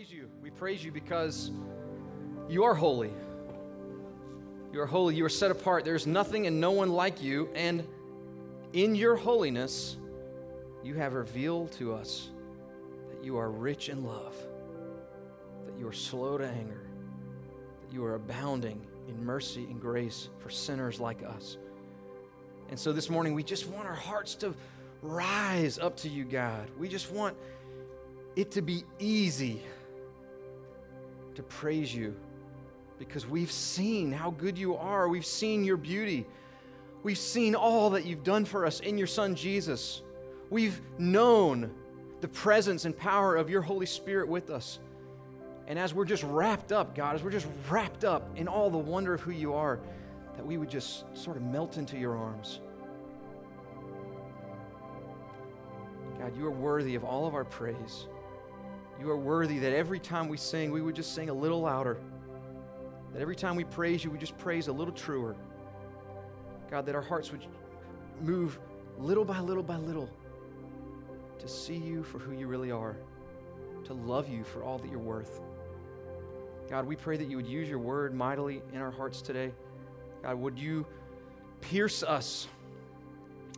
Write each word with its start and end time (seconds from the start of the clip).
praise 0.00 0.12
you. 0.12 0.30
We 0.42 0.48
praise 0.48 0.82
you 0.82 0.90
because 0.90 1.50
you 2.48 2.64
are 2.64 2.74
holy. 2.74 3.12
You 4.72 4.80
are 4.80 4.86
holy. 4.86 5.14
You 5.14 5.26
are 5.26 5.28
set 5.28 5.50
apart. 5.50 5.84
There's 5.84 6.06
nothing 6.06 6.46
and 6.46 6.58
no 6.58 6.70
one 6.70 6.88
like 6.88 7.22
you. 7.22 7.50
And 7.54 7.86
in 8.72 8.94
your 8.94 9.14
holiness, 9.14 9.98
you 10.82 10.94
have 10.94 11.12
revealed 11.12 11.72
to 11.72 11.92
us 11.92 12.30
that 13.10 13.22
you 13.22 13.36
are 13.36 13.50
rich 13.50 13.90
in 13.90 14.02
love, 14.02 14.34
that 15.66 15.78
you 15.78 15.86
are 15.86 15.92
slow 15.92 16.38
to 16.38 16.46
anger, 16.46 16.86
that 17.82 17.92
you 17.92 18.02
are 18.02 18.14
abounding 18.14 18.80
in 19.06 19.22
mercy 19.22 19.64
and 19.64 19.78
grace 19.78 20.30
for 20.38 20.48
sinners 20.48 20.98
like 20.98 21.22
us. 21.22 21.58
And 22.70 22.78
so 22.78 22.94
this 22.94 23.10
morning, 23.10 23.34
we 23.34 23.42
just 23.42 23.68
want 23.68 23.86
our 23.86 23.92
hearts 23.92 24.34
to 24.36 24.54
rise 25.02 25.78
up 25.78 25.98
to 25.98 26.08
you, 26.08 26.24
God. 26.24 26.70
We 26.78 26.88
just 26.88 27.12
want 27.12 27.36
it 28.34 28.52
to 28.52 28.62
be 28.62 28.84
easy 28.98 29.60
to 31.34 31.42
praise 31.42 31.94
you 31.94 32.14
because 32.98 33.26
we've 33.26 33.50
seen 33.50 34.12
how 34.12 34.30
good 34.30 34.58
you 34.58 34.76
are. 34.76 35.08
We've 35.08 35.24
seen 35.24 35.64
your 35.64 35.78
beauty. 35.78 36.26
We've 37.02 37.18
seen 37.18 37.54
all 37.54 37.90
that 37.90 38.04
you've 38.04 38.24
done 38.24 38.44
for 38.44 38.66
us 38.66 38.80
in 38.80 38.98
your 38.98 39.06
Son 39.06 39.34
Jesus. 39.34 40.02
We've 40.50 40.80
known 40.98 41.70
the 42.20 42.28
presence 42.28 42.84
and 42.84 42.96
power 42.96 43.36
of 43.36 43.48
your 43.48 43.62
Holy 43.62 43.86
Spirit 43.86 44.28
with 44.28 44.50
us. 44.50 44.78
And 45.66 45.78
as 45.78 45.94
we're 45.94 46.04
just 46.04 46.24
wrapped 46.24 46.72
up, 46.72 46.94
God, 46.94 47.14
as 47.14 47.22
we're 47.22 47.30
just 47.30 47.46
wrapped 47.70 48.04
up 48.04 48.28
in 48.36 48.48
all 48.48 48.70
the 48.70 48.78
wonder 48.78 49.14
of 49.14 49.20
who 49.20 49.30
you 49.30 49.54
are, 49.54 49.78
that 50.36 50.44
we 50.44 50.58
would 50.58 50.68
just 50.68 51.04
sort 51.16 51.36
of 51.36 51.42
melt 51.42 51.76
into 51.76 51.96
your 51.96 52.16
arms. 52.16 52.60
God, 56.18 56.36
you 56.36 56.44
are 56.46 56.50
worthy 56.50 56.96
of 56.96 57.04
all 57.04 57.26
of 57.26 57.34
our 57.34 57.44
praise. 57.44 58.06
You 59.00 59.10
are 59.10 59.16
worthy 59.16 59.58
that 59.60 59.72
every 59.72 59.98
time 59.98 60.28
we 60.28 60.36
sing, 60.36 60.70
we 60.70 60.82
would 60.82 60.94
just 60.94 61.14
sing 61.14 61.30
a 61.30 61.34
little 61.34 61.62
louder. 61.62 61.96
That 63.14 63.22
every 63.22 63.34
time 63.34 63.56
we 63.56 63.64
praise 63.64 64.04
you, 64.04 64.10
we 64.10 64.18
just 64.18 64.36
praise 64.36 64.68
a 64.68 64.72
little 64.72 64.92
truer. 64.92 65.34
God, 66.70 66.84
that 66.84 66.94
our 66.94 67.00
hearts 67.02 67.32
would 67.32 67.44
move 68.20 68.58
little 68.98 69.24
by 69.24 69.40
little 69.40 69.62
by 69.62 69.76
little 69.76 70.08
to 71.38 71.48
see 71.48 71.76
you 71.76 72.02
for 72.02 72.18
who 72.18 72.32
you 72.32 72.46
really 72.46 72.70
are, 72.70 72.94
to 73.84 73.94
love 73.94 74.28
you 74.28 74.44
for 74.44 74.62
all 74.62 74.78
that 74.78 74.90
you're 74.90 74.98
worth. 74.98 75.40
God, 76.68 76.86
we 76.86 76.94
pray 76.94 77.16
that 77.16 77.28
you 77.28 77.36
would 77.36 77.48
use 77.48 77.68
your 77.68 77.78
word 77.78 78.14
mightily 78.14 78.62
in 78.72 78.80
our 78.80 78.90
hearts 78.90 79.22
today. 79.22 79.50
God, 80.22 80.36
would 80.36 80.58
you 80.58 80.86
pierce 81.62 82.02
us? 82.02 82.46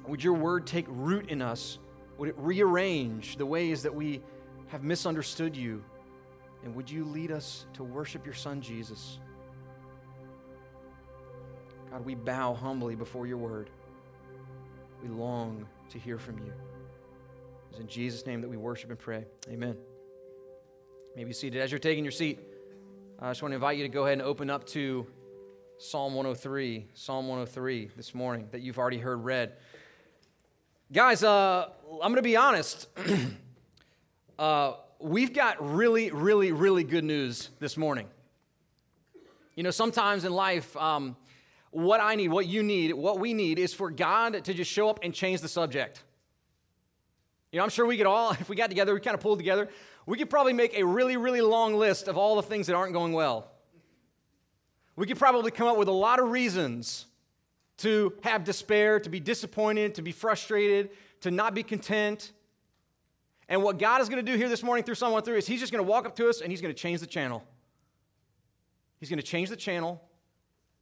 Would 0.06 0.22
your 0.22 0.34
word 0.34 0.66
take 0.66 0.86
root 0.88 1.28
in 1.28 1.42
us? 1.42 1.78
Would 2.18 2.28
it 2.28 2.36
rearrange 2.38 3.36
the 3.36 3.46
ways 3.46 3.82
that 3.82 3.94
we 3.94 4.22
have 4.72 4.82
misunderstood 4.82 5.54
you? 5.54 5.84
And 6.64 6.74
would 6.74 6.90
you 6.90 7.04
lead 7.04 7.30
us 7.30 7.66
to 7.74 7.84
worship 7.84 8.24
your 8.24 8.34
Son, 8.34 8.62
Jesus? 8.62 9.18
God, 11.90 12.06
we 12.06 12.14
bow 12.14 12.54
humbly 12.54 12.94
before 12.94 13.26
your 13.26 13.36
word. 13.36 13.68
We 15.02 15.10
long 15.10 15.66
to 15.90 15.98
hear 15.98 16.18
from 16.18 16.38
you. 16.38 16.54
It's 17.70 17.80
in 17.80 17.86
Jesus' 17.86 18.24
name 18.24 18.40
that 18.40 18.48
we 18.48 18.56
worship 18.56 18.88
and 18.88 18.98
pray. 18.98 19.26
Amen. 19.50 19.76
Maybe 21.16 21.28
be 21.28 21.34
seated. 21.34 21.60
As 21.60 21.70
you're 21.70 21.78
taking 21.78 22.02
your 22.02 22.12
seat, 22.12 22.40
I 23.18 23.28
just 23.28 23.42
want 23.42 23.52
to 23.52 23.56
invite 23.56 23.76
you 23.76 23.82
to 23.82 23.90
go 23.90 24.04
ahead 24.06 24.14
and 24.14 24.22
open 24.22 24.48
up 24.48 24.64
to 24.68 25.06
Psalm 25.76 26.14
103, 26.14 26.86
Psalm 26.94 27.28
103 27.28 27.90
this 27.94 28.14
morning 28.14 28.48
that 28.52 28.62
you've 28.62 28.78
already 28.78 28.98
heard 28.98 29.22
read. 29.22 29.52
Guys, 30.90 31.22
uh, 31.22 31.68
I'm 31.90 31.98
going 32.10 32.16
to 32.16 32.22
be 32.22 32.36
honest. 32.36 32.88
uh, 34.38 34.74
we've 34.98 35.32
got 35.32 35.74
really, 35.74 36.10
really, 36.10 36.52
really 36.52 36.84
good 36.84 37.04
news 37.04 37.50
this 37.58 37.76
morning. 37.76 38.06
You 39.54 39.62
know, 39.62 39.70
sometimes 39.70 40.24
in 40.24 40.32
life, 40.32 40.76
um, 40.76 41.16
what 41.70 42.00
I 42.00 42.14
need, 42.14 42.28
what 42.28 42.46
you 42.46 42.62
need, 42.62 42.92
what 42.94 43.18
we 43.18 43.34
need 43.34 43.58
is 43.58 43.74
for 43.74 43.90
God 43.90 44.44
to 44.44 44.54
just 44.54 44.70
show 44.70 44.88
up 44.88 45.00
and 45.02 45.12
change 45.12 45.40
the 45.40 45.48
subject. 45.48 46.02
You 47.50 47.58
know, 47.58 47.64
I'm 47.64 47.70
sure 47.70 47.84
we 47.84 47.96
could 47.96 48.06
all, 48.06 48.30
if 48.40 48.48
we 48.48 48.56
got 48.56 48.70
together, 48.70 48.94
we 48.94 49.00
kind 49.00 49.14
of 49.14 49.20
pulled 49.20 49.38
together, 49.38 49.68
we 50.06 50.18
could 50.18 50.30
probably 50.30 50.52
make 50.52 50.74
a 50.74 50.84
really, 50.84 51.16
really 51.16 51.40
long 51.40 51.74
list 51.74 52.08
of 52.08 52.16
all 52.16 52.36
the 52.36 52.42
things 52.42 52.66
that 52.66 52.74
aren't 52.74 52.92
going 52.92 53.12
well. 53.12 53.50
We 54.96 55.06
could 55.06 55.18
probably 55.18 55.50
come 55.50 55.68
up 55.68 55.76
with 55.76 55.88
a 55.88 55.92
lot 55.92 56.18
of 56.18 56.30
reasons 56.30 57.06
to 57.78 58.12
have 58.22 58.44
despair, 58.44 59.00
to 59.00 59.08
be 59.08 59.20
disappointed, 59.20 59.94
to 59.94 60.02
be 60.02 60.12
frustrated, 60.12 60.90
to 61.20 61.30
not 61.30 61.54
be 61.54 61.62
content. 61.62 62.32
And 63.52 63.62
what 63.62 63.78
God 63.78 64.00
is 64.00 64.08
going 64.08 64.24
to 64.24 64.32
do 64.32 64.38
here 64.38 64.48
this 64.48 64.62
morning 64.62 64.82
through 64.82 64.94
Psalm 64.94 65.12
103 65.12 65.36
is 65.36 65.46
He's 65.46 65.60
just 65.60 65.70
going 65.70 65.84
to 65.84 65.88
walk 65.88 66.06
up 66.06 66.16
to 66.16 66.26
us 66.26 66.40
and 66.40 66.50
He's 66.50 66.62
going 66.62 66.74
to 66.74 66.80
change 66.80 67.00
the 67.00 67.06
channel. 67.06 67.44
He's 68.98 69.10
going 69.10 69.18
to 69.18 69.22
change 69.22 69.50
the 69.50 69.56
channel 69.56 70.02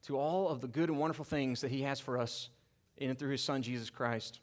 to 0.07 0.17
all 0.17 0.49
of 0.49 0.61
the 0.61 0.69
good 0.69 0.89
and 0.89 0.97
wonderful 0.97 1.25
things 1.25 1.63
that 1.63 1.73
He 1.73 1.83
has 1.83 1.99
for 1.99 2.17
us 2.17 2.49
in 2.97 3.11
and 3.11 3.19
through 3.19 3.31
His 3.31 3.43
Son, 3.43 3.61
Jesus 3.61 3.91
Christ. 3.91 4.39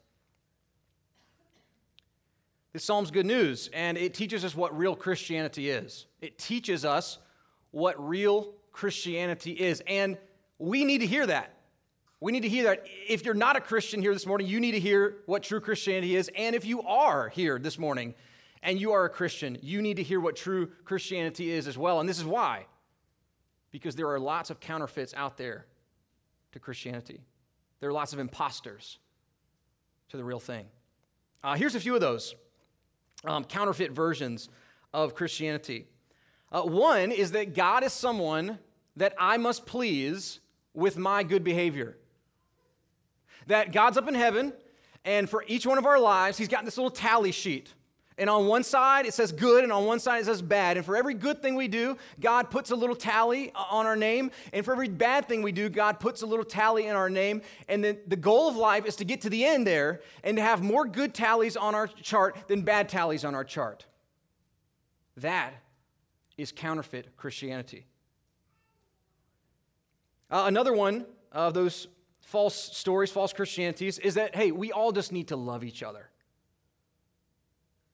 This 2.74 2.84
psalm's 2.84 3.10
good 3.10 3.24
news, 3.24 3.70
and 3.72 3.96
it 3.96 4.12
teaches 4.12 4.44
us 4.44 4.54
what 4.54 4.76
real 4.76 4.94
Christianity 4.94 5.70
is. 5.70 6.04
It 6.20 6.38
teaches 6.38 6.84
us 6.84 7.16
what 7.70 7.96
real 7.98 8.52
Christianity 8.72 9.52
is, 9.52 9.82
and 9.86 10.18
we 10.58 10.84
need 10.84 10.98
to 10.98 11.06
hear 11.06 11.26
that. 11.26 11.54
We 12.20 12.32
need 12.32 12.42
to 12.42 12.48
hear 12.48 12.64
that. 12.64 12.84
If 13.08 13.24
you're 13.24 13.34
not 13.34 13.56
a 13.56 13.60
Christian 13.60 14.02
here 14.02 14.12
this 14.12 14.26
morning, 14.26 14.48
you 14.48 14.58
need 14.58 14.72
to 14.72 14.80
hear 14.80 15.18
what 15.26 15.42
true 15.42 15.60
Christianity 15.60 16.16
is. 16.16 16.30
And 16.36 16.56
if 16.56 16.64
you 16.64 16.82
are 16.82 17.28
here 17.28 17.58
this 17.58 17.78
morning 17.78 18.14
and 18.62 18.80
you 18.80 18.92
are 18.92 19.04
a 19.04 19.10
Christian, 19.10 19.56
you 19.62 19.80
need 19.80 19.98
to 19.98 20.02
hear 20.02 20.18
what 20.18 20.34
true 20.34 20.70
Christianity 20.84 21.50
is 21.50 21.68
as 21.68 21.78
well. 21.78 22.00
And 22.00 22.08
this 22.08 22.18
is 22.18 22.24
why 22.24 22.66
because 23.70 23.94
there 23.94 24.08
are 24.08 24.18
lots 24.18 24.50
of 24.50 24.60
counterfeits 24.60 25.14
out 25.14 25.36
there 25.36 25.66
to 26.52 26.58
Christianity, 26.58 27.20
there 27.80 27.90
are 27.90 27.92
lots 27.92 28.12
of 28.12 28.18
imposters 28.18 28.98
to 30.08 30.16
the 30.16 30.24
real 30.24 30.40
thing. 30.40 30.66
Uh, 31.44 31.54
here's 31.54 31.74
a 31.74 31.80
few 31.80 31.94
of 31.94 32.00
those 32.00 32.34
um, 33.24 33.44
counterfeit 33.44 33.92
versions 33.92 34.48
of 34.92 35.14
Christianity. 35.14 35.86
Uh, 36.50 36.62
one 36.62 37.12
is 37.12 37.32
that 37.32 37.54
God 37.54 37.84
is 37.84 37.92
someone 37.92 38.58
that 38.96 39.14
I 39.18 39.36
must 39.36 39.66
please 39.66 40.40
with 40.74 40.96
my 40.96 41.22
good 41.22 41.44
behavior. 41.44 41.96
That 43.48 43.72
God's 43.72 43.98
up 43.98 44.08
in 44.08 44.14
heaven, 44.14 44.52
and 45.04 45.28
for 45.28 45.44
each 45.46 45.66
one 45.66 45.78
of 45.78 45.86
our 45.86 45.98
lives, 45.98 46.38
He's 46.38 46.48
got 46.48 46.64
this 46.64 46.76
little 46.76 46.90
tally 46.90 47.32
sheet. 47.32 47.74
And 48.18 48.28
on 48.28 48.46
one 48.46 48.64
side 48.64 49.06
it 49.06 49.14
says 49.14 49.30
good, 49.30 49.62
and 49.62 49.72
on 49.72 49.84
one 49.84 50.00
side 50.00 50.20
it 50.20 50.24
says 50.24 50.42
bad. 50.42 50.76
And 50.76 50.84
for 50.84 50.96
every 50.96 51.14
good 51.14 51.40
thing 51.40 51.54
we 51.54 51.68
do, 51.68 51.96
God 52.18 52.50
puts 52.50 52.72
a 52.72 52.76
little 52.76 52.96
tally 52.96 53.52
on 53.54 53.86
our 53.86 53.94
name. 53.94 54.32
And 54.52 54.64
for 54.64 54.72
every 54.72 54.88
bad 54.88 55.28
thing 55.28 55.40
we 55.40 55.52
do, 55.52 55.68
God 55.68 56.00
puts 56.00 56.22
a 56.22 56.26
little 56.26 56.44
tally 56.44 56.86
in 56.88 56.96
our 56.96 57.08
name. 57.08 57.42
And 57.68 57.82
then 57.82 57.98
the 58.08 58.16
goal 58.16 58.48
of 58.48 58.56
life 58.56 58.86
is 58.86 58.96
to 58.96 59.04
get 59.04 59.20
to 59.20 59.30
the 59.30 59.44
end 59.44 59.66
there 59.66 60.00
and 60.24 60.36
to 60.36 60.42
have 60.42 60.62
more 60.62 60.84
good 60.84 61.14
tallies 61.14 61.56
on 61.56 61.76
our 61.76 61.86
chart 61.86 62.36
than 62.48 62.62
bad 62.62 62.88
tallies 62.88 63.24
on 63.24 63.36
our 63.36 63.44
chart. 63.44 63.86
That 65.16 65.54
is 66.36 66.50
counterfeit 66.50 67.16
Christianity. 67.16 67.86
Uh, 70.28 70.44
another 70.46 70.72
one 70.72 71.06
of 71.30 71.54
those 71.54 71.86
false 72.28 72.54
stories, 72.54 73.10
false 73.10 73.32
Christianities, 73.32 73.98
is 73.98 74.14
that, 74.14 74.36
hey, 74.36 74.52
we 74.52 74.70
all 74.70 74.92
just 74.92 75.12
need 75.12 75.28
to 75.28 75.36
love 75.36 75.64
each 75.64 75.82
other. 75.82 76.10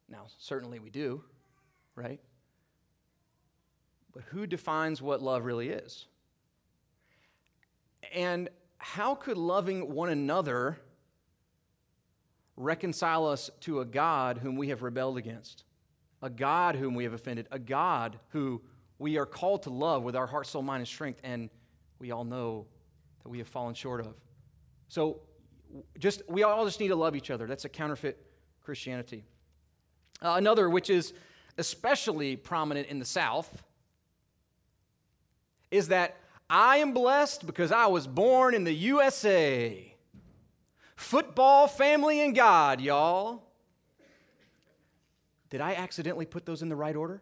Now, 0.09 0.27
certainly 0.39 0.81
we 0.81 0.91
do, 0.91 1.22
right? 1.95 2.19
But 4.12 4.25
who 4.25 4.49
defines 4.49 5.00
what 5.00 5.23
love 5.23 5.44
really 5.44 5.69
is? 5.69 6.06
And 8.12 8.49
how 8.78 9.15
could 9.15 9.39
loving 9.39 9.94
one 9.94 10.09
another 10.09 10.78
reconcile 12.56 13.27
us 13.28 13.50
to 13.61 13.81
a 13.81 13.84
God 13.84 14.39
whom 14.39 14.56
we 14.56 14.71
have 14.71 14.83
rebelled 14.83 15.17
against? 15.17 15.62
A 16.23 16.31
God 16.31 16.75
whom 16.75 16.97
we 16.97 17.05
have 17.05 17.12
offended, 17.12 17.47
a 17.53 17.59
God 17.61 18.19
who 18.31 18.62
we 18.99 19.17
are 19.17 19.26
called 19.26 19.62
to 19.62 19.70
love 19.70 20.03
with 20.03 20.17
our 20.17 20.26
heart, 20.26 20.49
soul, 20.49 20.62
mind, 20.62 20.81
and 20.81 20.88
strength, 20.88 21.20
and 21.23 21.50
we 22.00 22.11
all 22.11 22.25
know 22.25 22.67
that 23.23 23.29
we 23.29 23.38
have 23.38 23.49
fallen 23.49 23.75
short 23.75 24.00
of. 24.00 24.14
So, 24.94 25.19
just 25.99 26.23
we 26.29 26.44
all 26.44 26.64
just 26.64 26.79
need 26.79 26.87
to 26.87 26.94
love 26.94 27.17
each 27.17 27.29
other. 27.29 27.49
That's 27.49 27.64
a 27.64 27.69
counterfeit 27.69 28.17
Christianity. 28.62 29.25
Uh, 30.23 30.35
another, 30.37 30.70
which 30.70 30.88
is 30.88 31.14
especially 31.58 32.37
prominent 32.37 32.87
in 32.87 33.00
the 33.00 33.05
South, 33.05 33.64
is 35.73 35.88
that 35.88 36.17
I 36.49 36.76
am 36.76 36.93
blessed 36.93 37.44
because 37.44 37.73
I 37.73 37.87
was 37.87 38.06
born 38.06 38.55
in 38.55 38.62
the 38.62 38.73
USA. 38.73 39.93
Football, 40.94 41.67
family, 41.67 42.20
and 42.20 42.32
God, 42.32 42.81
y'all. 42.81 43.43
Did 45.50 45.61
I 45.61 45.75
accidentally 45.75 46.26
put 46.26 46.46
those 46.46 46.62
in 46.62 46.69
the 46.69 46.76
right 46.76 46.94
order? 46.94 47.20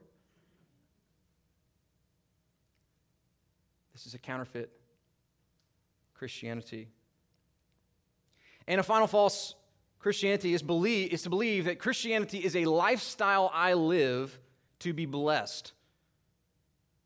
This 3.94 4.04
is 4.04 4.12
a 4.12 4.18
counterfeit 4.18 4.70
Christianity. 6.12 6.88
And 8.66 8.80
a 8.80 8.82
final 8.82 9.06
false 9.06 9.54
Christianity 9.98 10.54
is, 10.54 10.62
believe, 10.62 11.12
is 11.12 11.22
to 11.22 11.30
believe 11.30 11.66
that 11.66 11.78
Christianity 11.78 12.38
is 12.38 12.56
a 12.56 12.64
lifestyle 12.64 13.50
I 13.52 13.74
live 13.74 14.38
to 14.80 14.92
be 14.92 15.06
blessed. 15.06 15.72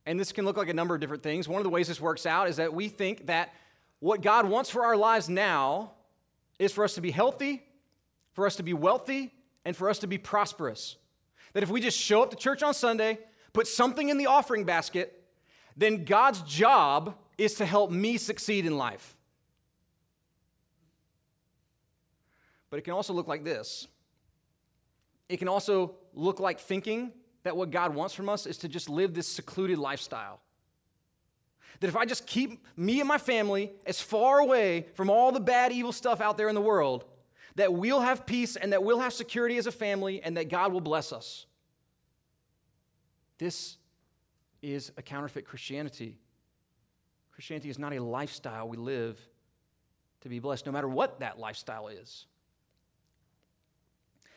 And 0.07 0.19
this 0.19 0.33
can 0.33 0.45
look 0.45 0.57
like 0.57 0.69
a 0.69 0.75
number 0.75 0.95
of 0.95 1.01
different 1.01 1.23
things. 1.23 1.49
One 1.49 1.59
of 1.59 1.65
the 1.65 1.71
ways 1.71 1.89
this 1.89 2.01
works 2.01 2.27
out 2.27 2.49
is 2.49 2.57
that 2.57 2.73
we 2.73 2.89
think 2.89 3.27
that 3.27 3.53
what 3.99 4.23
God 4.23 4.49
wants 4.49 4.71
for 4.71 4.85
our 4.85 4.97
lives 4.97 5.29
now 5.29 5.93
is 6.59 6.73
for 6.73 6.85
us 6.85 6.95
to 6.95 7.01
be 7.01 7.11
healthy, 7.11 7.63
for 8.33 8.47
us 8.47 8.57
to 8.57 8.63
be 8.63 8.73
wealthy, 8.73 9.33
and 9.65 9.77
for 9.77 9.91
us 9.91 9.99
to 9.99 10.07
be 10.07 10.17
prosperous. 10.17 10.97
That 11.53 11.63
if 11.63 11.71
we 11.71 11.81
just 11.81 11.99
show 11.99 12.23
up 12.23 12.31
to 12.31 12.37
church 12.37 12.63
on 12.63 12.73
Sunday, 12.73 13.19
put 13.53 13.67
something 13.67 14.09
in 14.09 14.17
the 14.17 14.27
offering 14.27 14.65
basket, 14.65 15.25
then 15.77 16.05
God's 16.05 16.41
job 16.43 17.17
is 17.37 17.55
to 17.55 17.67
help 17.67 17.91
me 17.91 18.17
succeed 18.17 18.65
in 18.65 18.79
life. 18.79 19.16
But 22.71 22.79
it 22.79 22.83
can 22.83 22.95
also 22.95 23.13
look 23.13 23.29
like 23.29 23.45
this. 23.45 23.87
It 25.29 25.39
can 25.39 25.49
also 25.49 25.97
look 26.15 26.41
like 26.41 26.61
thinking 26.61 27.13
that 27.43 27.57
what 27.57 27.71
God 27.71 27.95
wants 27.95 28.15
from 28.15 28.29
us 28.29 28.47
is 28.47 28.59
to 28.59 28.69
just 28.69 28.89
live 28.89 29.15
this 29.15 29.29
secluded 29.29 29.79
lifestyle. 29.79 30.41
That 31.81 31.89
if 31.89 31.97
I 31.97 32.05
just 32.05 32.27
keep 32.27 32.65
me 32.77 33.01
and 33.01 33.09
my 33.09 33.19
family 33.19 33.73
as 33.85 34.01
far 34.01 34.39
away 34.41 34.87
from 34.95 35.11
all 35.11 35.31
the 35.31 35.41
bad, 35.41 35.73
evil 35.73 35.93
stuff 35.93 36.21
out 36.21 36.37
there 36.37 36.49
in 36.49 36.55
the 36.55 36.61
world, 36.61 37.05
that 37.57 37.73
we'll 37.73 38.01
have 38.01 38.27
peace 38.27 38.57
and 38.57 38.73
that 38.73 38.83
we'll 38.83 39.01
have 39.01 39.13
security 39.13 39.57
as 39.59 39.67
a 39.67 39.73
family 39.73 40.23
and 40.23 40.37
that 40.37 40.49
God 40.49 40.73
will 40.73 40.81
bless 40.81 41.13
us. 41.13 41.47
This 43.39 43.77
is 44.63 44.93
a 44.97 45.03
counterfeit 45.03 45.47
Christianity. 45.47 46.19
Christianity 47.33 47.69
is 47.69 47.79
not 47.79 47.93
a 47.93 48.03
lifestyle 48.03 48.69
we 48.69 48.77
live 48.77 49.21
to 50.23 50.29
be 50.29 50.39
blessed, 50.39 50.67
no 50.67 50.73
matter 50.73 50.89
what 50.89 51.21
that 51.21 51.39
lifestyle 51.39 51.89
is. 51.89 52.27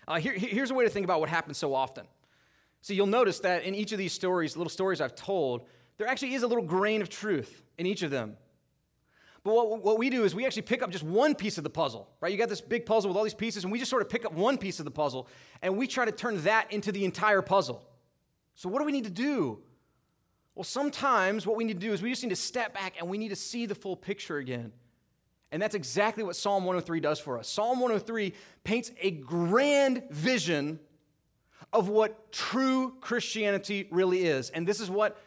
Uh, 0.09 0.19
here, 0.19 0.33
here's 0.33 0.71
a 0.71 0.73
way 0.73 0.83
to 0.83 0.89
think 0.89 1.03
about 1.03 1.19
what 1.19 1.29
happens 1.29 1.57
so 1.57 1.75
often. 1.75 2.07
See, 2.81 2.95
you'll 2.95 3.05
notice 3.05 3.39
that 3.41 3.63
in 3.63 3.75
each 3.75 3.91
of 3.91 3.99
these 3.99 4.11
stories, 4.11 4.57
little 4.57 4.71
stories 4.71 5.01
I've 5.01 5.15
told, 5.15 5.67
there 5.97 6.07
actually 6.07 6.33
is 6.33 6.41
a 6.41 6.47
little 6.47 6.63
grain 6.63 7.03
of 7.03 7.09
truth 7.09 7.61
in 7.77 7.85
each 7.85 8.01
of 8.01 8.09
them. 8.09 8.35
But 9.43 9.53
what, 9.53 9.83
what 9.83 9.99
we 9.99 10.09
do 10.09 10.23
is 10.23 10.33
we 10.33 10.45
actually 10.45 10.63
pick 10.63 10.81
up 10.81 10.89
just 10.89 11.03
one 11.03 11.35
piece 11.35 11.59
of 11.59 11.63
the 11.63 11.69
puzzle, 11.69 12.09
right? 12.21 12.31
You 12.31 12.37
got 12.37 12.49
this 12.49 12.59
big 12.59 12.87
puzzle 12.87 13.09
with 13.09 13.17
all 13.17 13.23
these 13.23 13.35
pieces, 13.35 13.63
and 13.63 13.71
we 13.71 13.77
just 13.77 13.91
sort 13.91 14.01
of 14.01 14.09
pick 14.09 14.25
up 14.25 14.33
one 14.33 14.57
piece 14.57 14.79
of 14.79 14.85
the 14.85 14.91
puzzle, 14.91 15.27
and 15.61 15.77
we 15.77 15.85
try 15.85 16.05
to 16.05 16.11
turn 16.11 16.41
that 16.43 16.73
into 16.73 16.91
the 16.91 17.05
entire 17.05 17.43
puzzle. 17.43 17.85
So, 18.55 18.67
what 18.67 18.79
do 18.79 18.85
we 18.85 18.91
need 18.91 19.05
to 19.05 19.09
do? 19.11 19.59
Well, 20.55 20.63
sometimes 20.63 21.45
what 21.45 21.55
we 21.55 21.63
need 21.63 21.79
to 21.79 21.87
do 21.87 21.93
is 21.93 22.01
we 22.01 22.09
just 22.09 22.23
need 22.23 22.31
to 22.31 22.35
step 22.35 22.73
back 22.73 22.95
and 22.99 23.07
we 23.07 23.17
need 23.17 23.29
to 23.29 23.35
see 23.35 23.65
the 23.65 23.75
full 23.75 23.95
picture 23.95 24.37
again. 24.37 24.73
And 25.51 25.61
that's 25.61 25.75
exactly 25.75 26.23
what 26.23 26.35
Psalm 26.35 26.63
103 26.65 26.99
does 26.99 27.19
for 27.19 27.39
us. 27.39 27.47
Psalm 27.47 27.79
103 27.79 28.33
paints 28.63 28.91
a 29.01 29.11
grand 29.11 30.03
vision 30.11 30.79
of 31.73 31.89
what 31.89 32.31
true 32.31 32.95
Christianity 33.01 33.87
really 33.91 34.25
is. 34.25 34.49
And 34.51 34.67
this 34.67 34.79
is 34.79 34.89
what 34.89 35.17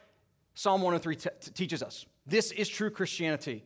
Psalm 0.54 0.82
103 0.82 1.16
t- 1.16 1.30
t- 1.40 1.50
teaches 1.52 1.82
us. 1.82 2.06
This 2.26 2.52
is 2.52 2.68
true 2.68 2.90
Christianity 2.90 3.64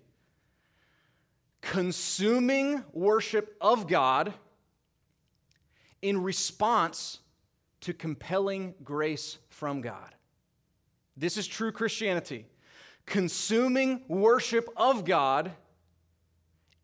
consuming 1.61 2.85
worship 2.93 3.57
of 3.61 3.89
God 3.89 4.33
in 6.01 6.23
response 6.23 7.19
to 7.81 7.93
compelling 7.93 8.75
grace 8.85 9.39
from 9.49 9.81
God. 9.81 10.15
This 11.17 11.37
is 11.37 11.47
true 11.47 11.73
Christianity. 11.73 12.47
Consuming 13.05 14.03
worship 14.07 14.69
of 14.77 15.05
God 15.05 15.51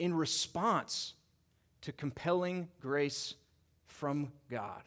in 0.03 0.13
response 0.13 1.15
to 1.81 1.93
compelling 1.93 2.67
grace 2.81 3.35
from 3.87 4.33
God. 4.51 4.83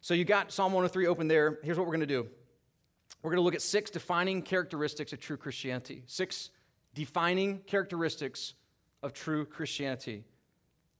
So 0.00 0.14
you 0.14 0.24
got 0.24 0.52
Psalm 0.52 0.72
103 0.72 1.06
open 1.06 1.28
there. 1.28 1.58
Here's 1.62 1.76
what 1.76 1.86
we're 1.86 1.92
going 1.92 2.00
to 2.00 2.06
do 2.06 2.26
we're 3.22 3.30
going 3.30 3.36
to 3.36 3.42
look 3.42 3.54
at 3.54 3.60
six 3.60 3.90
defining 3.90 4.40
characteristics 4.40 5.12
of 5.12 5.20
true 5.20 5.36
Christianity. 5.36 6.02
Six 6.06 6.48
defining 6.94 7.58
characteristics 7.66 8.54
of 9.02 9.12
true 9.12 9.44
Christianity. 9.44 10.24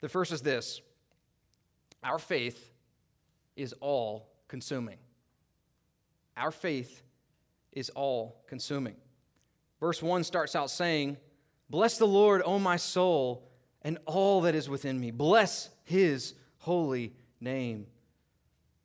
The 0.02 0.08
first 0.10 0.30
is 0.30 0.42
this 0.42 0.82
our 2.02 2.18
faith 2.18 2.70
is 3.56 3.72
all 3.80 4.28
consuming. 4.46 4.98
Our 6.36 6.50
faith 6.50 7.02
is 7.72 7.88
all 7.88 8.42
consuming. 8.46 8.96
Verse 9.80 10.02
1 10.02 10.22
starts 10.22 10.54
out 10.54 10.68
saying, 10.68 11.16
Bless 11.68 11.98
the 11.98 12.06
Lord, 12.06 12.42
O 12.44 12.58
my 12.58 12.76
soul, 12.76 13.48
and 13.82 13.98
all 14.06 14.42
that 14.42 14.54
is 14.54 14.68
within 14.68 14.98
me. 14.98 15.10
Bless 15.10 15.70
his 15.84 16.34
holy 16.58 17.14
name. 17.40 17.86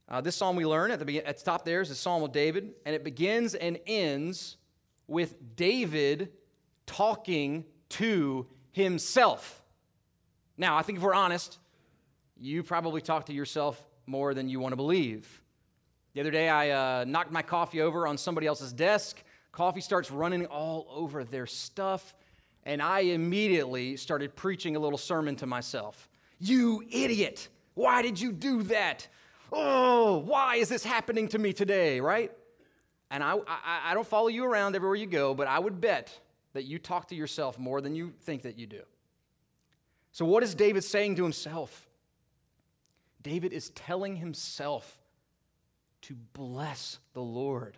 Uh, 0.08 0.20
this 0.20 0.36
psalm 0.36 0.56
we 0.56 0.66
learn 0.66 0.92
at 0.92 1.06
the, 1.06 1.26
at 1.26 1.38
the 1.38 1.44
top 1.44 1.64
there 1.64 1.80
is 1.80 1.90
the 1.90 1.96
Psalm 1.96 2.22
of 2.22 2.32
David, 2.32 2.74
and 2.86 2.94
it 2.94 3.04
begins 3.04 3.56
and 3.56 3.80
ends 3.88 4.58
with 5.08 5.56
David 5.56 6.34
talking 6.86 7.66
to 7.90 8.46
himself. 8.72 9.62
Now, 10.58 10.78
I 10.78 10.82
think 10.82 10.98
if 10.98 11.04
we're 11.04 11.14
honest, 11.14 11.60
you 12.38 12.62
probably 12.62 13.02
talk 13.02 13.28
to 13.28 13.34
yourself 13.34 13.82
more 14.06 14.34
than 14.34 14.50
you 14.50 14.60
want 14.60 14.74
to 14.74 14.78
believe. 14.78 15.42
The 16.14 16.20
other 16.20 16.32
day, 16.32 16.50
I 16.50 16.72
uh, 16.72 17.06
knocked 17.06 17.32
my 17.32 17.42
coffee 17.42 17.82
over 17.82 18.06
on 18.06 18.18
somebody 18.18 18.48
else's 18.48 18.74
desk. 18.74 19.24
Coffee 19.52 19.82
starts 19.82 20.12
running 20.12 20.46
all 20.46 20.88
over 20.94 21.24
their 21.24 21.46
stuff, 21.46 22.14
and 22.66 22.82
I 22.82 23.00
immediately 23.02 23.98
started 23.98 24.36
preaching 24.36 24.76
a 24.76 24.80
little 24.80 24.98
sermon 24.98 25.36
to 25.38 25.46
myself. 25.46 26.10
You 26.40 26.84
idiot! 26.90 27.50
Why 27.74 28.02
did 28.02 28.20
you 28.20 28.32
do 28.32 28.64
that? 28.64 29.08
oh, 29.52 30.18
why 30.20 30.56
is 30.56 30.70
this 30.70 30.84
happening 30.84 31.28
to 31.30 31.40
me 31.40 31.54
today, 31.54 32.00
right? 32.00 32.32
And 33.10 33.24
I, 33.24 33.34
I, 33.48 33.82
I 33.86 33.94
don't 33.94 34.08
follow 34.08 34.28
you 34.28 34.46
around 34.46 34.76
everywhere 34.76 34.96
you 34.96 35.08
go, 35.08 35.34
but 35.34 35.48
I 35.48 35.60
would 35.60 35.82
bet 35.82 36.18
that 36.54 36.64
you 36.64 36.80
talk 36.80 37.10
to 37.10 37.16
yourself 37.16 37.60
more 37.60 37.82
than 37.82 37.96
you 37.96 38.14
think 38.22 38.44
that 38.44 38.58
you 38.58 38.68
do. 38.68 38.82
So, 40.14 40.26
what 40.26 40.44
is 40.44 40.56
David 40.56 40.84
saying 40.84 41.16
to 41.18 41.24
himself? 41.24 41.88
David 43.22 43.54
is 43.54 43.70
telling 43.72 44.16
himself 44.16 44.98
to 46.04 46.16
bless 46.34 47.00
the 47.14 47.22
Lord. 47.22 47.78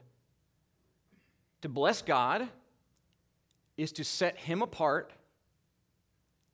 To 1.61 1.69
bless 1.69 2.01
God 2.01 2.47
is 3.77 3.91
to 3.93 4.03
set 4.03 4.37
him 4.37 4.61
apart 4.61 5.13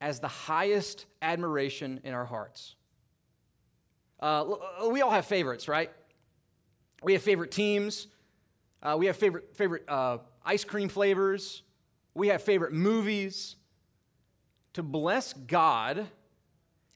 as 0.02 0.20
the 0.20 0.28
highest 0.28 1.06
admiration 1.22 2.00
in 2.04 2.14
our 2.14 2.26
hearts. 2.26 2.76
Uh, 4.22 4.52
uh, 4.52 4.90
we 4.90 5.02
all 5.02 5.12
have 5.12 5.26
favorites, 5.26 5.68
right? 5.68 5.92
We 7.04 7.14
have 7.14 7.22
favorite 7.22 7.52
teams. 7.52 8.08
Uh, 8.82 8.96
we 8.98 9.06
have 9.08 9.18
favorite, 9.18 9.56
favorite 9.56 9.84
uh, 9.88 10.20
ice 10.46 10.64
cream 10.64 10.90
flavors. 10.90 11.64
We 12.14 12.30
have 12.30 12.42
favorite 12.42 12.74
movies. 12.74 13.56
To 14.74 14.84
bless 14.84 15.34
God 15.34 16.08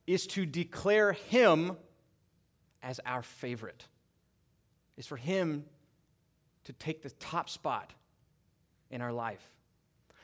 is 0.05 0.27
to 0.27 0.45
declare 0.45 1.13
Him 1.13 1.77
as 2.81 2.99
our 3.05 3.23
favorite, 3.23 3.87
is 4.97 5.07
for 5.07 5.17
Him 5.17 5.65
to 6.65 6.73
take 6.73 7.01
the 7.01 7.09
top 7.09 7.49
spot 7.49 7.93
in 8.91 9.01
our 9.01 9.11
life. 9.11 9.45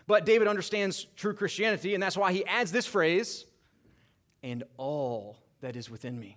But 0.10 0.26
David 0.26 0.48
understands 0.48 1.06
true 1.16 1.36
Christianity, 1.36 1.94
and 1.94 2.02
that's 2.02 2.18
why 2.18 2.34
he 2.34 2.44
adds 2.48 2.72
this 2.72 2.88
phrase, 2.88 3.46
and 4.42 4.64
all 4.76 5.38
that 5.62 5.76
is 5.76 5.88
within 5.88 6.20
me. 6.20 6.36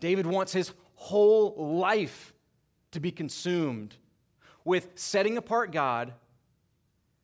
David 0.00 0.26
wants 0.26 0.52
his 0.52 0.74
whole 0.96 1.78
life 1.78 2.34
to 2.90 3.00
be 3.00 3.10
consumed 3.10 3.96
with 4.66 4.90
setting 4.96 5.38
apart 5.38 5.72
God 5.72 6.12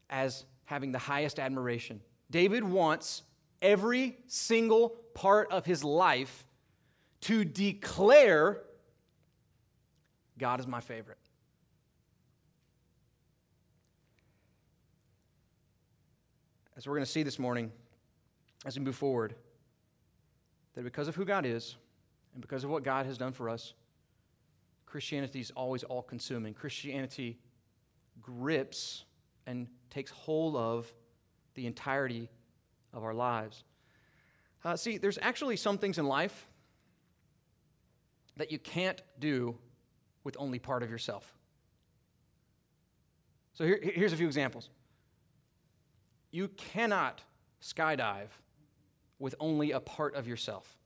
as 0.09 0.47
having 0.65 0.93
the 0.93 0.99
highest 0.99 1.39
admiration. 1.39 2.01
David 2.31 2.65
wants 2.65 3.21
every 3.61 4.17
single 4.29 4.97
part 5.13 5.53
of 5.53 5.67
his 5.67 5.85
life 5.85 6.47
to 7.21 7.45
declare 7.45 8.63
God 10.39 10.59
is 10.59 10.67
my 10.67 10.81
favorite. 10.81 11.19
As 16.83 16.89
we're 16.89 16.97
going 16.97 17.05
to 17.05 17.13
see 17.13 17.23
this 17.23 17.39
morning, 17.39 17.71
as 18.67 18.77
we 18.77 18.85
move 18.85 18.97
forward, 18.97 19.37
that 20.75 20.83
because 20.83 21.07
of 21.07 21.15
who 21.15 21.25
God 21.25 21.47
is, 21.47 21.77
and 22.33 22.41
because 22.41 22.65
of 22.65 22.71
what 22.71 22.83
God 22.83 23.07
has 23.07 23.17
done 23.17 23.33
for 23.33 23.49
us, 23.49 23.75
Christianity 24.85 25.39
is 25.39 25.53
always 25.53 25.85
all 25.85 26.03
consuming. 26.03 26.55
Christianity 26.55 27.39
grips 28.21 29.05
and 29.47 29.69
takes 29.91 30.11
hold 30.11 30.57
of 30.57 30.93
the 31.55 31.69
entirety 31.69 32.29
of 32.93 33.05
our 33.05 33.15
lives. 33.15 33.63
Uh, 34.65 34.75
see, 34.75 34.99
there's 34.99 35.19
actually 35.23 35.55
some 35.55 35.79
things 35.79 35.99
in 35.99 36.07
life 36.07 36.49
that 38.39 38.51
you 38.51 38.59
can't 38.59 39.01
do 39.21 39.57
with 40.25 40.37
only 40.37 40.59
part 40.59 40.83
of 40.83 40.91
yourself. 40.91 41.33
So 43.55 43.65
here, 43.65 43.79
here's 43.81 44.13
a 44.13 44.17
few 44.17 44.27
examples. 44.27 44.69
You 46.33 46.49
cannot 46.49 47.23
skydive 47.63 48.29
with 49.19 49.37
only 49.39 49.71
a 49.71 49.79
part 49.79 50.17
of 50.17 50.27
yourself. 50.27 50.77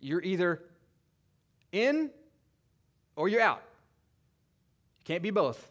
You're 0.00 0.22
either 0.22 0.62
in 1.72 2.10
or 3.16 3.28
you're 3.28 3.40
out. 3.40 3.62
You 4.98 5.04
can't 5.04 5.22
be 5.22 5.30
both. 5.30 5.70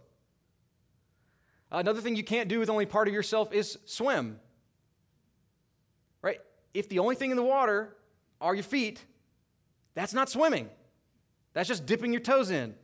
Another 1.71 2.01
thing 2.01 2.15
you 2.15 2.23
can't 2.23 2.47
do 2.47 2.59
with 2.59 2.69
only 2.69 2.85
part 2.85 3.07
of 3.07 3.13
yourself 3.13 3.51
is 3.51 3.77
swim. 3.85 4.39
Right? 6.21 6.39
If 6.73 6.87
the 6.89 6.99
only 6.99 7.15
thing 7.15 7.31
in 7.31 7.37
the 7.37 7.43
water 7.43 7.95
are 8.39 8.55
your 8.55 8.63
feet, 8.63 9.03
that's 9.93 10.13
not 10.13 10.29
swimming. 10.29 10.69
That's 11.53 11.67
just 11.67 11.85
dipping 11.85 12.13
your 12.13 12.21
toes 12.21 12.49
in. 12.49 12.75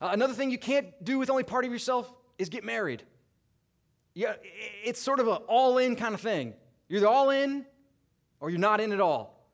Uh, 0.00 0.10
another 0.12 0.34
thing 0.34 0.50
you 0.50 0.58
can't 0.58 1.02
do 1.02 1.18
with 1.18 1.30
only 1.30 1.44
part 1.44 1.64
of 1.64 1.72
yourself 1.72 2.12
is 2.38 2.48
get 2.48 2.64
married. 2.64 3.04
Yeah, 4.14 4.34
it's 4.84 5.00
sort 5.00 5.20
of 5.20 5.28
an 5.28 5.38
all 5.48 5.78
in 5.78 5.96
kind 5.96 6.14
of 6.14 6.20
thing. 6.20 6.54
You're 6.88 6.98
either 6.98 7.08
all 7.08 7.30
in 7.30 7.64
or 8.40 8.50
you're 8.50 8.58
not 8.58 8.80
in 8.80 8.92
at 8.92 9.00
all. 9.00 9.48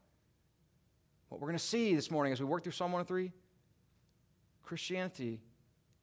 What 1.28 1.40
we're 1.40 1.48
going 1.48 1.58
to 1.58 1.64
see 1.64 1.94
this 1.94 2.10
morning 2.10 2.32
as 2.32 2.40
we 2.40 2.46
work 2.46 2.62
through 2.62 2.72
Psalm 2.72 2.92
103 2.92 3.32
Christianity 4.62 5.40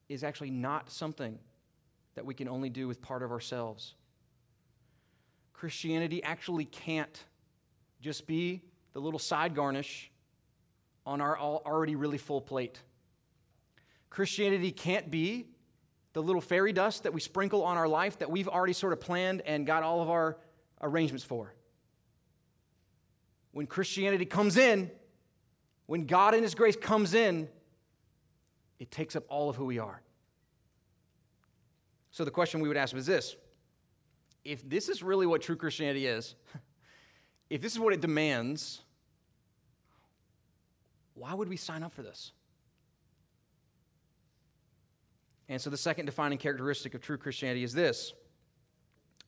is 0.10 0.24
actually 0.24 0.52
not 0.52 0.90
something 0.90 1.38
that 2.16 2.26
we 2.26 2.34
can 2.34 2.48
only 2.48 2.70
do 2.70 2.88
with 2.88 3.02
part 3.02 3.22
of 3.22 3.32
ourselves. 3.32 3.96
Christianity 5.54 6.24
actually 6.24 6.66
can't 6.66 7.24
just 8.02 8.26
be 8.28 8.62
the 8.94 9.00
little 9.00 9.20
side 9.20 9.56
garnish 9.56 10.12
on 11.06 11.22
our 11.22 11.38
already 11.38 11.96
really 11.96 12.18
full 12.18 12.42
plate. 12.42 12.82
Christianity 14.10 14.72
can't 14.72 15.12
be 15.12 15.48
the 16.16 16.24
little 16.24 16.42
fairy 16.42 16.72
dust 16.72 17.04
that 17.04 17.14
we 17.14 17.20
sprinkle 17.20 17.62
on 17.62 17.76
our 17.76 17.90
life 17.90 18.20
that 18.20 18.32
we've 18.32 18.48
already 18.48 18.72
sort 18.72 18.94
of 18.94 19.02
planned 19.02 19.42
and 19.42 19.68
got 19.68 19.84
all 19.84 20.02
of 20.02 20.10
our 20.10 20.38
arrangements 20.82 21.26
for. 21.26 21.54
When 23.52 23.68
Christianity 23.68 24.24
comes 24.24 24.56
in, 24.56 24.90
when 25.88 26.06
God 26.06 26.34
in 26.34 26.42
His 26.42 26.56
grace 26.56 26.78
comes 26.78 27.14
in, 27.14 27.50
it 28.80 28.92
takes 28.92 29.18
up 29.18 29.26
all 29.28 29.50
of 29.50 29.58
who 29.58 29.66
we 29.66 29.78
are. 29.78 30.02
So 32.12 32.24
the 32.24 32.32
question 32.32 32.62
we 32.62 32.70
would 32.70 32.78
ask 32.78 32.96
is 32.96 33.06
this 33.06 33.36
if 34.46 34.68
this 34.68 34.88
is 34.88 35.04
really 35.04 35.26
what 35.28 35.42
true 35.42 35.58
Christianity 35.58 36.08
is, 36.08 36.36
if 37.50 37.62
this 37.62 37.74
is 37.74 37.80
what 37.80 37.92
it 37.92 38.00
demands, 38.00 38.80
why 41.14 41.34
would 41.34 41.50
we 41.50 41.58
sign 41.58 41.84
up 41.84 41.92
for 41.92 42.04
this? 42.04 42.32
And 45.48 45.62
so 45.62 45.70
the 45.70 45.78
second 45.78 46.06
defining 46.06 46.38
characteristic 46.38 46.94
of 46.96 47.02
true 47.02 47.18
Christianity 47.18 47.64
is 47.64 47.74
this 47.74 48.14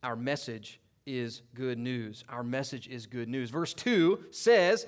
our 0.04 0.16
message 0.16 0.80
is 1.06 1.42
good 1.54 1.80
news. 1.80 2.24
Our 2.30 2.44
message 2.44 2.88
is 2.88 3.06
good 3.06 3.30
news. 3.30 3.50
Verse 3.50 3.74
2 3.74 4.26
says, 4.32 4.86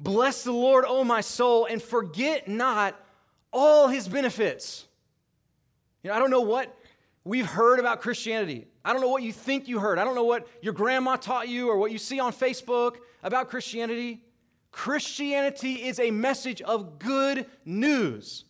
Bless 0.00 0.44
the 0.44 0.52
Lord, 0.52 0.84
O 0.86 1.04
my 1.04 1.20
soul, 1.20 1.66
and 1.66 1.80
forget 1.80 2.48
not 2.48 3.00
all 3.52 3.88
his 3.88 4.08
benefits. 4.08 4.86
You 6.02 6.10
know, 6.10 6.16
I 6.16 6.18
don't 6.18 6.30
know 6.30 6.40
what 6.40 6.76
we've 7.24 7.46
heard 7.46 7.78
about 7.78 8.00
Christianity. 8.00 8.66
I 8.84 8.92
don't 8.92 9.00
know 9.00 9.08
what 9.08 9.22
you 9.22 9.32
think 9.32 9.68
you 9.68 9.78
heard. 9.78 9.98
I 9.98 10.04
don't 10.04 10.16
know 10.16 10.24
what 10.24 10.48
your 10.60 10.72
grandma 10.72 11.16
taught 11.16 11.48
you 11.48 11.68
or 11.68 11.76
what 11.76 11.92
you 11.92 11.98
see 11.98 12.18
on 12.18 12.32
Facebook 12.32 12.96
about 13.22 13.48
Christianity. 13.48 14.24
Christianity 14.72 15.74
is 15.74 16.00
a 16.00 16.10
message 16.10 16.60
of 16.62 16.98
good 16.98 17.46
news. 17.64 18.44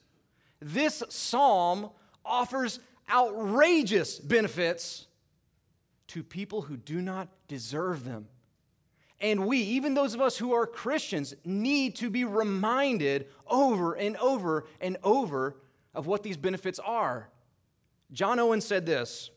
This 0.60 1.02
psalm 1.10 1.90
offers 2.24 2.80
outrageous 3.10 4.18
benefits 4.18 5.06
to 6.08 6.22
people 6.22 6.62
who 6.62 6.76
do 6.76 7.00
not 7.00 7.28
deserve 7.48 8.04
them. 8.04 8.28
And 9.20 9.46
we, 9.46 9.58
even 9.58 9.94
those 9.94 10.14
of 10.14 10.20
us 10.20 10.36
who 10.36 10.52
are 10.52 10.66
Christians, 10.66 11.34
need 11.44 11.96
to 11.96 12.10
be 12.10 12.24
reminded 12.24 13.28
over 13.46 13.94
and 13.94 14.16
over 14.16 14.66
and 14.80 14.96
over 15.02 15.56
of 15.94 16.06
what 16.06 16.22
these 16.22 16.36
benefits 16.36 16.78
are. 16.80 17.28
John 18.12 18.38
Owen 18.40 18.60
said 18.60 18.84
this 18.84 19.30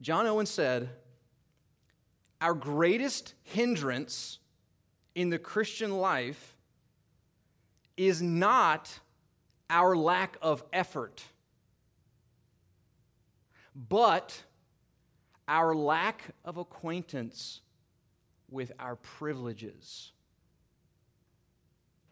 John 0.00 0.26
Owen 0.26 0.46
said, 0.46 0.88
Our 2.40 2.54
greatest 2.54 3.34
hindrance 3.42 4.38
in 5.14 5.28
the 5.28 5.38
Christian 5.38 5.98
life 5.98 6.56
is 7.96 8.22
not 8.22 9.00
our 9.70 9.96
lack 9.96 10.36
of 10.42 10.62
effort, 10.72 11.22
but 13.74 14.42
our 15.48 15.74
lack 15.74 16.24
of 16.44 16.58
acquaintance 16.58 17.60
with 18.50 18.72
our 18.78 18.96
privileges. 18.96 20.12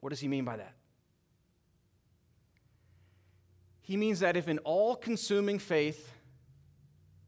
What 0.00 0.10
does 0.10 0.20
he 0.20 0.28
mean 0.28 0.44
by 0.44 0.56
that? 0.56 0.74
He 3.82 3.96
means 3.96 4.20
that 4.20 4.36
if 4.36 4.48
an 4.48 4.58
all 4.58 4.94
consuming 4.94 5.58
faith 5.58 6.12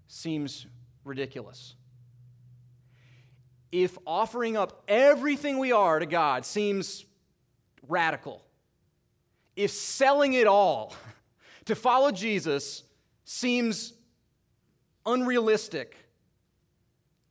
seems 0.06 0.66
ridiculous, 1.04 1.74
if 3.72 3.96
offering 4.06 4.56
up 4.56 4.84
everything 4.86 5.58
we 5.58 5.72
are 5.72 5.98
to 5.98 6.06
God 6.06 6.44
seems 6.44 7.04
radical, 7.88 8.44
if 9.56 9.70
selling 9.70 10.34
it 10.34 10.46
all 10.46 10.94
to 11.66 11.74
follow 11.74 12.10
Jesus 12.10 12.84
seems 13.24 13.92
unrealistic, 15.06 15.96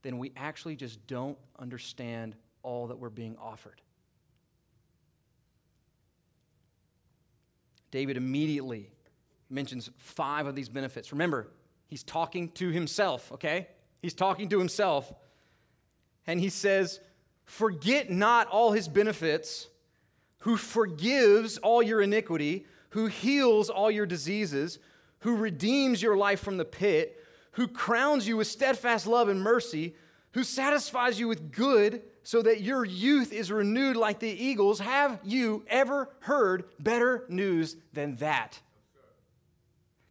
then 0.02 0.18
we 0.18 0.32
actually 0.38 0.76
just 0.76 1.06
don't 1.08 1.38
understand 1.58 2.36
all 2.64 2.88
that 2.88 2.98
we're 2.98 3.10
being 3.10 3.36
offered. 3.38 3.82
David 7.92 8.18
immediately 8.18 8.92
mentions 9.50 9.90
five 9.98 10.46
of 10.46 10.56
these 10.56 10.70
benefits. 10.70 11.12
Remember, 11.12 11.48
he's 11.88 12.04
talking 12.04 12.50
to 12.50 12.70
himself, 12.70 13.32
okay? 13.32 13.68
He's 14.02 14.14
talking 14.14 14.50
to 14.50 14.60
himself. 14.60 15.12
And 16.28 16.40
he 16.40 16.50
says, 16.50 17.00
Forget 17.46 18.12
not 18.12 18.48
all 18.48 18.72
his 18.72 18.88
benefits 18.88 19.68
who 20.40 20.58
forgives 20.58 21.58
all 21.58 21.84
your 21.84 22.02
iniquity, 22.02 22.66
who 22.90 23.08
heals 23.08 23.70
all 23.70 23.92
your 23.92 24.06
diseases, 24.06 24.80
who 25.20 25.36
redeems 25.36 26.02
your 26.02 26.16
life 26.16 26.40
from 26.40 26.58
the 26.58 26.66
pit, 26.66 27.18
who 27.54 27.68
crowns 27.68 28.28
you 28.28 28.38
with 28.38 28.48
steadfast 28.48 29.06
love 29.06 29.28
and 29.28 29.42
mercy, 29.42 29.96
who 30.34 30.44
satisfies 30.44 31.20
you 31.20 31.28
with 31.28 31.52
good 31.52 32.02
so 32.24 32.42
that 32.42 32.62
your 32.62 32.86
youth 32.86 33.34
is 33.34 33.52
renewed 33.52 33.98
like 33.98 34.20
the 34.20 34.30
eagles. 34.30 34.80
Have 34.80 35.20
you 35.24 35.66
ever 35.68 36.10
heard 36.22 36.66
better 36.80 37.26
news 37.28 37.76
than 37.94 38.16
that? 38.18 38.60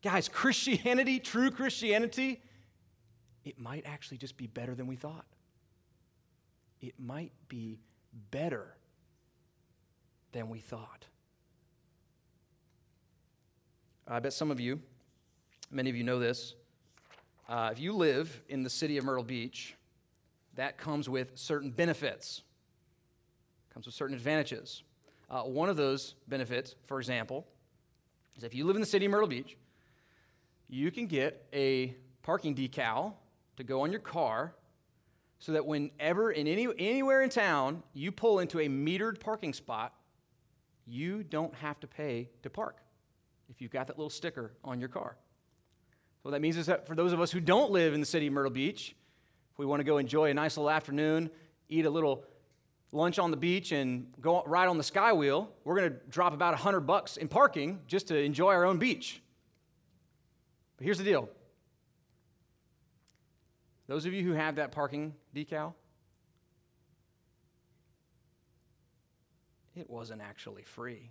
Guys, 0.02 0.28
Christianity, 0.28 1.20
true 1.20 1.50
Christianity, 1.50 2.42
it 3.44 3.58
might 3.58 3.86
actually 3.86 4.18
just 4.18 4.36
be 4.36 4.46
better 4.46 4.74
than 4.74 4.86
we 4.86 4.96
thought. 4.96 5.24
It 6.80 6.94
might 6.98 7.32
be 7.48 7.78
better 8.30 8.77
than 10.32 10.48
we 10.48 10.58
thought. 10.58 11.06
I 14.06 14.20
bet 14.20 14.32
some 14.32 14.50
of 14.50 14.58
you, 14.58 14.80
many 15.70 15.90
of 15.90 15.96
you 15.96 16.04
know 16.04 16.18
this. 16.18 16.54
Uh, 17.48 17.70
if 17.72 17.78
you 17.78 17.92
live 17.92 18.42
in 18.48 18.62
the 18.62 18.70
city 18.70 18.96
of 18.96 19.04
Myrtle 19.04 19.24
Beach, 19.24 19.74
that 20.54 20.78
comes 20.78 21.08
with 21.08 21.32
certain 21.36 21.70
benefits, 21.70 22.42
comes 23.72 23.86
with 23.86 23.94
certain 23.94 24.16
advantages. 24.16 24.82
Uh, 25.30 25.42
one 25.42 25.68
of 25.68 25.76
those 25.76 26.14
benefits, 26.26 26.74
for 26.86 26.98
example, 26.98 27.46
is 28.36 28.44
if 28.44 28.54
you 28.54 28.64
live 28.64 28.76
in 28.76 28.80
the 28.80 28.86
city 28.86 29.04
of 29.04 29.12
Myrtle 29.12 29.28
Beach, 29.28 29.56
you 30.68 30.90
can 30.90 31.06
get 31.06 31.46
a 31.52 31.94
parking 32.22 32.54
decal 32.54 33.14
to 33.56 33.64
go 33.64 33.82
on 33.82 33.90
your 33.90 34.00
car 34.00 34.54
so 35.38 35.52
that 35.52 35.66
whenever 35.66 36.30
in 36.30 36.46
any, 36.46 36.66
anywhere 36.78 37.22
in 37.22 37.30
town 37.30 37.82
you 37.94 38.10
pull 38.10 38.40
into 38.40 38.58
a 38.60 38.68
metered 38.68 39.20
parking 39.20 39.52
spot, 39.52 39.94
you 40.88 41.22
don't 41.22 41.54
have 41.56 41.78
to 41.80 41.86
pay 41.86 42.30
to 42.42 42.50
park 42.50 42.78
if 43.48 43.60
you've 43.60 43.70
got 43.70 43.86
that 43.86 43.98
little 43.98 44.10
sticker 44.10 44.52
on 44.64 44.80
your 44.80 44.88
car. 44.88 45.16
So 46.18 46.22
what 46.22 46.30
that 46.32 46.40
means 46.40 46.56
is 46.56 46.66
that 46.66 46.86
for 46.86 46.94
those 46.94 47.12
of 47.12 47.20
us 47.20 47.30
who 47.30 47.40
don't 47.40 47.70
live 47.70 47.94
in 47.94 48.00
the 48.00 48.06
city 48.06 48.26
of 48.26 48.32
Myrtle 48.32 48.50
Beach, 48.50 48.96
if 49.52 49.58
we 49.58 49.66
want 49.66 49.80
to 49.80 49.84
go 49.84 49.98
enjoy 49.98 50.30
a 50.30 50.34
nice 50.34 50.56
little 50.56 50.70
afternoon, 50.70 51.30
eat 51.68 51.86
a 51.86 51.90
little 51.90 52.24
lunch 52.92 53.18
on 53.18 53.30
the 53.30 53.36
beach 53.36 53.72
and 53.72 54.12
go 54.20 54.42
ride 54.46 54.68
on 54.68 54.78
the 54.78 54.84
skywheel, 54.84 55.48
we're 55.64 55.76
going 55.76 55.90
to 55.90 55.96
drop 56.08 56.32
about 56.32 56.52
100 56.54 56.80
bucks 56.80 57.16
in 57.16 57.28
parking 57.28 57.80
just 57.86 58.08
to 58.08 58.18
enjoy 58.18 58.52
our 58.52 58.64
own 58.64 58.78
beach. 58.78 59.22
But 60.76 60.84
here's 60.84 60.98
the 60.98 61.04
deal. 61.04 61.28
Those 63.86 64.06
of 64.06 64.12
you 64.12 64.22
who 64.22 64.32
have 64.32 64.56
that 64.56 64.72
parking 64.72 65.14
decal, 65.34 65.74
it 69.78 69.88
wasn't 69.88 70.20
actually 70.20 70.62
free. 70.62 71.10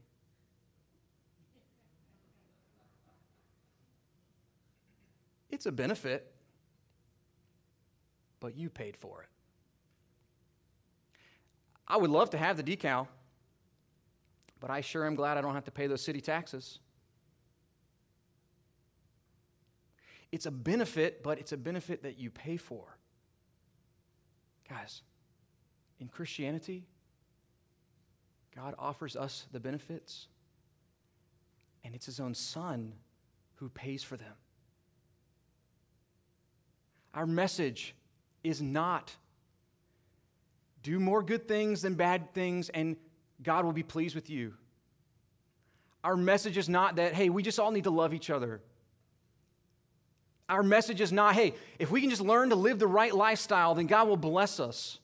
It's 5.50 5.66
a 5.66 5.72
benefit, 5.72 6.32
but 8.40 8.56
you 8.56 8.70
paid 8.70 8.98
for 8.98 9.24
it. 9.24 9.30
I 11.88 11.98
would 11.98 12.10
love 12.10 12.30
to 12.32 12.38
have 12.38 12.58
the 12.58 12.64
decal, 12.64 13.08
but 14.60 14.70
I 14.70 14.82
sure 14.82 15.06
am 15.06 15.16
glad 15.16 15.38
I 15.38 15.42
don't 15.42 15.54
have 15.54 15.66
to 15.66 15.72
pay 15.72 15.88
those 15.88 16.02
city 16.02 16.20
taxes. 16.20 16.80
It's 20.32 20.46
a 20.46 20.52
benefit, 20.52 21.24
but 21.24 21.40
it's 21.40 21.54
a 21.54 21.58
benefit 21.58 22.04
that 22.04 22.20
you 22.20 22.30
pay 22.30 22.58
for. 22.58 22.98
Guys, 24.68 25.02
in 26.00 26.10
Christianity, 26.10 26.86
God 28.58 28.74
offers 28.80 29.16
us 29.16 29.46
the 29.52 29.60
benefits, 29.60 30.28
and 31.84 31.94
it's 31.94 32.08
His 32.08 32.20
own 32.20 32.34
Son 32.34 32.94
who 33.58 33.70
pays 33.70 34.02
for 34.02 34.18
them. 34.18 34.34
Our 37.14 37.28
message 37.28 37.94
is 38.44 38.60
not 38.60 39.16
do 40.82 41.00
more 41.00 41.22
good 41.22 41.48
things 41.48 41.84
than 41.84 41.94
bad 41.94 42.34
things, 42.34 42.70
and 42.70 42.96
God 43.44 43.64
will 43.64 43.74
be 43.74 43.84
pleased 43.84 44.16
with 44.16 44.28
you. 44.30 44.54
Our 46.04 46.16
message 46.16 46.58
is 46.58 46.68
not 46.68 46.96
that, 46.96 47.14
hey, 47.14 47.30
we 47.30 47.44
just 47.44 47.60
all 47.60 47.72
need 47.72 47.84
to 47.84 47.92
love 47.92 48.14
each 48.14 48.32
other. 48.32 48.62
Our 50.50 50.64
message 50.64 51.02
is 51.02 51.12
not, 51.12 51.36
hey, 51.36 51.54
if 51.78 51.92
we 51.92 52.02
can 52.02 52.10
just 52.10 52.22
learn 52.22 52.50
to 52.50 52.56
live 52.56 52.80
the 52.80 52.88
right 52.88 53.14
lifestyle, 53.14 53.76
then 53.76 53.86
God 53.86 54.08
will 54.08 54.18
bless 54.18 54.60
us. 54.60 55.00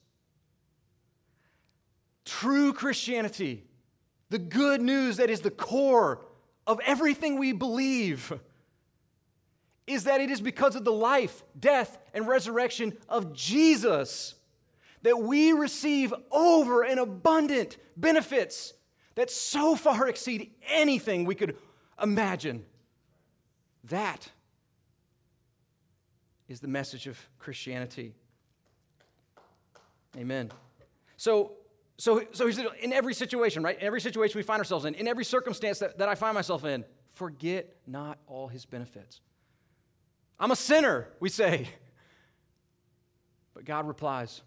True 2.24 2.72
Christianity, 2.72 3.64
the 4.30 4.38
good 4.38 4.80
news 4.80 5.18
that 5.18 5.30
is 5.30 5.40
the 5.40 5.50
core 5.50 6.24
of 6.66 6.80
everything 6.84 7.38
we 7.38 7.52
believe, 7.52 8.32
is 9.86 10.04
that 10.04 10.20
it 10.20 10.30
is 10.30 10.40
because 10.40 10.76
of 10.76 10.84
the 10.84 10.92
life, 10.92 11.42
death, 11.58 11.98
and 12.14 12.26
resurrection 12.26 12.96
of 13.08 13.34
Jesus 13.34 14.34
that 15.02 15.18
we 15.18 15.52
receive 15.52 16.14
over 16.32 16.82
and 16.82 16.98
abundant 16.98 17.76
benefits 17.96 18.72
that 19.14 19.30
so 19.30 19.76
far 19.76 20.08
exceed 20.08 20.52
anything 20.68 21.26
we 21.26 21.34
could 21.34 21.56
imagine. 22.02 22.64
That 23.84 24.30
is 26.48 26.60
the 26.60 26.68
message 26.68 27.06
of 27.06 27.18
Christianity. 27.38 28.14
Amen. 30.16 30.50
So, 31.16 31.52
so, 31.96 32.24
so 32.32 32.46
he 32.46 32.52
said 32.52 32.66
in 32.80 32.92
every 32.92 33.14
situation, 33.14 33.62
right? 33.62 33.78
In 33.78 33.86
every 33.86 34.00
situation 34.00 34.38
we 34.38 34.42
find 34.42 34.58
ourselves 34.58 34.84
in, 34.84 34.94
in 34.94 35.06
every 35.06 35.24
circumstance 35.24 35.78
that, 35.78 35.98
that 35.98 36.08
I 36.08 36.14
find 36.14 36.34
myself 36.34 36.64
in, 36.64 36.84
forget 37.14 37.76
not 37.86 38.18
all 38.26 38.48
his 38.48 38.64
benefits. 38.64 39.20
I'm 40.38 40.50
a 40.50 40.56
sinner, 40.56 41.08
we 41.20 41.28
say. 41.28 41.68
But 43.54 43.64
God 43.64 43.86
replies, 43.86 44.42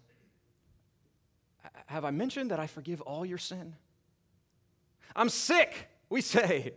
Have 1.86 2.04
I 2.04 2.10
mentioned 2.10 2.50
that 2.50 2.60
I 2.60 2.66
forgive 2.66 3.00
all 3.00 3.24
your 3.24 3.38
sin? 3.38 3.74
I'm 5.16 5.30
sick, 5.30 5.88
we 6.10 6.20
say. 6.20 6.74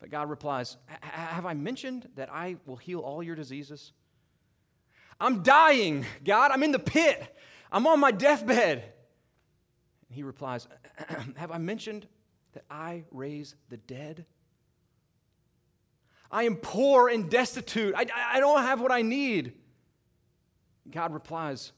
But 0.00 0.10
God 0.10 0.30
replies, 0.30 0.78
Have 1.02 1.44
I 1.44 1.52
mentioned 1.52 2.08
that 2.16 2.32
I 2.32 2.56
will 2.64 2.76
heal 2.76 3.00
all 3.00 3.22
your 3.22 3.36
diseases? 3.36 3.92
I'm 5.20 5.42
dying, 5.42 6.06
God. 6.24 6.50
I'm 6.50 6.62
in 6.62 6.72
the 6.72 6.78
pit. 6.78 7.36
I'm 7.70 7.86
on 7.86 8.00
my 8.00 8.10
deathbed. 8.10 8.92
And 10.12 10.16
he 10.18 10.24
replies, 10.24 10.68
Have 11.36 11.50
I 11.50 11.56
mentioned 11.56 12.06
that 12.52 12.64
I 12.70 13.04
raise 13.10 13.54
the 13.70 13.78
dead? 13.78 14.26
I 16.30 16.42
am 16.42 16.56
poor 16.56 17.08
and 17.08 17.30
destitute. 17.30 17.94
I, 17.96 18.04
I 18.26 18.38
don't 18.38 18.60
have 18.60 18.82
what 18.82 18.92
I 18.92 19.00
need. 19.00 19.54
God 20.90 21.14
replies, 21.14 21.72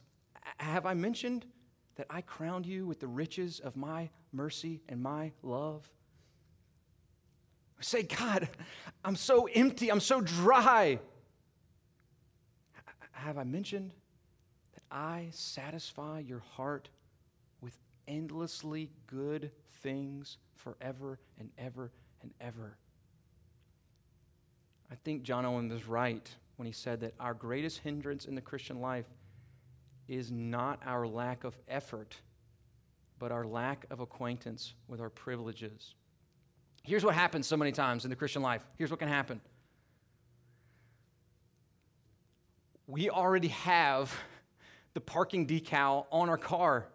Have 0.57 0.85
I 0.85 0.95
mentioned 0.95 1.47
that 1.95 2.09
I 2.11 2.23
crowned 2.23 2.67
you 2.67 2.89
with 2.89 2.99
the 2.99 3.07
riches 3.07 3.61
of 3.61 3.77
my 3.77 4.11
mercy 4.33 4.81
and 4.89 5.01
my 5.01 5.31
love? 5.45 5.89
Say, 7.79 8.03
God, 8.03 8.49
I'm 9.05 9.15
so 9.15 9.47
empty. 9.47 9.93
I'm 9.93 10.01
so 10.01 10.21
dry. 10.21 10.99
Have 13.13 13.39
I 13.39 13.45
mentioned 13.45 13.93
that 14.73 14.83
I 14.91 15.29
satisfy 15.31 16.19
your 16.19 16.41
heart 16.57 16.89
with 17.61 17.79
endlessly 18.09 18.91
good 19.07 19.51
things 19.83 20.39
forever 20.55 21.19
and 21.39 21.51
ever 21.59 21.91
and 22.23 22.33
ever? 22.41 22.77
I 24.91 24.95
think 24.97 25.23
John 25.23 25.45
Owen 25.45 25.69
was 25.69 25.87
right 25.87 26.29
when 26.57 26.67
he 26.67 26.73
said 26.73 27.01
that 27.01 27.15
our 27.19 27.35
greatest 27.35 27.79
hindrance 27.79 28.27
in 28.27 28.35
the 28.35 28.41
Christian 28.41 28.81
life 28.81 29.07
is 30.09 30.31
not 30.31 30.81
our 30.85 31.07
lack 31.07 31.45
of 31.45 31.57
effort, 31.67 32.17
but 33.19 33.33
our 33.33 33.45
lack 33.45 33.87
of 33.91 34.01
acquaintance 34.01 34.75
with 34.87 35.01
our 35.01 35.11
privileges. 35.11 35.95
Here's 36.83 37.05
what 37.05 37.15
happens 37.15 37.47
so 37.47 37.57
many 37.57 37.73
times 37.73 38.05
in 38.05 38.11
the 38.11 38.17
Christian 38.17 38.43
life. 38.43 38.63
Here's 38.77 38.91
what 38.91 39.01
can 39.01 39.09
happen 39.09 39.41
we 42.87 43.09
already 43.09 43.49
have 43.49 44.15
the 44.93 45.01
parking 45.01 45.47
decal 45.47 46.07
on 46.13 46.29
our 46.29 46.37
car. 46.37 46.87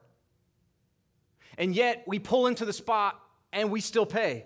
And 1.59 1.75
yet 1.75 2.03
we 2.07 2.17
pull 2.17 2.47
into 2.47 2.65
the 2.65 2.73
spot 2.73 3.19
and 3.51 3.69
we 3.69 3.81
still 3.81 4.05
pay. 4.05 4.45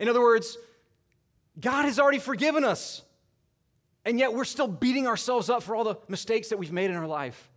In 0.00 0.08
other 0.08 0.22
words, 0.22 0.56
God 1.60 1.84
has 1.84 2.00
already 2.00 2.18
forgiven 2.18 2.64
us. 2.64 3.02
And 4.06 4.18
yet 4.18 4.32
we're 4.32 4.44
still 4.44 4.68
beating 4.68 5.06
ourselves 5.06 5.50
up 5.50 5.62
for 5.62 5.76
all 5.76 5.84
the 5.84 5.96
mistakes 6.08 6.48
that 6.48 6.58
we've 6.58 6.72
made 6.72 6.90
in 6.90 6.96
our 6.96 7.06
life. 7.06 7.50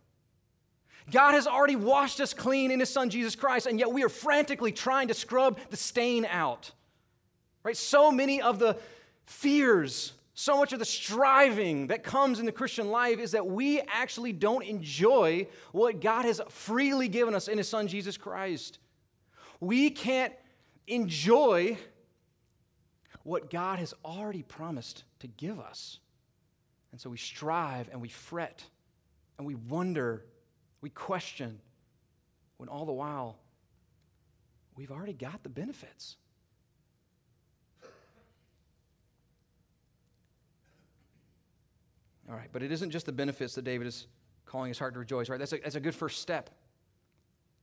God 1.10 1.32
has 1.32 1.46
already 1.46 1.76
washed 1.76 2.20
us 2.20 2.34
clean 2.34 2.70
in 2.70 2.78
His 2.80 2.88
Son 2.88 3.08
Jesus 3.08 3.34
Christ, 3.34 3.66
and 3.66 3.78
yet 3.78 3.90
we 3.90 4.04
are 4.04 4.08
frantically 4.08 4.70
trying 4.70 5.08
to 5.08 5.14
scrub 5.14 5.58
the 5.70 5.76
stain 5.76 6.24
out. 6.26 6.72
Right? 7.62 7.76
So 7.76 8.12
many 8.12 8.42
of 8.42 8.58
the 8.58 8.76
fears 9.26 10.12
so 10.40 10.56
much 10.56 10.72
of 10.72 10.78
the 10.78 10.86
striving 10.86 11.88
that 11.88 12.02
comes 12.02 12.40
in 12.40 12.46
the 12.46 12.52
Christian 12.52 12.90
life 12.90 13.18
is 13.18 13.32
that 13.32 13.46
we 13.46 13.78
actually 13.80 14.32
don't 14.32 14.64
enjoy 14.64 15.46
what 15.72 16.00
God 16.00 16.24
has 16.24 16.40
freely 16.48 17.08
given 17.08 17.34
us 17.34 17.46
in 17.46 17.58
His 17.58 17.68
Son, 17.68 17.86
Jesus 17.88 18.16
Christ. 18.16 18.78
We 19.60 19.90
can't 19.90 20.32
enjoy 20.86 21.76
what 23.22 23.50
God 23.50 23.80
has 23.80 23.92
already 24.02 24.42
promised 24.42 25.04
to 25.18 25.26
give 25.26 25.60
us. 25.60 25.98
And 26.92 26.98
so 26.98 27.10
we 27.10 27.18
strive 27.18 27.90
and 27.92 28.00
we 28.00 28.08
fret 28.08 28.64
and 29.36 29.46
we 29.46 29.56
wonder, 29.56 30.24
we 30.80 30.88
question, 30.88 31.60
when 32.56 32.70
all 32.70 32.86
the 32.86 32.92
while 32.92 33.36
we've 34.74 34.90
already 34.90 35.12
got 35.12 35.42
the 35.42 35.50
benefits. 35.50 36.16
All 42.30 42.36
right, 42.36 42.48
but 42.52 42.62
it 42.62 42.70
isn't 42.70 42.90
just 42.90 43.06
the 43.06 43.12
benefits 43.12 43.54
that 43.56 43.62
David 43.62 43.88
is 43.88 44.06
calling 44.46 44.68
his 44.68 44.78
heart 44.78 44.94
to 44.94 45.00
rejoice, 45.00 45.28
right? 45.28 45.38
That's 45.38 45.52
a, 45.52 45.58
that's 45.58 45.74
a 45.74 45.80
good 45.80 45.94
first 45.94 46.20
step. 46.20 46.50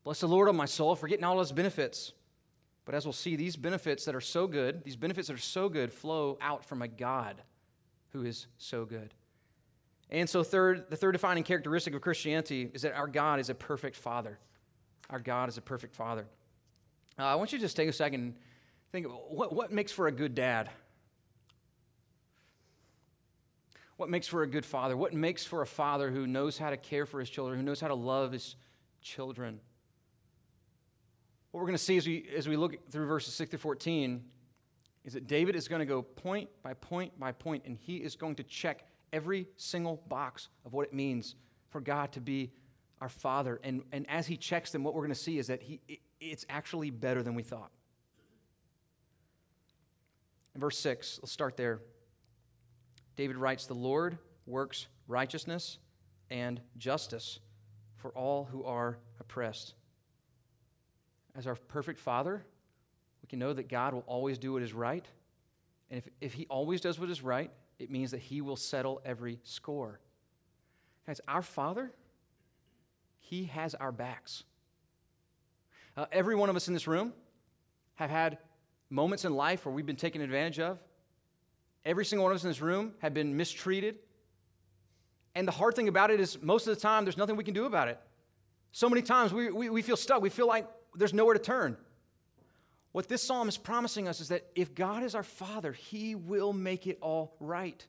Bless 0.04 0.20
the 0.20 0.28
Lord, 0.28 0.50
O 0.50 0.54
my 0.54 0.66
soul, 0.66 0.96
forgetting 0.96 1.24
all 1.24 1.40
his 1.40 1.52
benefits. 1.52 2.12
But 2.86 2.96
as 2.96 3.06
we'll 3.06 3.14
see, 3.14 3.36
these 3.36 3.56
benefits 3.56 4.06
that 4.06 4.16
are 4.16 4.22
so 4.22 4.48
good, 4.48 4.84
these 4.84 4.96
benefits 4.96 5.28
that 5.28 5.34
are 5.34 5.38
so 5.38 5.70
good, 5.70 5.92
flow 5.92 6.38
out 6.42 6.66
from 6.66 6.82
a 6.82 6.88
God 6.88 7.42
who 8.10 8.24
is 8.24 8.48
so 8.58 8.86
good. 8.86 9.14
And 10.10 10.30
so, 10.30 10.44
third, 10.44 10.86
the 10.90 10.96
third 10.96 11.12
defining 11.12 11.44
characteristic 11.44 11.94
of 11.94 12.02
Christianity 12.02 12.72
is 12.74 12.84
that 12.84 12.94
our 12.94 13.08
God 13.08 13.40
is 13.40 13.50
a 13.50 13.56
perfect 13.56 13.98
Father. 13.98 14.40
Our 15.10 15.20
God 15.20 15.50
is 15.50 15.58
a 15.58 15.62
perfect 15.62 15.96
Father. 15.96 16.26
Uh, 17.20 17.24
I 17.24 17.36
want 17.36 17.52
you 17.52 17.58
to 17.58 17.62
just 17.62 17.76
take 17.76 17.90
a 17.90 17.94
second 17.94 18.22
and 18.22 18.34
think 18.92 19.08
what, 19.08 19.54
what 19.54 19.72
makes 19.72 19.92
for 19.92 20.08
a 20.08 20.12
good 20.12 20.36
dad? 20.36 20.70
What 23.98 24.10
makes 24.10 24.28
for 24.28 24.44
a 24.44 24.48
good 24.48 24.66
father? 24.66 24.96
What 24.96 25.14
makes 25.14 25.44
for 25.44 25.62
a 25.62 25.68
father 25.68 26.12
who 26.12 26.26
knows 26.28 26.58
how 26.58 26.70
to 26.70 26.78
care 26.78 27.06
for 27.06 27.20
his 27.20 27.30
children, 27.30 27.60
who 27.60 27.66
knows 27.66 27.82
how 27.82 27.88
to 27.88 27.96
love 27.96 28.32
his 28.32 28.56
children? 29.02 29.60
What 31.52 31.62
we're 31.62 31.68
going 31.68 31.78
to 31.78 31.84
see 31.84 31.98
as 31.98 32.06
we, 32.06 32.30
as 32.36 32.48
we 32.48 32.56
look 32.56 32.90
through 32.92 33.08
verses 33.08 33.34
6 33.34 33.52
to 33.52 33.58
14 33.58 34.24
is 35.04 35.14
that 35.14 35.26
David 35.28 35.56
is 35.56 35.68
going 35.68 35.80
to 35.80 35.86
go 35.86 36.02
point 36.02 36.50
by 36.62 36.74
point 36.76 37.20
by 37.20 37.32
point, 37.32 37.64
and 37.66 37.78
he 37.78 37.98
is 37.98 38.16
going 38.16 38.36
to 38.36 38.44
check 38.44 38.84
every 39.12 39.48
single 39.56 40.02
box 40.08 40.50
of 40.66 40.74
what 40.74 40.88
it 40.88 40.94
means 40.94 41.36
for 41.70 41.82
God 41.82 42.12
to 42.12 42.22
be 42.22 42.52
our 43.02 43.10
Father. 43.10 43.60
And, 43.64 43.84
and 43.92 44.08
as 44.10 44.28
he 44.28 44.38
checks 44.38 44.72
them, 44.72 44.84
what 44.84 44.94
we're 44.94 45.02
going 45.02 45.10
to 45.10 45.16
see 45.16 45.40
is 45.40 45.48
that 45.48 45.64
he, 45.64 45.80
it's 46.20 46.46
actually 46.50 46.92
better 46.92 47.24
than 47.24 47.36
we 47.36 47.44
thought. 47.44 47.72
In 50.54 50.62
verse 50.62 50.78
6, 50.80 51.20
let's 51.22 51.32
start 51.32 51.56
there. 51.56 51.80
David 53.18 53.36
writes, 53.36 53.66
The 53.66 53.74
Lord 53.74 54.18
works 54.46 54.88
righteousness 55.08 55.80
and 56.30 56.62
justice 56.78 57.40
for 57.98 58.12
all 58.12 58.46
who 58.46 58.64
are 58.64 59.00
oppressed. 59.20 59.74
As 61.36 61.48
our 61.48 61.56
perfect 61.56 62.00
Father, 62.00 62.46
we 63.22 63.28
can 63.28 63.40
know 63.40 63.54
that 63.54 63.68
God 63.68 63.94
will 63.94 64.04
always 64.08 64.38
do 64.38 64.54
what 64.54 64.62
is 64.62 64.74
right. 64.74 65.06
And 65.90 65.98
if, 65.98 66.08
if 66.22 66.34
He 66.34 66.46
always 66.50 66.80
does 66.80 67.00
what 67.00 67.10
is 67.10 67.22
right, 67.22 67.52
it 67.80 67.90
means 67.90 68.12
that 68.12 68.20
He 68.20 68.42
will 68.42 68.56
settle 68.56 69.02
every 69.04 69.40
score. 69.44 70.00
Guys, 71.08 71.20
our 71.28 71.42
Father, 71.42 71.92
He 73.20 73.46
has 73.46 73.74
our 73.76 73.92
backs. 73.92 74.44
Uh, 75.96 76.06
every 76.12 76.36
one 76.36 76.50
of 76.50 76.56
us 76.56 76.68
in 76.68 76.74
this 76.76 76.88
room 76.88 77.14
have 77.96 78.12
had 78.12 78.38
moments 78.92 79.26
in 79.26 79.34
life 79.34 79.66
where 79.66 79.74
we've 79.74 79.88
been 79.88 79.96
taken 79.96 80.22
advantage 80.22 80.60
of. 80.60 80.78
Every 81.88 82.04
single 82.04 82.26
one 82.26 82.34
of 82.34 82.36
us 82.36 82.44
in 82.44 82.50
this 82.50 82.60
room 82.60 82.96
have 83.00 83.14
been 83.14 83.38
mistreated. 83.38 83.96
And 85.36 85.48
the 85.48 85.54
hard 85.54 85.74
thing 85.74 85.88
about 85.88 86.12
it 86.12 86.20
is, 86.20 86.42
most 86.42 86.68
of 86.68 86.76
the 86.76 86.82
time, 86.82 87.06
there's 87.06 87.16
nothing 87.16 87.38
we 87.38 87.46
can 87.46 87.54
do 87.54 87.66
about 87.66 87.88
it. 87.88 87.98
So 88.74 88.90
many 88.90 89.02
times 89.02 89.32
we, 89.32 89.50
we, 89.52 89.70
we 89.70 89.82
feel 89.82 89.96
stuck. 89.96 90.22
We 90.22 90.30
feel 90.30 90.48
like 90.48 90.68
there's 90.96 91.14
nowhere 91.14 91.34
to 91.34 91.40
turn. 91.40 91.78
What 92.92 93.08
this 93.08 93.24
psalm 93.24 93.48
is 93.48 93.58
promising 93.58 94.10
us 94.10 94.20
is 94.20 94.28
that 94.28 94.48
if 94.54 94.76
God 94.76 95.02
is 95.02 95.16
our 95.16 95.24
Father, 95.24 95.72
He 95.72 96.14
will 96.14 96.52
make 96.52 96.88
it 96.88 96.98
all 97.00 97.38
right. 97.40 97.86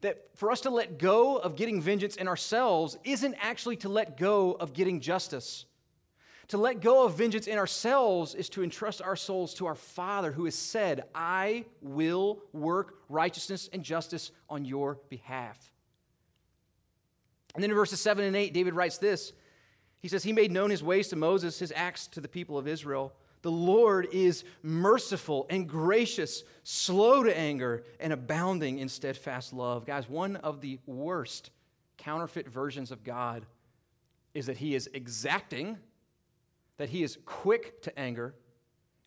That 0.00 0.30
for 0.34 0.50
us 0.50 0.62
to 0.62 0.70
let 0.70 0.98
go 0.98 1.36
of 1.36 1.54
getting 1.54 1.82
vengeance 1.82 2.16
in 2.16 2.28
ourselves 2.28 2.96
isn't 3.04 3.34
actually 3.42 3.76
to 3.78 3.90
let 3.90 4.16
go 4.16 4.52
of 4.52 4.72
getting 4.72 5.00
justice. 5.00 5.66
To 6.48 6.56
let 6.56 6.80
go 6.80 7.04
of 7.04 7.14
vengeance 7.14 7.46
in 7.46 7.58
ourselves 7.58 8.34
is 8.34 8.48
to 8.50 8.62
entrust 8.62 9.02
our 9.02 9.16
souls 9.16 9.52
to 9.54 9.66
our 9.66 9.74
Father 9.74 10.32
who 10.32 10.46
has 10.46 10.54
said, 10.54 11.04
I 11.14 11.66
will 11.82 12.42
work 12.54 12.94
righteousness 13.10 13.68
and 13.72 13.82
justice 13.82 14.30
on 14.48 14.64
your 14.64 14.98
behalf. 15.10 15.72
And 17.54 17.62
then 17.62 17.70
in 17.70 17.76
verses 17.76 18.00
7 18.00 18.24
and 18.24 18.34
8, 18.34 18.54
David 18.54 18.74
writes 18.74 18.96
this 18.96 19.32
He 20.00 20.08
says, 20.08 20.24
He 20.24 20.32
made 20.32 20.50
known 20.50 20.70
his 20.70 20.82
ways 20.82 21.08
to 21.08 21.16
Moses, 21.16 21.58
his 21.58 21.72
acts 21.76 22.06
to 22.08 22.20
the 22.20 22.28
people 22.28 22.56
of 22.56 22.66
Israel. 22.66 23.12
The 23.42 23.50
Lord 23.50 24.08
is 24.10 24.42
merciful 24.62 25.46
and 25.50 25.68
gracious, 25.68 26.44
slow 26.64 27.22
to 27.22 27.38
anger, 27.38 27.84
and 28.00 28.12
abounding 28.12 28.78
in 28.78 28.88
steadfast 28.88 29.52
love. 29.52 29.86
Guys, 29.86 30.08
one 30.08 30.36
of 30.36 30.60
the 30.60 30.78
worst 30.86 31.50
counterfeit 31.98 32.48
versions 32.48 32.90
of 32.90 33.04
God 33.04 33.44
is 34.34 34.46
that 34.46 34.56
He 34.56 34.74
is 34.74 34.88
exacting 34.94 35.76
that 36.78 36.88
he 36.88 37.02
is 37.02 37.18
quick 37.26 37.82
to 37.82 37.98
anger, 37.98 38.34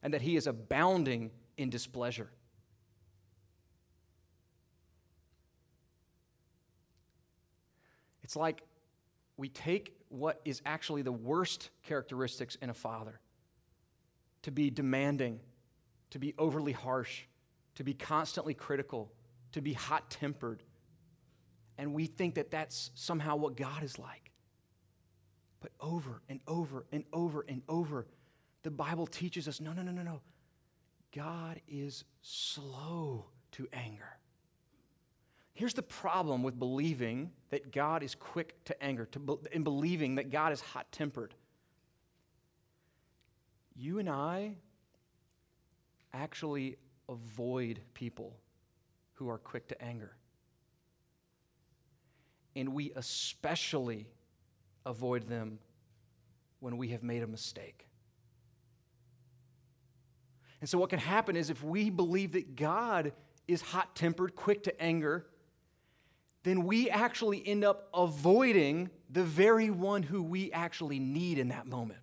and 0.03 0.13
that 0.13 0.21
he 0.21 0.35
is 0.35 0.47
abounding 0.47 1.31
in 1.57 1.69
displeasure. 1.69 2.29
It's 8.23 8.35
like 8.35 8.61
we 9.37 9.49
take 9.49 9.95
what 10.09 10.39
is 10.45 10.61
actually 10.65 11.01
the 11.01 11.11
worst 11.11 11.69
characteristics 11.83 12.55
in 12.61 12.69
a 12.69 12.73
father 12.73 13.19
to 14.43 14.51
be 14.51 14.69
demanding, 14.69 15.39
to 16.11 16.19
be 16.19 16.33
overly 16.37 16.71
harsh, 16.71 17.23
to 17.75 17.83
be 17.83 17.93
constantly 17.93 18.53
critical, 18.53 19.11
to 19.53 19.61
be 19.61 19.73
hot 19.73 20.09
tempered. 20.11 20.61
And 21.77 21.93
we 21.93 22.05
think 22.05 22.35
that 22.35 22.51
that's 22.51 22.91
somehow 22.95 23.35
what 23.37 23.55
God 23.55 23.83
is 23.83 23.97
like. 23.97 24.20
But 25.61 25.71
over 25.79 26.21
and 26.27 26.41
over 26.47 26.85
and 26.91 27.05
over 27.13 27.45
and 27.47 27.61
over, 27.69 28.07
the 28.63 28.71
Bible 28.71 29.07
teaches 29.07 29.47
us 29.47 29.61
no, 29.61 29.71
no, 29.71 29.83
no, 29.83 29.91
no, 29.91 30.01
no. 30.01 30.21
God 31.15 31.61
is 31.67 32.03
slow 32.21 33.25
to 33.53 33.67
anger. 33.71 34.17
Here's 35.53 35.73
the 35.73 35.83
problem 35.83 36.43
with 36.43 36.57
believing 36.57 37.31
that 37.49 37.71
God 37.71 38.01
is 38.03 38.15
quick 38.15 38.63
to 38.65 38.83
anger, 38.83 39.05
to 39.07 39.19
be, 39.19 39.33
in 39.51 39.63
believing 39.63 40.15
that 40.15 40.31
God 40.31 40.53
is 40.53 40.61
hot 40.61 40.91
tempered. 40.91 41.35
You 43.75 43.99
and 43.99 44.09
I 44.09 44.55
actually 46.13 46.77
avoid 47.09 47.81
people 47.93 48.37
who 49.13 49.29
are 49.29 49.37
quick 49.37 49.67
to 49.67 49.81
anger. 49.81 50.15
And 52.55 52.69
we 52.69 52.91
especially 52.95 54.07
avoid 54.85 55.27
them 55.27 55.59
when 56.59 56.77
we 56.77 56.89
have 56.89 57.03
made 57.03 57.23
a 57.23 57.27
mistake. 57.27 57.87
And 60.59 60.69
so, 60.69 60.77
what 60.77 60.89
can 60.89 60.99
happen 60.99 61.35
is 61.35 61.49
if 61.49 61.63
we 61.63 61.89
believe 61.89 62.33
that 62.33 62.55
God 62.55 63.13
is 63.47 63.61
hot 63.61 63.95
tempered, 63.95 64.35
quick 64.35 64.63
to 64.63 64.81
anger, 64.81 65.25
then 66.43 66.63
we 66.65 66.89
actually 66.89 67.45
end 67.45 67.63
up 67.63 67.89
avoiding 67.93 68.89
the 69.09 69.23
very 69.23 69.69
one 69.69 70.03
who 70.03 70.23
we 70.23 70.51
actually 70.51 70.99
need 70.99 71.37
in 71.37 71.49
that 71.49 71.67
moment. 71.67 71.99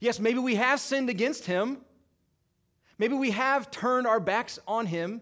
Yes, 0.00 0.18
maybe 0.18 0.38
we 0.38 0.56
have 0.56 0.80
sinned 0.80 1.10
against 1.10 1.46
him. 1.46 1.78
Maybe 2.98 3.14
we 3.14 3.32
have 3.32 3.70
turned 3.70 4.06
our 4.06 4.20
backs 4.20 4.58
on 4.66 4.86
him, 4.86 5.20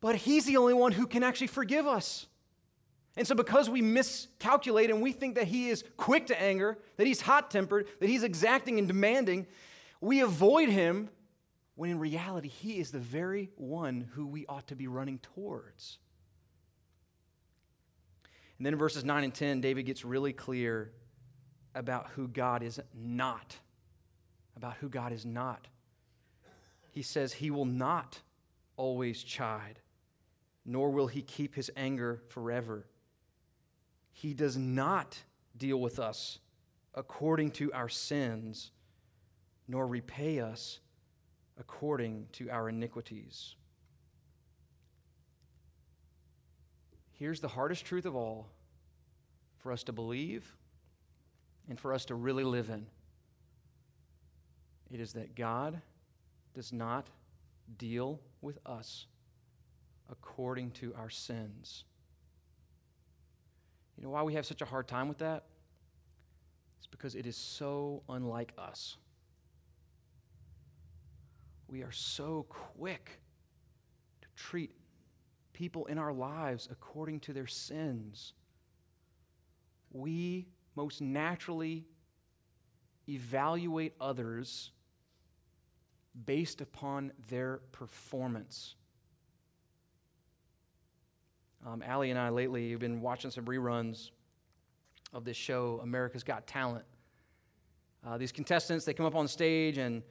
but 0.00 0.16
he's 0.16 0.44
the 0.44 0.58
only 0.58 0.74
one 0.74 0.92
who 0.92 1.06
can 1.06 1.22
actually 1.22 1.46
forgive 1.46 1.86
us. 1.86 2.26
And 3.16 3.26
so, 3.26 3.34
because 3.34 3.70
we 3.70 3.80
miscalculate 3.80 4.90
and 4.90 5.00
we 5.00 5.12
think 5.12 5.36
that 5.36 5.46
he 5.46 5.68
is 5.68 5.84
quick 5.96 6.26
to 6.26 6.40
anger, 6.40 6.78
that 6.96 7.06
he's 7.06 7.20
hot 7.20 7.50
tempered, 7.50 7.86
that 8.00 8.08
he's 8.08 8.24
exacting 8.24 8.78
and 8.78 8.88
demanding, 8.88 9.46
we 10.00 10.20
avoid 10.20 10.68
him 10.68 11.10
when 11.76 11.90
in 11.90 11.98
reality, 11.98 12.48
he 12.48 12.78
is 12.78 12.90
the 12.90 12.98
very 12.98 13.50
one 13.56 14.08
who 14.14 14.26
we 14.26 14.46
ought 14.46 14.66
to 14.68 14.76
be 14.76 14.86
running 14.86 15.18
towards. 15.18 15.98
And 18.58 18.66
then 18.66 18.74
in 18.74 18.78
verses 18.78 19.04
9 19.04 19.24
and 19.24 19.34
10, 19.34 19.60
David 19.60 19.84
gets 19.84 20.04
really 20.04 20.32
clear 20.32 20.92
about 21.74 22.10
who 22.14 22.28
God 22.28 22.62
is 22.62 22.80
not. 22.94 23.56
About 24.56 24.74
who 24.74 24.88
God 24.88 25.12
is 25.12 25.26
not. 25.26 25.66
He 26.92 27.02
says, 27.02 27.32
He 27.32 27.50
will 27.50 27.64
not 27.64 28.20
always 28.76 29.24
chide, 29.24 29.80
nor 30.64 30.90
will 30.90 31.08
he 31.08 31.22
keep 31.22 31.56
his 31.56 31.70
anger 31.76 32.22
forever. 32.28 32.86
He 34.14 34.32
does 34.32 34.56
not 34.56 35.18
deal 35.56 35.78
with 35.78 35.98
us 35.98 36.38
according 36.94 37.50
to 37.50 37.72
our 37.72 37.88
sins, 37.88 38.70
nor 39.68 39.86
repay 39.86 40.40
us 40.40 40.78
according 41.58 42.28
to 42.32 42.48
our 42.48 42.70
iniquities. 42.70 43.56
Here's 47.12 47.40
the 47.40 47.48
hardest 47.48 47.84
truth 47.84 48.06
of 48.06 48.16
all 48.16 48.48
for 49.58 49.72
us 49.72 49.82
to 49.84 49.92
believe 49.92 50.56
and 51.68 51.78
for 51.78 51.92
us 51.92 52.06
to 52.06 52.14
really 52.14 52.44
live 52.44 52.70
in 52.70 52.86
it 54.94 55.00
is 55.00 55.14
that 55.14 55.34
God 55.34 55.80
does 56.54 56.72
not 56.72 57.08
deal 57.78 58.20
with 58.40 58.58
us 58.64 59.06
according 60.08 60.70
to 60.70 60.94
our 60.94 61.10
sins. 61.10 61.84
You 63.96 64.04
know 64.04 64.10
why 64.10 64.22
we 64.22 64.34
have 64.34 64.46
such 64.46 64.62
a 64.62 64.64
hard 64.64 64.88
time 64.88 65.08
with 65.08 65.18
that? 65.18 65.44
It's 66.78 66.86
because 66.86 67.14
it 67.14 67.26
is 67.26 67.36
so 67.36 68.02
unlike 68.08 68.52
us. 68.58 68.96
We 71.68 71.82
are 71.82 71.92
so 71.92 72.46
quick 72.48 73.20
to 74.22 74.28
treat 74.36 74.72
people 75.52 75.86
in 75.86 75.98
our 75.98 76.12
lives 76.12 76.68
according 76.70 77.20
to 77.20 77.32
their 77.32 77.46
sins. 77.46 78.34
We 79.92 80.48
most 80.74 81.00
naturally 81.00 81.86
evaluate 83.08 83.94
others 84.00 84.72
based 86.26 86.60
upon 86.60 87.12
their 87.28 87.58
performance. 87.72 88.74
Um, 91.66 91.82
Allie 91.82 92.10
and 92.10 92.18
I 92.18 92.28
lately 92.28 92.72
have 92.72 92.80
been 92.80 93.00
watching 93.00 93.30
some 93.30 93.46
reruns 93.46 94.10
of 95.14 95.24
this 95.24 95.36
show, 95.36 95.80
America's 95.82 96.22
Got 96.22 96.46
Talent. 96.46 96.84
Uh, 98.06 98.18
these 98.18 98.32
contestants, 98.32 98.84
they 98.84 98.92
come 98.92 99.06
up 99.06 99.14
on 99.14 99.26
stage 99.26 99.78
and 99.78 100.02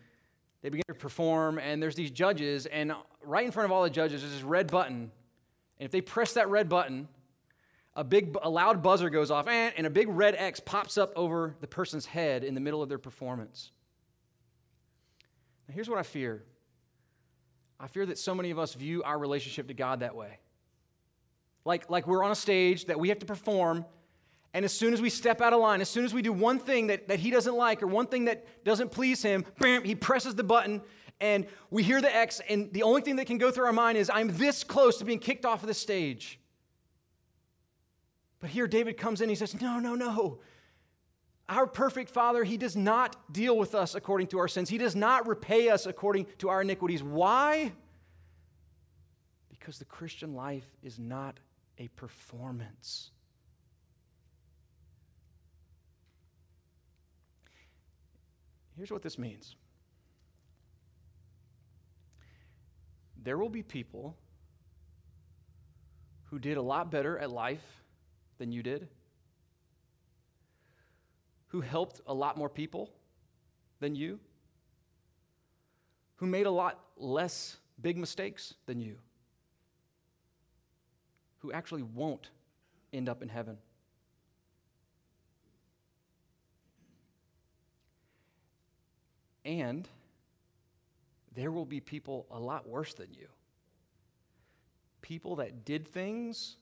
they 0.63 0.69
begin 0.69 0.83
to 0.87 0.95
perform, 0.95 1.59
and 1.59 1.83
there's 1.83 1.93
these 1.95 2.09
judges, 2.09 2.65
and 2.67 2.93
right 3.21 3.45
in 3.45 3.51
front 3.51 3.65
of 3.65 3.71
all 3.71 3.83
the 3.83 3.89
judges 3.89 4.23
is 4.23 4.31
this 4.31 4.41
red 4.41 4.71
button. 4.71 5.11
And 5.77 5.85
if 5.85 5.91
they 5.91 6.01
press 6.01 6.33
that 6.33 6.49
red 6.49 6.69
button, 6.69 7.07
a 7.95 8.03
big, 8.03 8.35
a 8.41 8.49
loud 8.49 8.81
buzzer 8.81 9.09
goes 9.09 9.29
off, 9.29 9.47
and 9.47 9.85
a 9.85 9.89
big 9.89 10.07
red 10.07 10.35
X 10.35 10.59
pops 10.59 10.97
up 10.97 11.11
over 11.15 11.53
the 11.59 11.67
person's 11.67 12.05
head 12.05 12.43
in 12.43 12.55
the 12.55 12.61
middle 12.61 12.81
of 12.81 12.89
their 12.89 12.97
performance. 12.97 13.71
Now, 15.67 15.75
here's 15.75 15.89
what 15.89 15.99
I 15.99 16.03
fear 16.03 16.43
I 17.79 17.87
fear 17.87 18.05
that 18.05 18.17
so 18.17 18.33
many 18.33 18.49
of 18.49 18.57
us 18.57 18.73
view 18.73 19.03
our 19.03 19.19
relationship 19.19 19.67
to 19.67 19.73
God 19.73 19.99
that 19.99 20.15
way. 20.15 20.39
Like, 21.65 21.89
like 21.89 22.08
we're 22.08 22.23
on 22.23 22.32
a 22.32 22.36
stage 22.36 22.86
that 22.86 22.99
we 22.99 23.10
have 23.10 23.19
to 23.19 23.26
perform, 23.26 23.86
and 24.54 24.65
as 24.65 24.73
soon 24.73 24.93
as 24.93 25.02
we 25.02 25.10
step 25.10 25.41
out 25.41 25.54
of 25.54 25.62
line, 25.62 25.82
as 25.82 25.89
soon 25.89 26.06
as 26.06 26.13
we 26.13 26.21
do 26.21 26.32
one 26.32 26.60
thing 26.60 26.88
that, 26.88 27.08
that 27.08 27.19
he 27.19 27.32
doesn't 27.32 27.56
like 27.56 27.82
or 27.82 27.88
one 27.88 28.06
thing 28.06 28.26
that 28.26 28.63
doesn't 28.63 28.91
please 28.91 29.23
him, 29.23 29.45
bam, 29.60 29.84
he 29.84 29.95
presses 29.95 30.36
the 30.36 30.43
button, 30.43 30.82
and 31.19 31.47
we 31.71 31.84
hear 31.84 32.02
the 32.02 32.13
X, 32.13 32.41
and 32.49 32.71
the 32.73 32.84
only 32.84 33.02
thing 33.02 33.15
that 33.15 33.26
can 33.26 33.38
go 33.38 33.49
through 33.49 33.65
our 33.65 33.73
mind 33.73 33.97
is, 33.97 34.12
I'm 34.13 34.36
this 34.38 34.63
close 34.63 34.97
to 34.97 35.06
being 35.06 35.19
kicked 35.19 35.45
off 35.45 35.63
of 35.63 35.67
the 35.67 35.73
stage. 35.73 36.39
But 38.39 38.49
here 38.49 38.67
David 38.67 38.97
comes 38.97 39.21
in, 39.21 39.30
he 39.30 39.36
says, 39.36 39.60
No, 39.62 39.80
no, 39.80 39.95
no. 39.95 40.39
Our 41.49 41.67
perfect 41.67 42.10
Father, 42.10 42.43
He 42.43 42.58
does 42.58 42.76
not 42.76 43.15
deal 43.32 43.58
with 43.58 43.76
us 43.76 43.95
according 43.95 44.28
to 44.28 44.39
our 44.39 44.47
sins. 44.47 44.69
He 44.69 44.78
does 44.78 44.95
not 44.95 45.28
repay 45.28 45.69
us 45.69 45.86
according 45.86 46.28
to 46.39 46.49
our 46.49 46.62
iniquities. 46.62 47.04
Why? 47.04 47.73
Because 49.49 49.78
the 49.78 49.86
Christian 49.86 50.36
life 50.36 50.65
is 50.82 50.99
not 50.99 51.39
a 51.83 51.87
performance. 51.89 53.11
Here's 58.77 58.91
what 58.91 59.01
this 59.01 59.17
means 59.17 59.55
there 63.21 63.37
will 63.37 63.49
be 63.49 63.63
people 63.63 64.17
who 66.25 66.39
did 66.39 66.57
a 66.57 66.61
lot 66.61 66.91
better 66.91 67.17
at 67.19 67.29
life 67.29 67.83
than 68.37 68.51
you 68.51 68.63
did, 68.63 68.87
who 71.47 71.61
helped 71.61 72.01
a 72.07 72.13
lot 72.13 72.37
more 72.37 72.49
people 72.49 72.91
than 73.79 73.95
you, 73.95 74.19
who 76.15 76.25
made 76.25 76.45
a 76.45 76.51
lot 76.51 76.79
less 76.97 77.57
big 77.81 77.97
mistakes 77.97 78.55
than 78.65 78.79
you, 78.79 78.97
who 81.43 81.51
actually 81.51 81.84
won't 81.84 82.29
end 82.93 83.10
up 83.10 83.21
in 83.21 83.27
heaven. 83.27 83.58
And 89.43 89.88
there 91.36 91.51
will 91.51 91.65
be 91.65 91.82
people 91.82 92.25
a 92.32 92.39
lot 92.39 92.67
worse 92.67 92.93
than 92.93 93.10
you. 93.12 93.27
People 95.01 95.36
that 95.36 95.65
did 95.65 95.86
things 95.86 96.56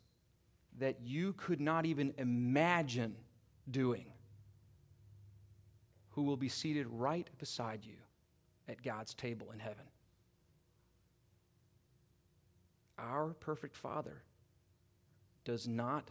that 0.80 0.98
you 1.04 1.34
could 1.34 1.62
not 1.62 1.86
even 1.86 2.12
imagine 2.18 3.16
doing, 3.70 4.06
who 6.10 6.24
will 6.24 6.38
be 6.38 6.50
seated 6.50 6.88
right 6.90 7.30
beside 7.38 7.86
you 7.86 7.98
at 8.68 8.82
God's 8.82 9.14
table 9.14 9.52
in 9.54 9.60
heaven. 9.60 9.86
Our 12.98 13.36
perfect 13.40 13.76
Father 13.76 14.24
does 15.44 15.68
not 15.68 16.10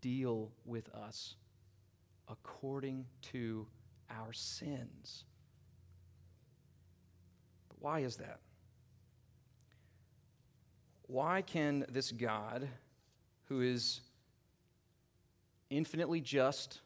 deal 0.00 0.50
with 0.64 0.88
us 0.90 1.36
according 2.28 3.06
to 3.22 3.66
our 4.10 4.32
sins. 4.32 5.24
But 7.68 7.76
why 7.80 8.00
is 8.00 8.16
that? 8.16 8.40
Why 11.06 11.42
can 11.42 11.86
this 11.88 12.10
God, 12.10 12.68
who 13.44 13.60
is 13.60 14.00
infinitely 15.70 16.20
just, 16.20 16.80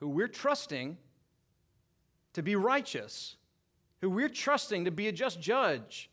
who 0.00 0.08
we're 0.08 0.28
trusting 0.28 0.96
to 2.32 2.42
be 2.42 2.56
righteous, 2.56 3.36
who 4.00 4.10
we're 4.10 4.28
trusting 4.28 4.84
to 4.84 4.90
be 4.90 5.06
a 5.06 5.12
just 5.12 5.40
judge, 5.40 6.10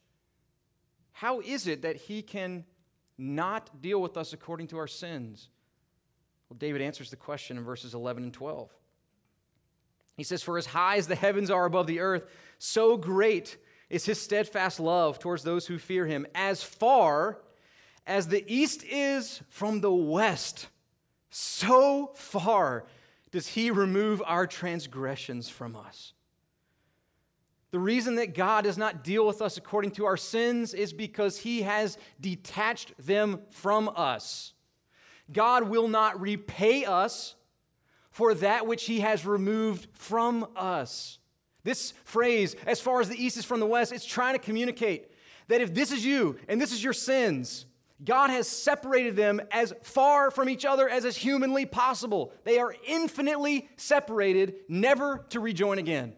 how 1.12 1.40
is 1.40 1.66
it 1.66 1.82
that 1.82 1.96
he 1.96 2.22
can 2.22 2.66
not 3.20 3.82
deal 3.82 4.02
with 4.02 4.18
us 4.18 4.34
according 4.34 4.68
to 4.68 4.78
our 4.78 4.88
sins? 4.88 5.50
Well, 6.50 6.58
David 6.58 6.82
answers 6.82 7.10
the 7.10 7.16
question 7.16 7.58
in 7.58 7.64
verses 7.64 7.94
11 7.94 8.24
and 8.24 8.34
12. 8.34 8.70
He 10.18 10.24
says, 10.24 10.42
For 10.42 10.58
as 10.58 10.66
high 10.66 10.98
as 10.98 11.08
the 11.08 11.16
heavens 11.16 11.52
are 11.52 11.66
above 11.66 11.88
the 11.88 12.00
earth, 12.00 12.26
so 12.58 12.98
great 12.98 13.58
is 13.90 14.06
his 14.06 14.20
steadfast 14.20 14.80
love 14.80 15.20
towards 15.20 15.44
those 15.44 15.68
who 15.68 15.78
fear 15.78 16.06
him. 16.06 16.26
As 16.34 16.64
far 16.64 17.40
as 18.08 18.28
the 18.28 18.44
east 18.52 18.84
is 18.84 19.42
from 19.50 19.82
the 19.82 19.94
west, 19.94 20.68
so 21.30 22.12
far 22.16 22.86
does 23.32 23.48
he 23.48 23.70
remove 23.70 24.22
our 24.26 24.48
transgressions 24.48 25.50
from 25.50 25.76
us. 25.76 26.14
The 27.72 27.80
reason 27.80 28.16
that 28.16 28.34
God 28.34 28.64
does 28.64 28.78
not 28.78 29.04
deal 29.04 29.28
with 29.28 29.42
us 29.42 29.58
according 29.58 29.92
to 29.92 30.06
our 30.06 30.18
sins 30.18 30.74
is 30.74 30.92
because 30.92 31.38
he 31.38 31.62
has 31.62 31.98
detached 32.20 32.94
them 32.98 33.42
from 33.52 33.92
us. 33.96 34.54
God 35.32 35.70
will 35.70 35.88
not 35.88 36.20
repay 36.20 36.86
us 36.86 37.36
for 38.10 38.34
that 38.34 38.66
which 38.66 38.86
he 38.86 39.02
has 39.02 39.26
removed 39.26 39.88
from 39.94 40.48
us. 40.56 41.20
This 41.64 41.94
phrase, 42.04 42.56
as 42.66 42.82
far 42.82 43.02
as 43.02 43.10
the 43.10 43.24
east 43.24 43.38
is 43.38 43.46
from 43.46 43.60
the 43.60 43.68
west, 43.68 43.92
it's 43.92 44.06
trying 44.06 44.34
to 44.34 44.40
communicate 44.40 45.12
that 45.48 45.62
if 45.62 45.74
this 45.74 45.92
is 45.92 46.04
you 46.04 46.38
and 46.48 46.60
this 46.60 46.72
is 46.72 46.84
your 46.84 46.94
sins, 46.94 47.66
God 48.04 48.30
has 48.30 48.48
separated 48.48 49.16
them 49.16 49.42
as 49.52 49.74
far 49.84 50.32
from 50.32 50.50
each 50.50 50.66
other 50.66 50.90
as 50.90 51.06
is 51.06 51.18
humanly 51.18 51.66
possible. 51.66 52.32
They 52.46 52.58
are 52.58 52.74
infinitely 52.88 53.70
separated, 53.76 54.56
never 54.68 55.26
to 55.30 55.40
rejoin 55.40 55.78
again. 55.78 56.14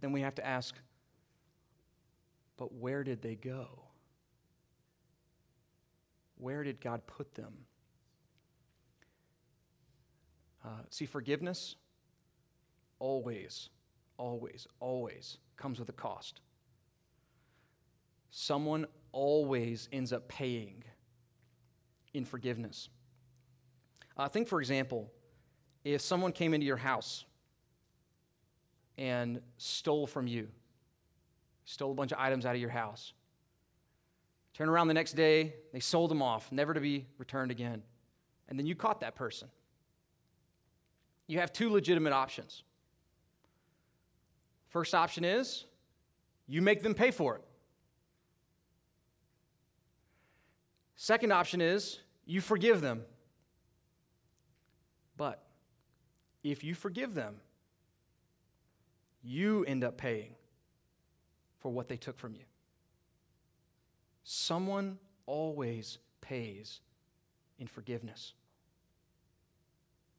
But 0.00 0.06
then 0.06 0.12
we 0.12 0.22
have 0.22 0.36
to 0.36 0.46
ask, 0.46 0.74
but 2.56 2.72
where 2.72 3.04
did 3.04 3.20
they 3.20 3.34
go? 3.34 3.82
Where 6.38 6.64
did 6.64 6.80
God 6.80 7.06
put 7.06 7.34
them? 7.34 7.52
Uh, 10.64 10.84
see, 10.88 11.04
forgiveness 11.04 11.76
always, 12.98 13.68
always, 14.16 14.66
always 14.78 15.36
comes 15.58 15.78
with 15.78 15.90
a 15.90 15.92
cost. 15.92 16.40
Someone 18.30 18.86
always 19.12 19.86
ends 19.92 20.14
up 20.14 20.28
paying 20.28 20.82
in 22.14 22.24
forgiveness. 22.24 22.88
Uh, 24.16 24.28
think, 24.28 24.48
for 24.48 24.60
example, 24.60 25.12
if 25.84 26.00
someone 26.00 26.32
came 26.32 26.54
into 26.54 26.66
your 26.66 26.78
house 26.78 27.26
and 29.00 29.40
stole 29.56 30.06
from 30.06 30.26
you, 30.26 30.46
stole 31.64 31.90
a 31.90 31.94
bunch 31.94 32.12
of 32.12 32.18
items 32.18 32.44
out 32.44 32.54
of 32.54 32.60
your 32.60 32.70
house. 32.70 33.14
Turn 34.52 34.68
around 34.68 34.88
the 34.88 34.94
next 34.94 35.14
day, 35.14 35.54
they 35.72 35.80
sold 35.80 36.10
them 36.10 36.20
off, 36.20 36.52
never 36.52 36.74
to 36.74 36.80
be 36.80 37.06
returned 37.16 37.50
again. 37.50 37.82
And 38.46 38.58
then 38.58 38.66
you 38.66 38.74
caught 38.74 39.00
that 39.00 39.14
person. 39.16 39.48
You 41.26 41.38
have 41.38 41.50
two 41.50 41.72
legitimate 41.72 42.12
options. 42.12 42.62
First 44.68 44.94
option 44.94 45.24
is 45.24 45.64
you 46.46 46.60
make 46.60 46.82
them 46.82 46.92
pay 46.92 47.10
for 47.10 47.36
it. 47.36 47.42
Second 50.96 51.32
option 51.32 51.62
is 51.62 52.00
you 52.26 52.42
forgive 52.42 52.82
them. 52.82 53.02
But 55.16 55.42
if 56.42 56.62
you 56.62 56.74
forgive 56.74 57.14
them, 57.14 57.36
you 59.22 59.64
end 59.64 59.84
up 59.84 59.98
paying 59.98 60.34
for 61.58 61.70
what 61.70 61.88
they 61.88 61.96
took 61.96 62.18
from 62.18 62.34
you. 62.34 62.44
Someone 64.24 64.98
always 65.26 65.98
pays 66.20 66.80
in 67.58 67.66
forgiveness. 67.66 68.34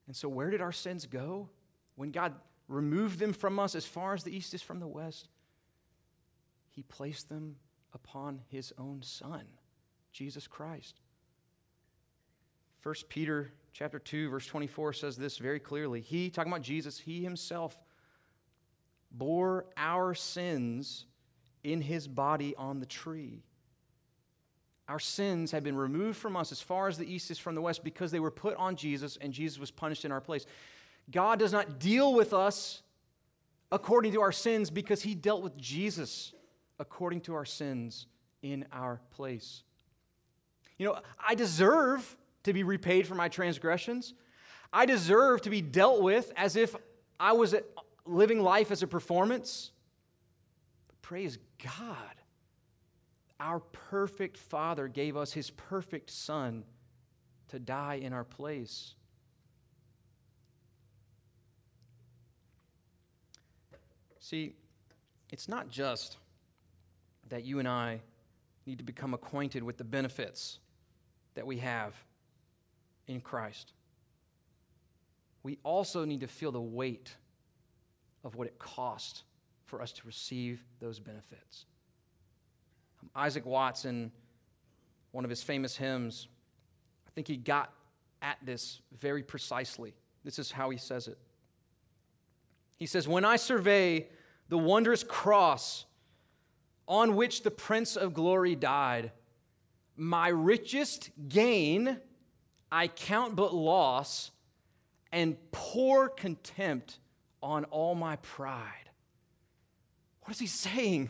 And 0.07 0.15
so, 0.15 0.27
where 0.29 0.49
did 0.49 0.61
our 0.61 0.71
sins 0.71 1.05
go? 1.05 1.49
When 1.95 2.11
God 2.11 2.33
removed 2.67 3.19
them 3.19 3.33
from 3.33 3.59
us 3.59 3.75
as 3.75 3.85
far 3.85 4.13
as 4.13 4.23
the 4.23 4.35
east 4.35 4.53
is 4.53 4.61
from 4.61 4.79
the 4.79 4.87
west, 4.87 5.29
He 6.69 6.83
placed 6.83 7.29
them 7.29 7.55
upon 7.93 8.41
His 8.47 8.73
own 8.77 9.01
Son, 9.03 9.43
Jesus 10.11 10.47
Christ. 10.47 10.99
1 12.83 12.95
Peter 13.09 13.51
chapter 13.73 13.99
2 13.99 14.29
verse 14.29 14.47
24 14.47 14.93
says 14.93 15.15
this 15.15 15.37
very 15.37 15.59
clearly. 15.59 16.01
He 16.01 16.29
talking 16.29 16.51
about 16.51 16.63
Jesus, 16.63 16.97
he 16.97 17.23
himself 17.23 17.77
bore 19.11 19.65
our 19.77 20.13
sins 20.13 21.05
in 21.63 21.81
his 21.81 22.07
body 22.07 22.55
on 22.55 22.79
the 22.79 22.85
tree. 22.85 23.43
Our 24.87 24.99
sins 24.99 25.51
had 25.51 25.63
been 25.63 25.75
removed 25.75 26.17
from 26.17 26.35
us 26.35 26.51
as 26.51 26.61
far 26.61 26.87
as 26.87 26.97
the 26.97 27.11
east 27.11 27.31
is 27.31 27.39
from 27.39 27.55
the 27.55 27.61
west 27.61 27.83
because 27.83 28.11
they 28.11 28.19
were 28.19 28.31
put 28.31 28.57
on 28.57 28.75
Jesus 28.75 29.17
and 29.21 29.31
Jesus 29.31 29.59
was 29.59 29.71
punished 29.71 30.03
in 30.03 30.11
our 30.11 30.19
place. 30.19 30.45
God 31.09 31.39
does 31.39 31.53
not 31.53 31.79
deal 31.79 32.13
with 32.13 32.33
us 32.33 32.81
according 33.71 34.11
to 34.13 34.21
our 34.21 34.31
sins 34.31 34.69
because 34.69 35.01
he 35.01 35.15
dealt 35.15 35.43
with 35.43 35.57
Jesus 35.57 36.33
according 36.79 37.21
to 37.21 37.35
our 37.35 37.45
sins 37.45 38.07
in 38.41 38.65
our 38.71 38.99
place. 39.11 39.63
You 40.77 40.87
know, 40.87 40.99
I 41.25 41.35
deserve 41.35 42.17
to 42.43 42.53
be 42.53 42.63
repaid 42.63 43.07
for 43.07 43.15
my 43.15 43.29
transgressions. 43.29 44.13
I 44.73 44.85
deserve 44.85 45.41
to 45.43 45.49
be 45.49 45.61
dealt 45.61 46.01
with 46.01 46.33
as 46.35 46.55
if 46.55 46.75
I 47.19 47.33
was 47.33 47.53
living 48.05 48.39
life 48.39 48.71
as 48.71 48.83
a 48.83 48.87
performance. 48.87 49.71
Praise 51.01 51.37
God. 51.63 52.15
Our 53.39 53.59
perfect 53.59 54.37
Father 54.37 54.87
gave 54.87 55.17
us 55.17 55.33
His 55.33 55.49
perfect 55.49 56.09
Son 56.09 56.63
to 57.49 57.59
die 57.59 57.95
in 57.95 58.13
our 58.13 58.23
place. 58.23 58.95
See, 64.19 64.53
it's 65.31 65.49
not 65.49 65.69
just 65.69 66.17
that 67.29 67.43
you 67.43 67.59
and 67.59 67.67
I 67.67 68.01
need 68.65 68.77
to 68.77 68.83
become 68.83 69.13
acquainted 69.13 69.63
with 69.63 69.77
the 69.77 69.83
benefits 69.83 70.59
that 71.33 71.47
we 71.47 71.57
have 71.57 71.95
in 73.07 73.19
Christ. 73.19 73.73
We 75.43 75.57
also 75.63 76.05
need 76.05 76.21
to 76.21 76.27
feel 76.27 76.51
the 76.51 76.61
weight 76.61 77.15
of 78.23 78.35
what 78.35 78.47
it 78.47 78.57
cost 78.59 79.23
for 79.65 79.81
us 79.81 79.91
to 79.93 80.01
receive 80.05 80.63
those 80.79 80.99
benefits. 80.99 81.65
Um, 83.01 83.09
Isaac 83.15 83.45
Watts, 83.45 83.85
in 83.85 84.11
one 85.11 85.23
of 85.23 85.29
his 85.29 85.41
famous 85.43 85.75
hymns, 85.75 86.27
I 87.07 87.11
think 87.11 87.27
he 87.27 87.37
got 87.37 87.73
at 88.21 88.37
this 88.43 88.81
very 88.99 89.23
precisely 89.23 89.93
This 90.23 90.37
is 90.37 90.51
how 90.51 90.69
he 90.69 90.77
says 90.77 91.07
it. 91.07 91.17
He 92.77 92.85
says, 92.85 93.07
When 93.07 93.25
I 93.25 93.37
survey 93.37 94.07
the 94.49 94.57
wondrous 94.57 95.03
cross 95.03 95.85
on 96.87 97.15
which 97.15 97.41
the 97.43 97.51
Prince 97.51 97.95
of 97.95 98.13
Glory 98.13 98.55
died, 98.55 99.11
my 99.95 100.27
richest 100.27 101.09
gain 101.27 101.97
I 102.71 102.87
count 102.87 103.35
but 103.35 103.53
loss 103.53 104.31
and 105.11 105.35
poor 105.51 106.07
contempt 106.07 106.99
on 107.41 107.65
all 107.65 107.95
my 107.95 108.15
pride. 108.17 108.89
What 110.21 110.33
is 110.33 110.39
he 110.39 110.47
saying? 110.47 111.09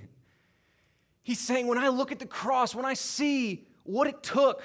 He's 1.24 1.40
saying, 1.40 1.68
when 1.68 1.78
I 1.78 1.90
look 1.90 2.12
at 2.12 2.20
the 2.20 2.26
cross, 2.26 2.74
when 2.74 2.86
I 2.86 2.94
see 2.94 3.68
what 3.84 4.08
it 4.08 4.24
took 4.24 4.64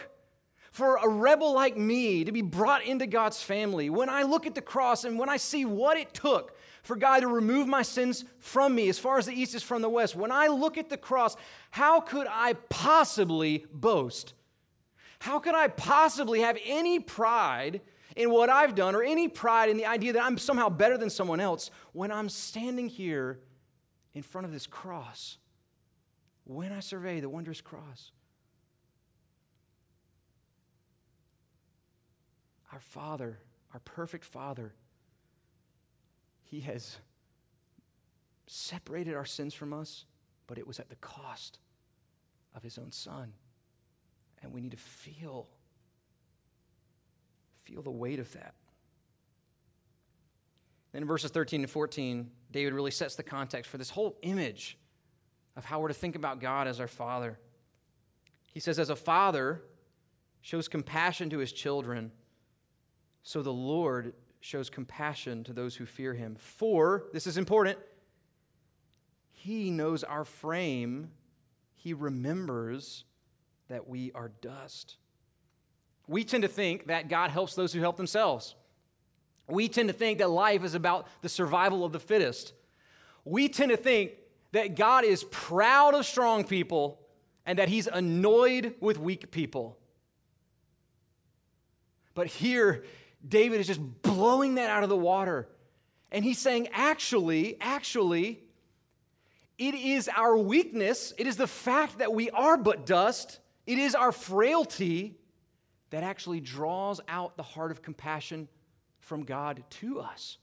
for 0.70 0.96
a 0.96 1.08
rebel 1.08 1.52
like 1.54 1.76
me 1.76 2.24
to 2.24 2.32
be 2.32 2.42
brought 2.42 2.84
into 2.84 3.06
God's 3.06 3.42
family, 3.42 3.90
when 3.90 4.08
I 4.08 4.22
look 4.22 4.46
at 4.46 4.54
the 4.54 4.62
cross 4.62 5.04
and 5.04 5.18
when 5.18 5.28
I 5.28 5.36
see 5.36 5.64
what 5.64 5.96
it 5.96 6.14
took 6.14 6.56
for 6.82 6.96
God 6.96 7.20
to 7.20 7.28
remove 7.28 7.66
my 7.66 7.82
sins 7.82 8.24
from 8.38 8.74
me 8.74 8.88
as 8.88 8.98
far 8.98 9.18
as 9.18 9.26
the 9.26 9.32
east 9.32 9.54
is 9.54 9.62
from 9.62 9.82
the 9.82 9.88
west, 9.88 10.14
when 10.14 10.30
I 10.30 10.46
look 10.46 10.78
at 10.78 10.88
the 10.88 10.96
cross, 10.96 11.36
how 11.70 12.00
could 12.00 12.26
I 12.30 12.54
possibly 12.68 13.66
boast? 13.72 14.34
How 15.18 15.38
could 15.38 15.54
I 15.54 15.68
possibly 15.68 16.40
have 16.40 16.58
any 16.64 17.00
pride 17.00 17.80
in 18.16 18.30
what 18.30 18.48
I've 18.48 18.74
done 18.74 18.94
or 18.96 19.02
any 19.02 19.28
pride 19.28 19.68
in 19.68 19.76
the 19.76 19.86
idea 19.86 20.14
that 20.14 20.22
I'm 20.22 20.38
somehow 20.38 20.70
better 20.70 20.96
than 20.96 21.10
someone 21.10 21.38
else 21.38 21.70
when 21.92 22.10
I'm 22.10 22.28
standing 22.28 22.88
here 22.88 23.40
in 24.14 24.22
front 24.22 24.46
of 24.46 24.52
this 24.52 24.66
cross? 24.66 25.36
When 26.44 26.72
I 26.72 26.80
survey 26.80 27.20
the 27.20 27.28
wondrous 27.28 27.60
cross, 27.60 28.12
our 32.72 32.80
Father, 32.80 33.38
our 33.74 33.80
perfect 33.80 34.24
Father, 34.24 34.74
He 36.44 36.60
has 36.60 36.96
separated 38.46 39.14
our 39.14 39.24
sins 39.26 39.52
from 39.52 39.72
us, 39.72 40.06
but 40.46 40.56
it 40.56 40.66
was 40.66 40.80
at 40.80 40.88
the 40.88 40.96
cost 40.96 41.58
of 42.54 42.62
His 42.62 42.78
own 42.78 42.92
Son. 42.92 43.32
And 44.42 44.52
we 44.52 44.60
need 44.60 44.70
to 44.70 44.76
feel 44.76 45.48
feel 47.66 47.82
the 47.82 47.90
weight 47.90 48.20
of 48.20 48.32
that. 48.32 48.54
Then 50.92 51.02
in 51.02 51.08
verses 51.08 51.30
13 51.30 51.62
and 51.62 51.70
14, 51.70 52.30
David 52.52 52.72
really 52.72 52.90
sets 52.90 53.16
the 53.16 53.22
context 53.22 53.70
for 53.70 53.76
this 53.76 53.90
whole 53.90 54.16
image 54.22 54.78
of 55.56 55.64
how 55.64 55.80
we're 55.80 55.88
to 55.88 55.94
think 55.94 56.14
about 56.14 56.40
God 56.40 56.68
as 56.68 56.80
our 56.80 56.88
Father. 56.88 57.38
He 58.52 58.60
says, 58.60 58.78
As 58.78 58.88
a 58.88 58.96
father 58.96 59.62
shows 60.40 60.68
compassion 60.68 61.28
to 61.30 61.38
his 61.38 61.52
children, 61.52 62.12
so 63.22 63.42
the 63.42 63.52
Lord 63.52 64.14
shows 64.40 64.70
compassion 64.70 65.42
to 65.44 65.52
those 65.52 65.74
who 65.74 65.86
fear 65.86 66.14
him. 66.14 66.36
For, 66.38 67.04
this 67.12 67.26
is 67.26 67.36
important, 67.36 67.78
he 69.32 69.70
knows 69.70 70.04
our 70.04 70.24
frame, 70.24 71.10
he 71.74 71.92
remembers 71.92 73.04
that 73.68 73.88
we 73.88 74.12
are 74.12 74.30
dust. 74.40 74.98
We 76.08 76.24
tend 76.24 76.42
to 76.42 76.48
think 76.48 76.86
that 76.86 77.08
God 77.08 77.30
helps 77.30 77.54
those 77.54 77.72
who 77.72 77.80
help 77.80 77.96
themselves. 77.96 78.54
We 79.48 79.68
tend 79.68 79.88
to 79.88 79.94
think 79.94 80.18
that 80.18 80.30
life 80.30 80.64
is 80.64 80.74
about 80.74 81.06
the 81.22 81.28
survival 81.28 81.84
of 81.84 81.92
the 81.92 82.00
fittest. 82.00 82.52
We 83.24 83.48
tend 83.48 83.70
to 83.70 83.76
think 83.76 84.12
that 84.52 84.76
God 84.76 85.04
is 85.04 85.24
proud 85.24 85.94
of 85.94 86.06
strong 86.06 86.44
people 86.44 87.00
and 87.44 87.58
that 87.58 87.68
he's 87.68 87.86
annoyed 87.86 88.74
with 88.80 88.98
weak 88.98 89.30
people. 89.30 89.78
But 92.14 92.26
here, 92.26 92.84
David 93.26 93.60
is 93.60 93.66
just 93.66 93.80
blowing 94.02 94.54
that 94.56 94.70
out 94.70 94.82
of 94.82 94.88
the 94.88 94.96
water. 94.96 95.48
And 96.10 96.24
he's 96.24 96.38
saying, 96.38 96.68
actually, 96.72 97.56
actually, 97.60 98.40
it 99.58 99.74
is 99.74 100.08
our 100.08 100.36
weakness, 100.36 101.12
it 101.18 101.26
is 101.26 101.36
the 101.36 101.46
fact 101.46 101.98
that 101.98 102.12
we 102.12 102.30
are 102.30 102.56
but 102.56 102.86
dust, 102.86 103.38
it 103.66 103.78
is 103.78 103.94
our 103.94 104.12
frailty 104.12 105.18
that 105.96 106.02
actually 106.02 106.40
draws 106.40 107.00
out 107.08 107.38
the 107.38 107.42
heart 107.42 107.70
of 107.70 107.80
compassion 107.80 108.48
from 108.98 109.24
God 109.24 109.64
to 109.70 109.98
us. 109.98 110.36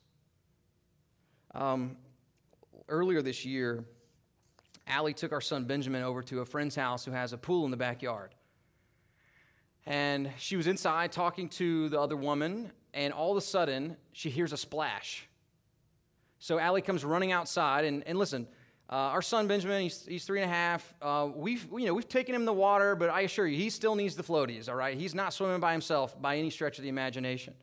Um, 1.54 1.96
earlier 2.90 3.22
this 3.22 3.46
year, 3.46 3.86
Allie 4.88 5.14
took 5.14 5.32
our 5.32 5.42
son 5.42 5.66
Benjamin 5.66 6.02
over 6.02 6.24
to 6.24 6.40
a 6.40 6.46
friend's 6.46 6.76
house 6.76 7.06
who 7.06 7.12
has 7.12 7.34
a 7.34 7.38
pool 7.38 7.66
in 7.66 7.70
the 7.70 7.78
backyard. 7.78 8.34
And 9.86 10.32
she 10.40 10.56
was 10.56 10.66
inside 10.66 11.12
talking 11.12 11.50
to 11.50 11.88
the 11.88 12.02
other 12.02 12.18
woman, 12.18 12.72
and 12.92 13.14
all 13.14 13.30
of 13.30 13.38
a 13.38 13.42
sudden, 13.42 13.96
she 14.12 14.32
hears 14.32 14.54
a 14.54 14.58
splash. 14.58 15.30
So 16.40 16.58
Allie 16.58 16.82
comes 16.82 17.06
running 17.06 17.32
outside, 17.32 17.86
and, 17.86 18.02
and 18.08 18.18
listen, 18.18 18.48
uh, 18.90 18.96
our 18.96 19.22
son 19.22 19.48
Benjamin, 19.48 19.82
he's, 19.84 20.06
he's 20.06 20.26
three 20.26 20.42
and 20.42 20.52
a 20.52 20.54
half. 20.54 20.94
Uh, 21.02 21.30
we've, 21.34 21.68
you 21.72 21.86
know, 21.86 21.94
we've 21.94 22.08
taken 22.08 22.36
him 22.36 22.42
in 22.42 22.46
the 22.46 22.54
water, 22.54 22.96
but 22.96 23.10
I 23.10 23.22
assure 23.22 23.48
you, 23.48 23.58
he 23.58 23.70
still 23.70 23.96
needs 23.96 24.16
the 24.16 24.24
floaties, 24.24 24.70
all 24.70 24.76
right? 24.76 24.98
He's 24.98 25.16
not 25.16 25.34
swimming 25.34 25.60
by 25.60 25.72
himself 25.72 26.22
by 26.22 26.38
any 26.38 26.50
stretch 26.50 26.78
of 26.78 26.84
the 26.84 26.90
imagination. 26.90 27.54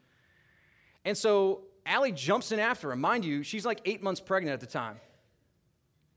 And 1.05 1.17
so 1.17 1.63
Allie 1.87 2.13
jumps 2.13 2.53
in 2.53 2.59
after 2.59 2.91
him. 2.91 3.01
Mind 3.01 3.25
you, 3.25 3.43
she's 3.43 3.65
like 3.65 3.81
eight 3.85 4.03
months 4.03 4.21
pregnant 4.21 4.55
at 4.55 4.61
the 4.61 4.67
time. 4.67 4.97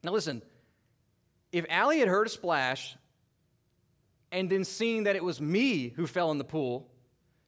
Now 0.04 0.12
listen, 0.12 0.42
if 1.52 1.66
Allie 1.70 2.00
had 2.00 2.08
heard 2.08 2.28
a 2.28 2.30
splash 2.30 2.96
and 4.32 4.50
then 4.50 4.64
seen 4.64 5.04
that 5.04 5.16
it 5.16 5.24
was 5.24 5.40
me 5.40 5.90
who 5.90 6.08
fell 6.08 6.32
in 6.32 6.38
the 6.38 6.44
pool, 6.44 6.90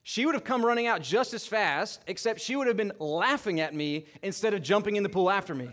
she 0.04 0.26
would 0.26 0.36
have 0.36 0.44
come 0.44 0.63
running 0.63 0.86
out 0.86 1.02
just 1.02 1.34
as 1.34 1.48
fast, 1.48 2.04
except 2.06 2.39
she 2.39 2.56
would 2.56 2.68
have 2.68 2.78
been 2.78 2.94
laughing 3.00 3.60
at 3.60 3.74
me 3.74 4.06
instead 4.22 4.54
of 4.54 4.62
jumping 4.62 4.98
in 4.98 5.04
the 5.04 5.10
pool 5.10 5.32
after 5.32 5.56
me. 5.56 5.70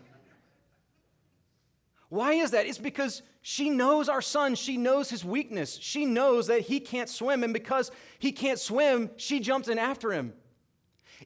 Why 2.12 2.34
is 2.34 2.50
that? 2.50 2.66
It's 2.66 2.76
because 2.76 3.22
she 3.40 3.70
knows 3.70 4.10
our 4.10 4.20
son. 4.20 4.54
She 4.54 4.76
knows 4.76 5.08
his 5.08 5.24
weakness. 5.24 5.78
She 5.80 6.04
knows 6.04 6.48
that 6.48 6.60
he 6.60 6.78
can't 6.78 7.08
swim. 7.08 7.42
And 7.42 7.54
because 7.54 7.90
he 8.18 8.32
can't 8.32 8.58
swim, 8.58 9.08
she 9.16 9.40
jumps 9.40 9.66
in 9.66 9.78
after 9.78 10.12
him. 10.12 10.34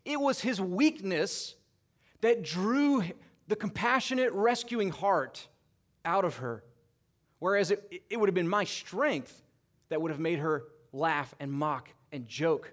It 0.05 0.21
was 0.21 0.41
his 0.41 0.61
weakness 0.61 1.57
that 2.21 2.45
drew 2.45 3.03
the 3.49 3.57
compassionate, 3.57 4.33
rescuing 4.33 4.91
heart 4.91 5.49
out 6.05 6.25
of 6.25 6.37
her. 6.37 6.63
Whereas 7.41 7.73
it, 7.73 8.05
it 8.09 8.21
would 8.21 8.29
have 8.29 8.37
been 8.37 8.49
my 8.49 8.63
strength 8.63 9.43
that 9.89 10.01
would 10.01 10.13
have 10.13 10.21
made 10.21 10.39
her 10.39 10.67
laugh 10.93 11.35
and 11.41 11.53
mock 11.53 11.89
and 12.13 12.29
joke 12.29 12.73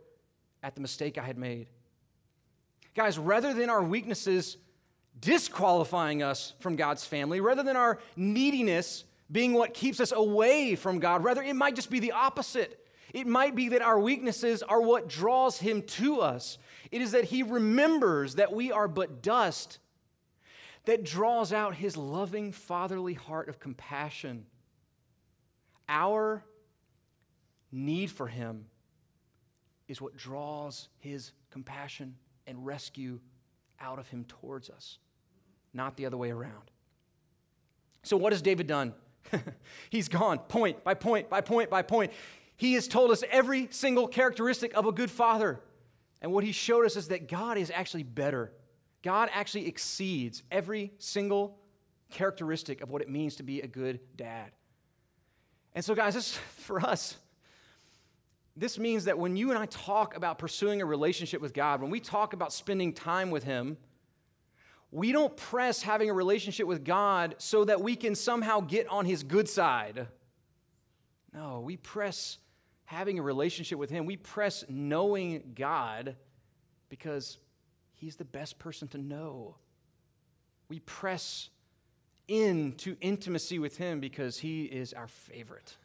at 0.62 0.76
the 0.76 0.82
mistake 0.82 1.18
I 1.18 1.24
had 1.24 1.40
made. 1.40 1.68
Guys, 2.94 3.18
rather 3.18 3.56
than 3.56 3.72
our 3.72 3.82
weaknesses 3.82 4.58
disqualifying 5.20 6.24
us 6.24 6.54
from 6.60 6.76
God's 6.76 7.06
family, 7.06 7.40
rather 7.40 7.64
than 7.64 7.78
our 7.78 8.00
neediness 8.16 9.04
being 9.32 9.54
what 9.54 9.74
keeps 9.74 10.00
us 10.00 10.12
away 10.12 10.76
from 10.76 11.00
God. 11.00 11.24
Rather, 11.24 11.42
it 11.42 11.56
might 11.56 11.76
just 11.76 11.90
be 11.90 12.00
the 12.00 12.12
opposite. 12.12 12.80
It 13.14 13.28
might 13.28 13.56
be 13.56 13.70
that 13.70 13.82
our 13.82 14.00
weaknesses 14.00 14.64
are 14.64 14.82
what 14.82 15.10
draws 15.10 15.58
Him 15.58 15.82
to 15.84 16.22
us. 16.22 16.58
It 16.92 17.02
is 17.02 17.12
that 17.12 17.26
He 17.26 17.44
remembers 17.44 18.36
that 18.36 18.54
we 18.54 18.72
are 18.72 18.88
but 18.88 19.22
dust 19.22 19.80
that 20.86 21.04
draws 21.04 21.54
out 21.54 21.76
His 21.76 21.98
loving, 21.98 22.52
fatherly 22.52 23.14
heart 23.14 23.50
of 23.50 23.60
compassion. 23.60 24.46
Our 25.88 26.44
need 27.72 28.12
for 28.12 28.28
Him 28.28 28.66
is 29.88 30.02
what 30.02 30.16
draws 30.16 30.90
His 31.00 31.32
compassion 31.50 32.16
and 32.46 32.66
rescue 32.66 33.20
out 33.80 34.00
of 34.00 34.08
Him 34.10 34.26
towards 34.26 34.70
us 34.70 35.00
not 35.74 35.98
the 35.98 36.06
other 36.06 36.18
way 36.18 36.32
around. 36.32 36.72
So, 38.04 38.18
what 38.18 38.34
has 38.34 38.42
David 38.42 38.68
done? 38.68 38.94
He's 39.90 40.08
gone 40.08 40.40
point 40.40 40.84
by 40.84 40.94
point 40.94 41.30
by 41.30 41.42
point 41.42 41.70
by 41.70 41.82
point. 41.82 42.12
He 42.56 42.74
has 42.74 42.88
told 42.88 43.12
us 43.12 43.24
every 43.30 43.68
single 43.72 44.08
characteristic 44.08 44.74
of 44.76 44.86
a 44.86 44.92
good 44.92 45.10
father. 45.10 45.60
And 46.22 46.32
what 46.32 46.44
he 46.44 46.52
showed 46.52 46.86
us 46.86 46.96
is 46.96 47.10
that 47.10 47.28
God 47.28 47.58
is 47.58 47.72
actually 47.74 48.04
better. 48.04 48.54
God 49.02 49.30
actually 49.34 49.68
exceeds 49.68 50.44
every 50.50 50.94
single 50.98 51.58
characteristic 52.10 52.82
of 52.82 52.90
what 52.90 53.02
it 53.02 53.10
means 53.10 53.36
to 53.38 53.44
be 53.44 53.60
a 53.60 53.68
good 53.68 54.00
dad. 54.16 54.52
And 55.74 55.84
so, 55.84 55.96
guys, 55.96 56.14
this 56.14 56.38
for 56.58 56.80
us, 56.80 57.18
this 58.56 58.78
means 58.78 59.06
that 59.06 59.18
when 59.18 59.36
you 59.36 59.50
and 59.50 59.58
I 59.58 59.66
talk 59.66 60.16
about 60.16 60.38
pursuing 60.38 60.82
a 60.82 60.86
relationship 60.86 61.42
with 61.42 61.54
God, 61.54 61.82
when 61.82 61.90
we 61.90 62.00
talk 62.00 62.34
about 62.34 62.54
spending 62.54 62.94
time 62.94 63.32
with 63.32 63.44
Him, 63.44 63.78
we 64.94 65.12
don't 65.12 65.36
press 65.36 65.82
having 65.82 66.12
a 66.12 66.14
relationship 66.14 66.68
with 66.68 66.86
God 66.86 67.34
so 67.40 67.66
that 67.66 67.82
we 67.82 67.96
can 67.96 68.14
somehow 68.14 68.60
get 68.60 68.88
on 68.90 69.06
His 69.06 69.24
good 69.24 69.50
side. 69.50 70.08
No, 71.34 71.62
we 71.62 71.78
press 71.78 72.38
having 72.86 73.18
a 73.18 73.24
relationship 73.24 73.80
with 73.80 73.90
Him. 73.90 74.06
We 74.06 74.18
press 74.18 74.64
knowing 74.70 75.54
God 75.56 76.16
because 76.90 77.40
He's 77.96 78.18
the 78.18 78.26
best 78.26 78.60
person 78.60 78.88
to 78.90 79.00
know. 79.00 79.56
We 80.70 80.80
press 80.80 81.50
into 82.28 82.96
intimacy 83.02 83.58
with 83.58 83.78
Him 83.78 84.00
because 84.00 84.38
He 84.38 84.66
is 84.66 84.94
our 84.94 85.08
favorite. 85.08 85.76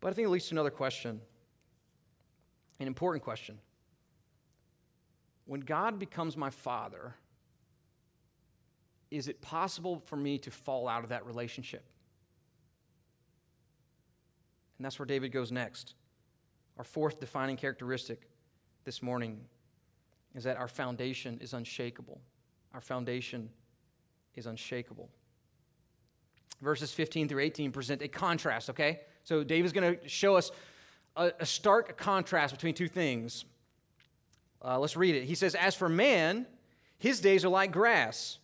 But 0.00 0.08
I 0.08 0.12
think 0.14 0.26
it 0.26 0.30
leads 0.30 0.48
to 0.48 0.54
another 0.54 0.70
question 0.70 1.20
An 2.80 2.88
important 2.88 3.22
question. 3.22 3.60
When 5.48 5.60
God 5.60 5.98
becomes 5.98 6.36
my 6.36 6.50
father, 6.50 7.14
is 9.10 9.28
it 9.28 9.40
possible 9.40 10.02
for 10.04 10.14
me 10.14 10.36
to 10.40 10.50
fall 10.50 10.86
out 10.86 11.04
of 11.04 11.08
that 11.08 11.24
relationship? 11.24 11.86
And 14.76 14.84
that's 14.84 14.98
where 14.98 15.06
David 15.06 15.32
goes 15.32 15.50
next. 15.50 15.94
Our 16.76 16.84
fourth 16.84 17.18
defining 17.18 17.56
characteristic 17.56 18.28
this 18.84 19.02
morning 19.02 19.40
is 20.34 20.44
that 20.44 20.58
our 20.58 20.68
foundation 20.68 21.38
is 21.40 21.54
unshakable. 21.54 22.20
Our 22.74 22.82
foundation 22.82 23.48
is 24.34 24.44
unshakable. 24.44 25.08
Verses 26.60 26.92
15 26.92 27.26
through 27.26 27.40
18 27.40 27.72
present 27.72 28.02
a 28.02 28.08
contrast, 28.08 28.68
okay? 28.68 29.00
So 29.24 29.42
David's 29.42 29.72
going 29.72 29.96
to 29.96 30.08
show 30.08 30.36
us 30.36 30.50
a, 31.16 31.32
a, 31.40 31.46
stark 31.46 31.96
contrast 31.96 32.52
between 32.52 32.74
two 32.74 32.86
things. 32.86 33.46
Uh, 34.64 34.78
let's 34.78 34.96
read 34.96 35.14
it. 35.14 35.24
He 35.24 35.34
says, 35.34 35.54
As 35.54 35.74
for 35.74 35.88
man, 35.88 36.46
his 36.98 37.20
days 37.20 37.44
are 37.44 37.48
like 37.48 37.72
grass. 37.72 38.38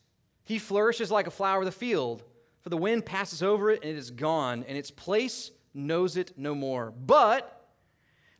He 0.44 0.58
flourishes 0.58 1.10
like 1.10 1.26
a 1.26 1.32
flower 1.32 1.60
of 1.60 1.66
the 1.66 1.72
field, 1.72 2.22
for 2.60 2.68
the 2.68 2.76
wind 2.76 3.04
passes 3.06 3.42
over 3.42 3.70
it 3.70 3.82
and 3.82 3.90
it 3.90 3.96
is 3.96 4.10
gone, 4.10 4.64
and 4.68 4.76
its 4.76 4.90
place 4.90 5.50
knows 5.72 6.16
it 6.16 6.32
no 6.36 6.54
more. 6.54 6.92
But 6.92 7.68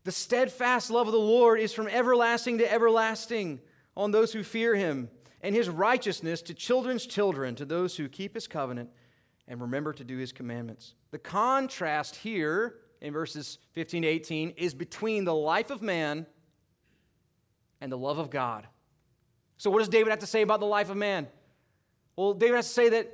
the 0.05 0.13
steadfast 0.13 0.91
love 0.91 1.07
of 1.07 1.13
the 1.13 1.19
Lord 1.19 1.59
is 1.59 1.73
from 1.73 1.89
everlasting 1.89 2.59
to 2.59 2.73
everlasting 2.73 3.61
on 3.97 4.11
those 4.11 4.33
who 4.33 4.43
fear 4.43 4.75
him, 4.75 5.09
and 5.41 5.55
his 5.55 5.69
righteousness 5.69 6.43
to 6.43 6.55
children's 6.55 7.07
children, 7.07 7.55
to 7.55 7.65
those 7.65 7.97
who 7.97 8.09
keep 8.09 8.35
his 8.35 8.47
covenant 8.47 8.91
and 9.47 9.61
remember 9.61 9.93
to 9.93 10.05
do 10.05 10.17
his 10.17 10.33
commandments. 10.33 10.95
The 11.11 11.19
contrast 11.19 12.17
here 12.17 12.77
in 13.01 13.13
verses 13.13 13.59
15 13.73 14.03
to 14.03 14.09
18 14.09 14.51
is 14.57 14.75
between 14.75 15.25
the 15.25 15.35
life 15.35 15.71
of 15.71 15.83
man 15.83 16.27
and 17.85 17.93
the 17.93 17.99
love 17.99 18.17
of 18.17 18.31
God. 18.31 18.67
So, 19.59 19.69
what 19.71 19.81
does 19.81 19.91
David 19.91 20.09
have 20.09 20.21
to 20.21 20.27
say 20.27 20.41
about 20.41 20.59
the 20.59 20.67
life 20.67 20.89
of 20.89 20.97
man? 20.97 21.29
Well, 22.17 22.33
David 22.33 22.57
has 22.57 22.67
to 22.67 22.73
say 22.73 22.89
that 22.89 23.13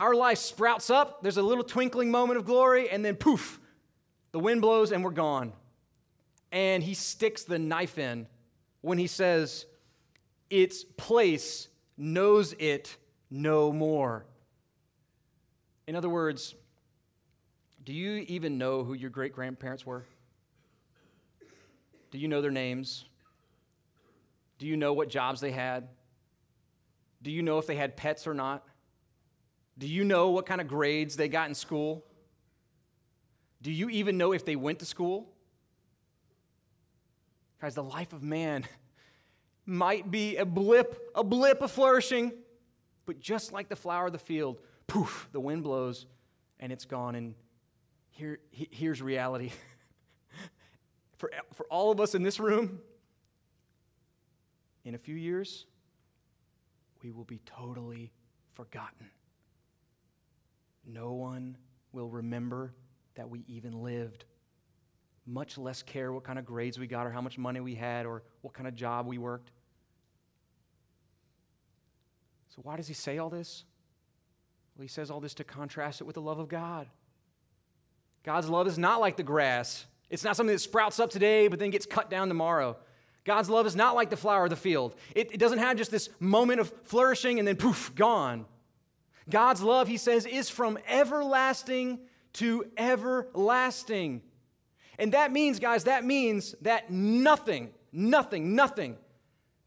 our 0.00 0.12
life 0.12 0.38
sprouts 0.38 0.90
up, 0.90 1.22
there's 1.22 1.36
a 1.36 1.42
little 1.42 1.62
twinkling 1.62 2.10
moment 2.10 2.36
of 2.36 2.44
glory, 2.44 2.90
and 2.90 3.04
then 3.04 3.14
poof, 3.14 3.60
the 4.32 4.40
wind 4.40 4.60
blows 4.60 4.90
and 4.90 5.04
we're 5.04 5.12
gone. 5.12 5.52
And 6.50 6.82
he 6.82 6.94
sticks 6.94 7.44
the 7.44 7.60
knife 7.60 7.96
in 7.96 8.26
when 8.80 8.98
he 8.98 9.06
says, 9.06 9.66
Its 10.50 10.82
place 10.82 11.68
knows 11.96 12.54
it 12.58 12.96
no 13.30 13.72
more. 13.72 14.26
In 15.86 15.94
other 15.94 16.08
words, 16.08 16.56
do 17.84 17.92
you 17.92 18.24
even 18.26 18.58
know 18.58 18.82
who 18.82 18.94
your 18.94 19.10
great 19.10 19.32
grandparents 19.32 19.86
were? 19.86 20.04
Do 22.10 22.18
you 22.18 22.26
know 22.26 22.42
their 22.42 22.50
names? 22.50 23.04
Do 24.58 24.66
you 24.66 24.76
know 24.76 24.92
what 24.92 25.08
jobs 25.08 25.40
they 25.40 25.52
had? 25.52 25.88
Do 27.22 27.30
you 27.30 27.42
know 27.42 27.58
if 27.58 27.66
they 27.66 27.76
had 27.76 27.96
pets 27.96 28.26
or 28.26 28.34
not? 28.34 28.64
Do 29.76 29.86
you 29.86 30.04
know 30.04 30.30
what 30.30 30.46
kind 30.46 30.60
of 30.60 30.68
grades 30.68 31.16
they 31.16 31.28
got 31.28 31.48
in 31.48 31.54
school? 31.54 32.04
Do 33.62 33.72
you 33.72 33.88
even 33.90 34.18
know 34.18 34.32
if 34.32 34.44
they 34.44 34.56
went 34.56 34.80
to 34.80 34.84
school? 34.84 35.28
Guys, 37.60 37.74
the 37.74 37.82
life 37.82 38.12
of 38.12 38.22
man 38.22 38.64
might 39.66 40.10
be 40.10 40.36
a 40.36 40.44
blip, 40.44 41.10
a 41.14 41.24
blip 41.24 41.60
of 41.62 41.70
flourishing, 41.70 42.32
but 43.06 43.20
just 43.20 43.52
like 43.52 43.68
the 43.68 43.76
flower 43.76 44.06
of 44.06 44.12
the 44.12 44.18
field, 44.18 44.60
poof, 44.86 45.28
the 45.32 45.40
wind 45.40 45.62
blows 45.62 46.06
and 46.60 46.72
it's 46.72 46.84
gone. 46.84 47.14
And 47.14 47.34
here, 48.10 48.38
here's 48.50 49.02
reality. 49.02 49.50
for, 51.16 51.30
for 51.54 51.66
all 51.66 51.90
of 51.90 52.00
us 52.00 52.14
in 52.14 52.22
this 52.22 52.40
room, 52.40 52.80
in 54.88 54.94
a 54.94 54.98
few 54.98 55.14
years, 55.14 55.66
we 57.02 57.10
will 57.10 57.24
be 57.24 57.42
totally 57.44 58.10
forgotten. 58.54 59.10
No 60.86 61.12
one 61.12 61.58
will 61.92 62.08
remember 62.08 62.72
that 63.14 63.28
we 63.28 63.44
even 63.48 63.82
lived, 63.82 64.24
much 65.26 65.58
less 65.58 65.82
care 65.82 66.10
what 66.10 66.24
kind 66.24 66.38
of 66.38 66.46
grades 66.46 66.78
we 66.78 66.86
got 66.86 67.06
or 67.06 67.10
how 67.10 67.20
much 67.20 67.36
money 67.36 67.60
we 67.60 67.74
had 67.74 68.06
or 68.06 68.22
what 68.40 68.54
kind 68.54 68.66
of 68.66 68.74
job 68.74 69.06
we 69.06 69.18
worked. 69.18 69.50
So, 72.48 72.62
why 72.62 72.78
does 72.78 72.88
he 72.88 72.94
say 72.94 73.18
all 73.18 73.28
this? 73.28 73.64
Well, 74.74 74.84
he 74.84 74.88
says 74.88 75.10
all 75.10 75.20
this 75.20 75.34
to 75.34 75.44
contrast 75.44 76.00
it 76.00 76.04
with 76.04 76.14
the 76.14 76.22
love 76.22 76.38
of 76.38 76.48
God. 76.48 76.88
God's 78.24 78.48
love 78.48 78.66
is 78.66 78.78
not 78.78 79.02
like 79.02 79.18
the 79.18 79.22
grass. 79.22 79.84
It's 80.08 80.24
not 80.24 80.34
something 80.34 80.54
that 80.54 80.60
sprouts 80.60 80.98
up 80.98 81.10
today 81.10 81.48
but 81.48 81.58
then 81.58 81.68
gets 81.68 81.84
cut 81.84 82.08
down 82.08 82.28
tomorrow. 82.28 82.78
God's 83.28 83.50
love 83.50 83.66
is 83.66 83.76
not 83.76 83.94
like 83.94 84.08
the 84.08 84.16
flower 84.16 84.44
of 84.44 84.50
the 84.50 84.56
field. 84.56 84.94
It, 85.14 85.32
it, 85.32 85.38
doesn't 85.38 85.58
have 85.58 85.76
just 85.76 85.90
this 85.90 86.08
moment 86.18 86.60
of 86.60 86.72
flourishing 86.84 87.38
and 87.38 87.46
then 87.46 87.56
poof, 87.56 87.94
gone. 87.94 88.46
God's 89.28 89.60
love, 89.60 89.86
he 89.86 89.98
says, 89.98 90.24
is 90.24 90.48
from 90.48 90.78
everlasting 90.88 91.98
to 92.32 92.64
everlasting. 92.78 94.22
And 94.98 95.12
that 95.12 95.30
means, 95.30 95.58
guys, 95.58 95.84
that 95.84 96.06
means 96.06 96.54
that 96.62 96.90
nothing, 96.90 97.68
nothing, 97.92 98.56
nothing 98.56 98.96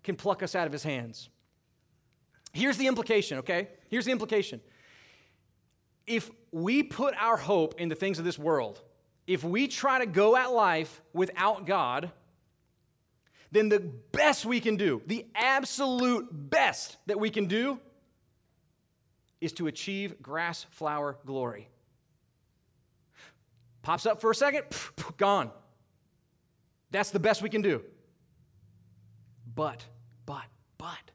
can 0.01 0.15
pluck 0.15 0.41
us 0.41 0.55
out 0.55 0.65
of 0.65 0.73
his 0.73 0.81
hands. 0.81 1.29
Here's 2.53 2.77
the 2.77 2.87
implication, 2.87 3.37
okay? 3.37 3.67
Here's 3.89 4.05
the 4.05 4.11
implication. 4.11 4.59
If 6.07 6.31
we 6.51 6.81
put 6.81 7.13
our 7.21 7.37
hope 7.37 7.79
in 7.79 7.89
the 7.89 7.95
things 7.95 8.17
of 8.17 8.25
this 8.25 8.39
world, 8.39 8.81
if 9.27 9.43
we 9.43 9.67
try 9.67 9.99
to 9.99 10.07
go 10.07 10.35
at 10.35 10.51
life 10.51 11.03
without 11.13 11.67
God, 11.67 12.11
then 13.51 13.69
the 13.69 13.79
best 13.79 14.45
we 14.45 14.59
can 14.59 14.77
do, 14.77 15.01
the 15.05 15.25
absolute 15.35 16.27
best 16.31 16.97
that 17.07 17.19
we 17.19 17.29
can 17.29 17.45
do, 17.45 17.79
is 19.41 19.51
to 19.53 19.67
achieve 19.67 20.21
grass 20.21 20.65
flower 20.71 21.17
glory. 21.25 21.67
Pops 23.81 24.05
up 24.05 24.21
for 24.21 24.31
a 24.31 24.35
second, 24.35 24.63
gone. 25.17 25.51
That's 26.91 27.11
the 27.11 27.19
best 27.19 27.41
we 27.41 27.49
can 27.49 27.61
do. 27.61 27.81
But, 29.53 29.83
but, 30.25 30.43
but, 30.77 31.11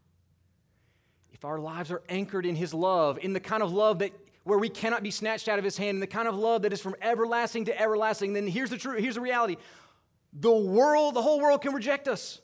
if 1.32 1.44
our 1.44 1.58
lives 1.58 1.90
are 1.90 2.02
anchored 2.08 2.44
in 2.44 2.56
His 2.56 2.74
love, 2.74 3.18
in 3.22 3.32
the 3.32 3.40
kind 3.40 3.62
of 3.62 3.72
love 3.72 4.00
that 4.00 4.12
where 4.42 4.58
we 4.58 4.68
cannot 4.68 5.02
be 5.02 5.10
snatched 5.10 5.48
out 5.48 5.58
of 5.58 5.64
His 5.64 5.76
hand, 5.76 5.96
in 5.96 6.00
the 6.00 6.06
kind 6.06 6.28
of 6.28 6.36
love 6.36 6.62
that 6.62 6.72
is 6.72 6.80
from 6.80 6.96
everlasting 7.00 7.66
to 7.66 7.80
everlasting, 7.80 8.32
then 8.32 8.46
here's 8.46 8.70
the 8.70 8.78
truth, 8.78 9.00
here's 9.00 9.14
the 9.14 9.20
reality 9.20 9.56
the 10.38 10.54
world, 10.54 11.14
the 11.14 11.22
whole 11.22 11.40
world 11.40 11.62
can 11.62 11.72
reject 11.72 12.08
us. 12.08 12.40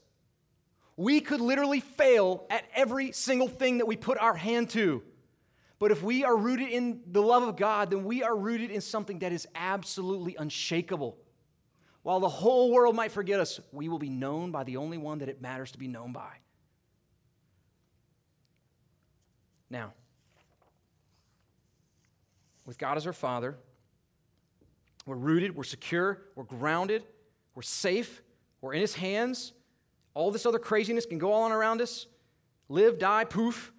We 0.96 1.20
could 1.20 1.40
literally 1.40 1.80
fail 1.80 2.46
at 2.50 2.64
every 2.74 3.12
single 3.12 3.48
thing 3.48 3.78
that 3.78 3.86
we 3.86 3.96
put 3.96 4.18
our 4.18 4.34
hand 4.34 4.70
to. 4.70 5.02
But 5.78 5.90
if 5.90 6.02
we 6.02 6.24
are 6.24 6.36
rooted 6.36 6.68
in 6.68 7.00
the 7.06 7.22
love 7.22 7.42
of 7.42 7.56
God, 7.56 7.90
then 7.90 8.04
we 8.04 8.22
are 8.22 8.36
rooted 8.36 8.70
in 8.70 8.80
something 8.80 9.18
that 9.18 9.32
is 9.32 9.48
absolutely 9.54 10.36
unshakable. 10.38 11.18
While 12.02 12.20
the 12.20 12.28
whole 12.28 12.72
world 12.72 12.94
might 12.94 13.12
forget 13.12 13.40
us, 13.40 13.60
we 13.72 13.88
will 13.88 13.98
be 13.98 14.08
known 14.08 14.52
by 14.52 14.64
the 14.64 14.76
only 14.76 14.98
one 14.98 15.18
that 15.18 15.28
it 15.28 15.42
matters 15.42 15.72
to 15.72 15.78
be 15.78 15.88
known 15.88 16.12
by. 16.12 16.30
Now, 19.70 19.92
with 22.66 22.78
God 22.78 22.96
as 22.96 23.06
our 23.06 23.12
Father, 23.12 23.56
we're 25.06 25.16
rooted, 25.16 25.56
we're 25.56 25.64
secure, 25.64 26.22
we're 26.36 26.44
grounded, 26.44 27.04
we're 27.54 27.62
safe, 27.62 28.22
we're 28.60 28.74
in 28.74 28.80
His 28.80 28.94
hands. 28.94 29.52
All 30.14 30.30
this 30.30 30.46
other 30.46 30.58
craziness 30.58 31.06
can 31.06 31.18
go 31.18 31.32
on 31.32 31.52
around 31.52 31.80
us 31.80 32.06
live, 32.68 32.98
die, 32.98 33.24
poof, 33.24 33.72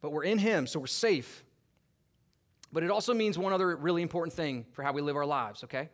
but 0.00 0.12
we're 0.12 0.24
in 0.24 0.38
Him, 0.38 0.66
so 0.66 0.80
we're 0.80 0.86
safe. 0.86 1.44
But 2.72 2.82
it 2.82 2.90
also 2.90 3.14
means 3.14 3.38
one 3.38 3.52
other 3.52 3.76
really 3.76 4.02
important 4.02 4.34
thing 4.34 4.66
for 4.72 4.82
how 4.82 4.92
we 4.92 5.00
live 5.00 5.16
our 5.16 5.26
lives, 5.26 5.64
okay? 5.64 5.90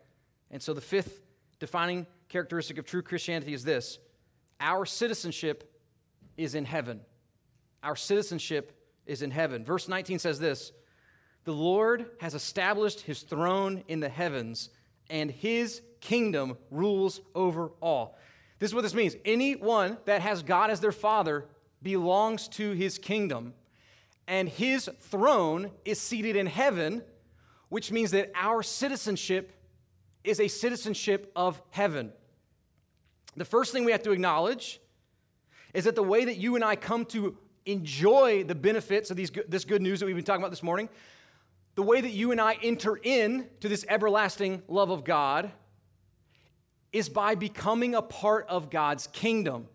And 0.50 0.62
so 0.62 0.72
the 0.72 0.80
fifth 0.80 1.20
defining 1.58 2.06
characteristic 2.28 2.78
of 2.78 2.86
true 2.86 3.02
Christianity 3.02 3.52
is 3.52 3.64
this 3.64 3.98
our 4.60 4.84
citizenship 4.86 5.72
is 6.36 6.54
in 6.54 6.64
heaven. 6.64 7.00
Our 7.82 7.96
citizenship 7.96 8.72
is 9.06 9.22
in 9.22 9.30
heaven. 9.30 9.64
Verse 9.64 9.88
19 9.88 10.18
says 10.18 10.38
this 10.38 10.72
The 11.44 11.52
Lord 11.52 12.06
has 12.20 12.34
established 12.34 13.02
his 13.02 13.22
throne 13.22 13.84
in 13.88 14.00
the 14.00 14.08
heavens, 14.08 14.70
and 15.08 15.30
his 15.30 15.82
kingdom 16.00 16.56
rules 16.70 17.20
over 17.34 17.72
all. 17.80 18.18
This 18.58 18.70
is 18.70 18.74
what 18.74 18.82
this 18.82 18.94
means. 18.94 19.16
Anyone 19.24 19.98
that 20.04 20.20
has 20.20 20.42
God 20.42 20.70
as 20.70 20.80
their 20.80 20.92
father 20.92 21.46
belongs 21.82 22.48
to 22.48 22.72
his 22.72 22.98
kingdom, 22.98 23.54
and 24.26 24.48
his 24.48 24.88
throne 25.00 25.70
is 25.84 26.00
seated 26.00 26.36
in 26.36 26.46
heaven, 26.46 27.02
which 27.68 27.90
means 27.90 28.10
that 28.10 28.30
our 28.34 28.62
citizenship 28.62 29.52
is 30.22 30.40
a 30.40 30.48
citizenship 30.48 31.32
of 31.34 31.60
heaven. 31.70 32.12
The 33.36 33.44
first 33.44 33.72
thing 33.72 33.84
we 33.84 33.92
have 33.92 34.02
to 34.02 34.12
acknowledge 34.12 34.80
is 35.72 35.84
that 35.84 35.94
the 35.94 36.02
way 36.02 36.24
that 36.24 36.36
you 36.36 36.56
and 36.56 36.64
I 36.64 36.76
come 36.76 37.04
to 37.06 37.36
enjoy 37.64 38.44
the 38.44 38.54
benefits 38.54 39.10
of 39.10 39.16
these, 39.16 39.30
this 39.48 39.64
good 39.64 39.80
news 39.80 40.00
that 40.00 40.06
we've 40.06 40.16
been 40.16 40.24
talking 40.24 40.42
about 40.42 40.50
this 40.50 40.62
morning, 40.62 40.88
the 41.76 41.82
way 41.82 42.00
that 42.00 42.10
you 42.10 42.32
and 42.32 42.40
I 42.40 42.58
enter 42.62 42.98
in 43.02 43.46
to 43.60 43.68
this 43.68 43.84
everlasting 43.88 44.62
love 44.68 44.90
of 44.90 45.04
God 45.04 45.50
is 46.92 47.08
by 47.08 47.34
becoming 47.34 47.94
a 47.94 48.02
part 48.02 48.46
of 48.48 48.70
God's 48.70 49.06
kingdom. 49.08 49.68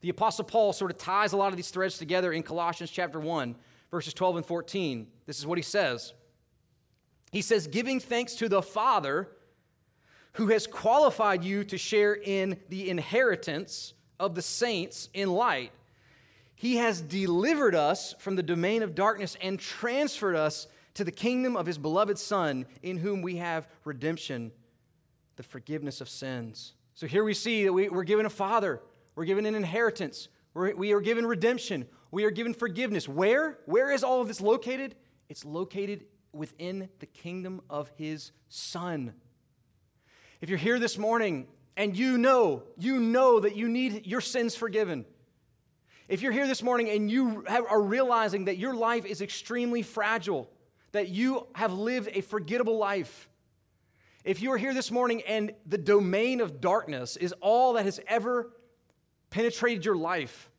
The 0.00 0.08
Apostle 0.08 0.44
Paul 0.44 0.72
sort 0.72 0.90
of 0.90 0.98
ties 0.98 1.32
a 1.32 1.36
lot 1.36 1.52
of 1.52 1.56
these 1.56 1.70
threads 1.70 1.98
together 1.98 2.32
in 2.32 2.42
Colossians 2.42 2.90
chapter 2.90 3.20
1, 3.20 3.54
verses 3.90 4.14
12 4.14 4.36
and 4.36 4.46
14. 4.46 5.06
This 5.26 5.38
is 5.38 5.46
what 5.46 5.58
he 5.58 5.62
says. 5.62 6.14
He 7.30 7.42
says, 7.42 7.66
Giving 7.66 8.00
thanks 8.00 8.34
to 8.36 8.48
the 8.48 8.62
Father 8.62 9.28
who 10.34 10.48
has 10.48 10.66
qualified 10.66 11.44
you 11.44 11.64
to 11.64 11.76
share 11.76 12.14
in 12.14 12.56
the 12.68 12.88
inheritance 12.88 13.94
of 14.18 14.34
the 14.34 14.42
saints 14.42 15.08
in 15.12 15.30
light. 15.30 15.72
He 16.54 16.76
has 16.76 17.00
delivered 17.00 17.74
us 17.74 18.14
from 18.18 18.36
the 18.36 18.42
domain 18.42 18.82
of 18.82 18.94
darkness 18.94 19.36
and 19.40 19.58
transferred 19.58 20.36
us 20.36 20.66
to 20.94 21.04
the 21.04 21.12
kingdom 21.12 21.56
of 21.56 21.66
his 21.66 21.78
beloved 21.78 22.18
Son, 22.18 22.66
in 22.82 22.98
whom 22.98 23.22
we 23.22 23.36
have 23.36 23.66
redemption, 23.84 24.52
the 25.40 25.44
forgiveness 25.44 26.02
of 26.02 26.08
sins. 26.10 26.74
So 26.92 27.06
here 27.06 27.24
we 27.24 27.32
see 27.32 27.64
that 27.64 27.72
we, 27.72 27.88
are 27.88 28.04
given 28.04 28.26
a 28.26 28.30
Father, 28.30 28.82
we're 29.14 29.24
given 29.24 29.46
an 29.46 29.54
inheritance, 29.54 30.28
we're, 30.52 30.74
we 30.74 30.92
are 30.92 31.00
given 31.00 31.24
redemption, 31.24 31.86
we 32.10 32.24
are 32.24 32.30
given 32.30 32.52
forgiveness. 32.52 33.08
Where? 33.08 33.56
Where 33.64 33.90
is 33.90 34.04
all 34.04 34.20
of 34.20 34.28
this 34.28 34.42
located? 34.42 34.96
It's 35.30 35.46
located 35.46 36.04
within 36.34 36.90
the 36.98 37.06
kingdom 37.06 37.62
of 37.70 37.90
his 37.96 38.32
Son. 38.50 39.14
If 40.42 40.50
you're 40.50 40.58
here 40.58 40.78
this 40.78 40.98
morning 40.98 41.46
and 41.74 41.96
you 41.96 42.18
know, 42.18 42.64
you 42.76 43.00
know 43.00 43.40
that 43.40 43.56
you 43.56 43.66
need 43.66 44.06
your 44.06 44.20
sins 44.20 44.54
forgiven, 44.54 45.06
if 46.06 46.20
you're 46.20 46.32
here 46.32 46.48
this 46.48 46.62
morning 46.62 46.90
and 46.90 47.10
you 47.10 47.46
are 47.48 47.80
realizing 47.80 48.44
that 48.44 48.58
your 48.58 48.74
life 48.74 49.06
is 49.06 49.22
extremely 49.22 49.80
fragile, 49.80 50.50
that 50.92 51.08
you 51.08 51.46
have 51.54 51.72
lived 51.72 52.10
a 52.12 52.20
forgettable 52.20 52.76
life, 52.76 53.29
if 54.24 54.42
you 54.42 54.52
are 54.52 54.58
here 54.58 54.74
this 54.74 54.90
morning 54.90 55.22
and 55.26 55.52
the 55.66 55.78
domain 55.78 56.40
of 56.40 56.60
darkness 56.60 57.16
is 57.16 57.32
all 57.40 57.74
that 57.74 57.84
has 57.84 58.00
ever 58.06 58.52
penetrated 59.30 59.84
your 59.84 59.96
life, 59.96 60.50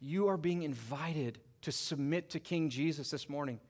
you 0.00 0.28
are 0.28 0.36
being 0.36 0.62
invited 0.62 1.38
to 1.62 1.72
submit 1.72 2.30
to 2.30 2.40
King 2.40 2.70
Jesus 2.70 3.10
this 3.10 3.28
morning. 3.28 3.60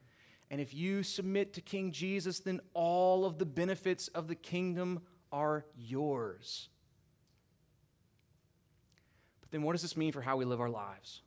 And 0.50 0.60
if 0.60 0.74
you 0.74 1.02
submit 1.02 1.54
to 1.54 1.60
King 1.60 1.92
Jesus, 1.92 2.40
then 2.40 2.60
all 2.74 3.24
of 3.24 3.38
the 3.38 3.46
benefits 3.46 4.08
of 4.08 4.28
the 4.28 4.34
kingdom 4.34 5.00
are 5.32 5.64
yours. 5.76 6.68
But 9.40 9.50
then, 9.50 9.62
what 9.62 9.72
does 9.72 9.82
this 9.82 9.96
mean 9.96 10.12
for 10.12 10.20
how 10.20 10.36
we 10.36 10.44
live 10.44 10.60
our 10.60 10.70
lives? 10.70 11.22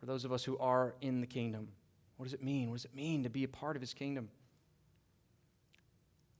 For 0.00 0.06
those 0.06 0.24
of 0.24 0.32
us 0.32 0.44
who 0.44 0.58
are 0.58 0.94
in 1.00 1.20
the 1.20 1.26
kingdom, 1.26 1.68
what 2.16 2.24
does 2.24 2.34
it 2.34 2.42
mean? 2.42 2.70
What 2.70 2.76
does 2.76 2.84
it 2.86 2.94
mean 2.94 3.22
to 3.24 3.30
be 3.30 3.44
a 3.44 3.48
part 3.48 3.76
of 3.76 3.82
his 3.82 3.94
kingdom? 3.94 4.28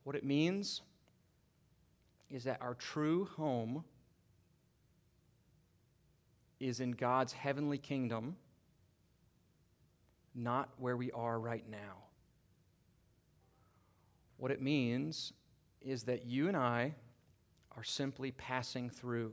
What 0.07 0.15
it 0.15 0.25
means 0.25 0.83
is 2.31 2.45
that 2.45 2.63
our 2.63 2.75
true 2.75 3.25
home 3.37 3.83
is 6.61 6.79
in 6.79 6.93
God's 6.93 7.33
heavenly 7.33 7.77
kingdom 7.77 8.37
not 10.33 10.69
where 10.79 10.97
we 10.97 11.11
are 11.11 11.41
right 11.41 11.65
now. 11.69 12.05
What 14.37 14.53
it 14.53 14.63
means 14.63 15.33
is 15.83 16.05
that 16.05 16.25
you 16.25 16.47
and 16.47 16.57
I 16.57 16.95
are 17.77 17.83
simply 17.83 18.31
passing 18.31 18.91
through. 18.91 19.33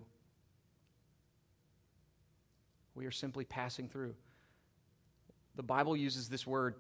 We 2.96 3.06
are 3.06 3.12
simply 3.12 3.46
passing 3.46 3.90
through. 3.90 4.16
The 5.56 5.62
Bible 5.62 5.96
uses 5.96 6.30
this 6.30 6.48
word 6.48 6.74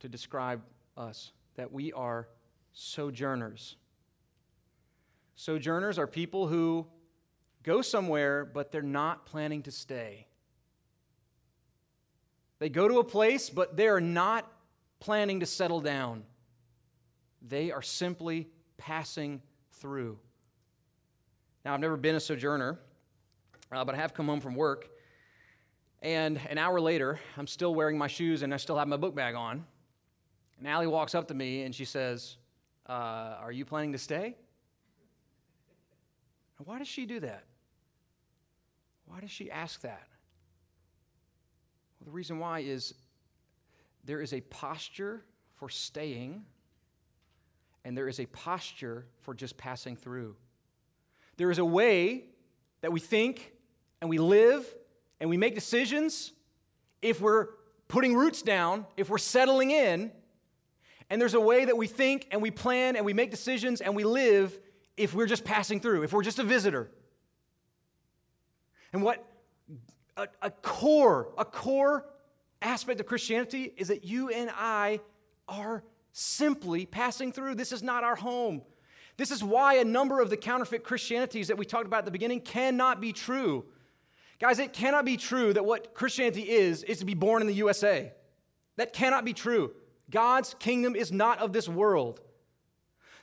to 0.00 0.08
describe 0.10 0.60
us 0.98 1.32
that 1.56 1.72
we 1.72 1.94
are 1.94 2.28
sojourners. 2.72 3.76
Sojourners 5.34 5.98
are 5.98 6.06
people 6.06 6.46
who 6.46 6.86
go 7.62 7.82
somewhere, 7.82 8.44
but 8.44 8.72
they're 8.72 8.82
not 8.82 9.26
planning 9.26 9.62
to 9.62 9.70
stay. 9.70 10.26
They 12.58 12.68
go 12.68 12.86
to 12.86 12.98
a 12.98 13.04
place, 13.04 13.50
but 13.50 13.76
they 13.76 13.88
are 13.88 14.00
not 14.00 14.50
planning 15.00 15.40
to 15.40 15.46
settle 15.46 15.80
down. 15.80 16.22
They 17.40 17.72
are 17.72 17.82
simply 17.82 18.48
passing 18.76 19.42
through. 19.72 20.18
Now, 21.64 21.74
I've 21.74 21.80
never 21.80 21.96
been 21.96 22.14
a 22.14 22.20
sojourner, 22.20 22.78
uh, 23.72 23.84
but 23.84 23.94
I 23.94 23.98
have 23.98 24.14
come 24.14 24.26
home 24.26 24.40
from 24.40 24.54
work. 24.54 24.88
And 26.02 26.40
an 26.48 26.58
hour 26.58 26.80
later, 26.80 27.20
I'm 27.36 27.46
still 27.46 27.74
wearing 27.74 27.96
my 27.96 28.08
shoes 28.08 28.42
and 28.42 28.52
I 28.52 28.56
still 28.56 28.76
have 28.76 28.88
my 28.88 28.96
book 28.96 29.14
bag 29.14 29.34
on. 29.34 29.64
And 30.58 30.68
Allie 30.68 30.86
walks 30.86 31.14
up 31.14 31.28
to 31.28 31.34
me 31.34 31.62
and 31.62 31.74
she 31.74 31.84
says, 31.84 32.36
uh, 32.88 33.36
Are 33.40 33.52
you 33.52 33.64
planning 33.64 33.92
to 33.92 33.98
stay? 33.98 34.36
why 36.64 36.78
does 36.78 36.86
she 36.86 37.06
do 37.06 37.18
that? 37.18 37.42
Why 39.06 39.18
does 39.20 39.32
she 39.32 39.50
ask 39.50 39.80
that? 39.80 40.06
Well, 41.98 42.04
the 42.06 42.12
reason 42.12 42.38
why 42.38 42.60
is 42.60 42.94
there 44.04 44.20
is 44.20 44.32
a 44.32 44.40
posture 44.42 45.24
for 45.56 45.68
staying, 45.68 46.44
and 47.84 47.96
there 47.96 48.08
is 48.08 48.20
a 48.20 48.26
posture 48.26 49.06
for 49.20 49.34
just 49.34 49.56
passing 49.56 49.96
through. 49.96 50.36
There 51.36 51.50
is 51.50 51.58
a 51.58 51.64
way 51.64 52.24
that 52.80 52.92
we 52.92 53.00
think 53.00 53.52
and 54.00 54.08
we 54.10 54.18
live 54.18 54.66
and 55.20 55.30
we 55.30 55.36
make 55.36 55.54
decisions 55.54 56.32
if 57.00 57.20
we're 57.20 57.48
putting 57.88 58.14
roots 58.14 58.42
down, 58.42 58.86
if 58.96 59.08
we're 59.10 59.18
settling 59.18 59.70
in. 59.70 60.10
And 61.12 61.20
there's 61.20 61.34
a 61.34 61.40
way 61.40 61.66
that 61.66 61.76
we 61.76 61.88
think 61.88 62.26
and 62.30 62.40
we 62.40 62.50
plan 62.50 62.96
and 62.96 63.04
we 63.04 63.12
make 63.12 63.30
decisions 63.30 63.82
and 63.82 63.94
we 63.94 64.02
live 64.02 64.58
if 64.96 65.12
we're 65.12 65.26
just 65.26 65.44
passing 65.44 65.78
through, 65.78 66.04
if 66.04 66.12
we're 66.14 66.22
just 66.22 66.38
a 66.38 66.42
visitor. 66.42 66.90
And 68.94 69.02
what 69.02 69.22
a, 70.16 70.28
a 70.40 70.50
core, 70.50 71.28
a 71.36 71.44
core 71.44 72.06
aspect 72.62 72.98
of 72.98 73.04
Christianity 73.04 73.74
is 73.76 73.88
that 73.88 74.04
you 74.04 74.30
and 74.30 74.50
I 74.56 75.00
are 75.48 75.84
simply 76.12 76.86
passing 76.86 77.30
through. 77.30 77.56
This 77.56 77.72
is 77.72 77.82
not 77.82 78.04
our 78.04 78.16
home. 78.16 78.62
This 79.18 79.30
is 79.30 79.44
why 79.44 79.74
a 79.74 79.84
number 79.84 80.18
of 80.18 80.30
the 80.30 80.38
counterfeit 80.38 80.82
Christianities 80.82 81.48
that 81.48 81.58
we 81.58 81.66
talked 81.66 81.84
about 81.84 81.98
at 81.98 82.04
the 82.06 82.10
beginning 82.10 82.40
cannot 82.40 83.02
be 83.02 83.12
true. 83.12 83.66
Guys, 84.40 84.58
it 84.58 84.72
cannot 84.72 85.04
be 85.04 85.18
true 85.18 85.52
that 85.52 85.66
what 85.66 85.92
Christianity 85.92 86.48
is, 86.48 86.82
is 86.84 87.00
to 87.00 87.04
be 87.04 87.12
born 87.12 87.42
in 87.42 87.48
the 87.48 87.54
USA. 87.56 88.14
That 88.78 88.94
cannot 88.94 89.26
be 89.26 89.34
true. 89.34 89.74
God's 90.12 90.54
kingdom 90.60 90.94
is 90.94 91.10
not 91.10 91.40
of 91.40 91.52
this 91.52 91.68
world. 91.68 92.20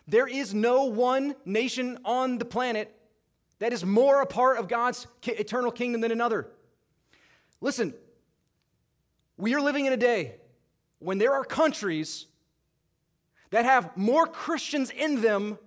There 0.08 0.28
is 0.28 0.54
no 0.54 0.86
one 0.86 1.36
nation 1.46 2.00
on 2.04 2.40
the 2.40 2.46
planet 2.46 2.94
that 3.60 3.72
is 3.72 3.86
more 3.86 4.22
a 4.22 4.26
part 4.26 4.58
of 4.58 4.68
God's 4.68 5.08
eternal 5.24 5.72
kingdom 5.72 6.02
than 6.02 6.12
another. 6.12 6.48
Listen, 7.62 7.94
we 9.38 9.54
are 9.54 9.62
living 9.62 9.86
in 9.86 9.94
a 9.94 9.98
day 9.98 10.36
when 10.98 11.18
there 11.18 11.34
are 11.34 11.46
countries 11.46 12.26
that 13.52 13.66
have 13.66 13.96
more 13.96 14.26
Christians 14.26 14.90
in 14.90 15.22
them 15.22 15.58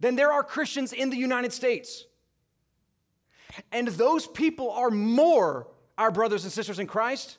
than 0.00 0.16
there 0.16 0.32
are 0.32 0.42
Christians 0.42 0.92
in 0.92 1.10
the 1.10 1.16
United 1.16 1.52
States. 1.52 2.04
And 3.72 3.88
those 3.88 4.26
people 4.26 4.70
are 4.70 4.90
more 4.90 5.68
our 5.96 6.10
brothers 6.10 6.44
and 6.44 6.52
sisters 6.52 6.78
in 6.78 6.86
Christ 6.86 7.38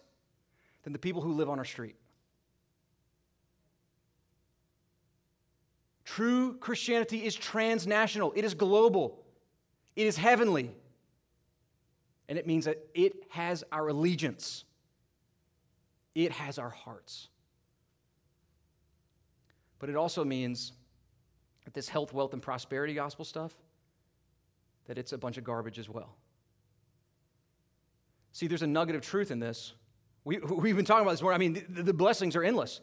than 0.84 0.94
the 0.94 1.00
people 1.00 1.22
who 1.22 1.34
live 1.34 1.50
on 1.50 1.60
our 1.60 1.66
street. 1.66 1.96
True 6.16 6.56
Christianity 6.58 7.24
is 7.24 7.36
transnational, 7.36 8.34
it 8.36 8.44
is 8.44 8.56
global, 8.56 9.24
it 9.96 10.08
is 10.08 10.18
heavenly 10.18 10.72
and 12.28 12.40
it 12.40 12.48
means 12.48 12.66
that 12.66 12.80
it 12.96 13.14
has 13.30 13.64
our 13.72 13.90
allegiance, 13.90 14.64
it 16.16 16.32
has 16.32 16.58
our 16.58 16.72
hearts. 16.72 17.28
But 19.78 19.90
it 19.90 19.96
also 19.96 20.26
means 20.26 20.74
that 21.66 21.76
this 21.76 21.90
health, 21.90 22.12
wealth, 22.12 22.34
and 22.34 22.42
prosperity 22.42 22.96
gospel 22.96 23.24
stuff, 23.24 23.54
that 24.88 24.98
it's 24.98 25.14
a 25.14 25.18
bunch 25.18 25.38
of 25.38 25.44
garbage 25.44 25.78
as 25.78 25.90
well. 25.90 26.16
See, 28.32 28.48
there's 28.48 28.64
a 28.64 28.68
nugget 28.68 28.96
of 28.96 29.02
truth 29.02 29.30
in 29.30 29.40
this. 29.40 29.74
We, 30.24 30.38
we've 30.40 30.76
been 30.76 30.86
talking 30.86 31.04
about 31.04 31.12
this 31.12 31.22
more. 31.22 31.34
I 31.34 31.38
mean, 31.38 31.64
the, 31.70 31.84
the 31.84 31.94
blessings 31.94 32.36
are 32.36 32.44
endless. 32.44 32.82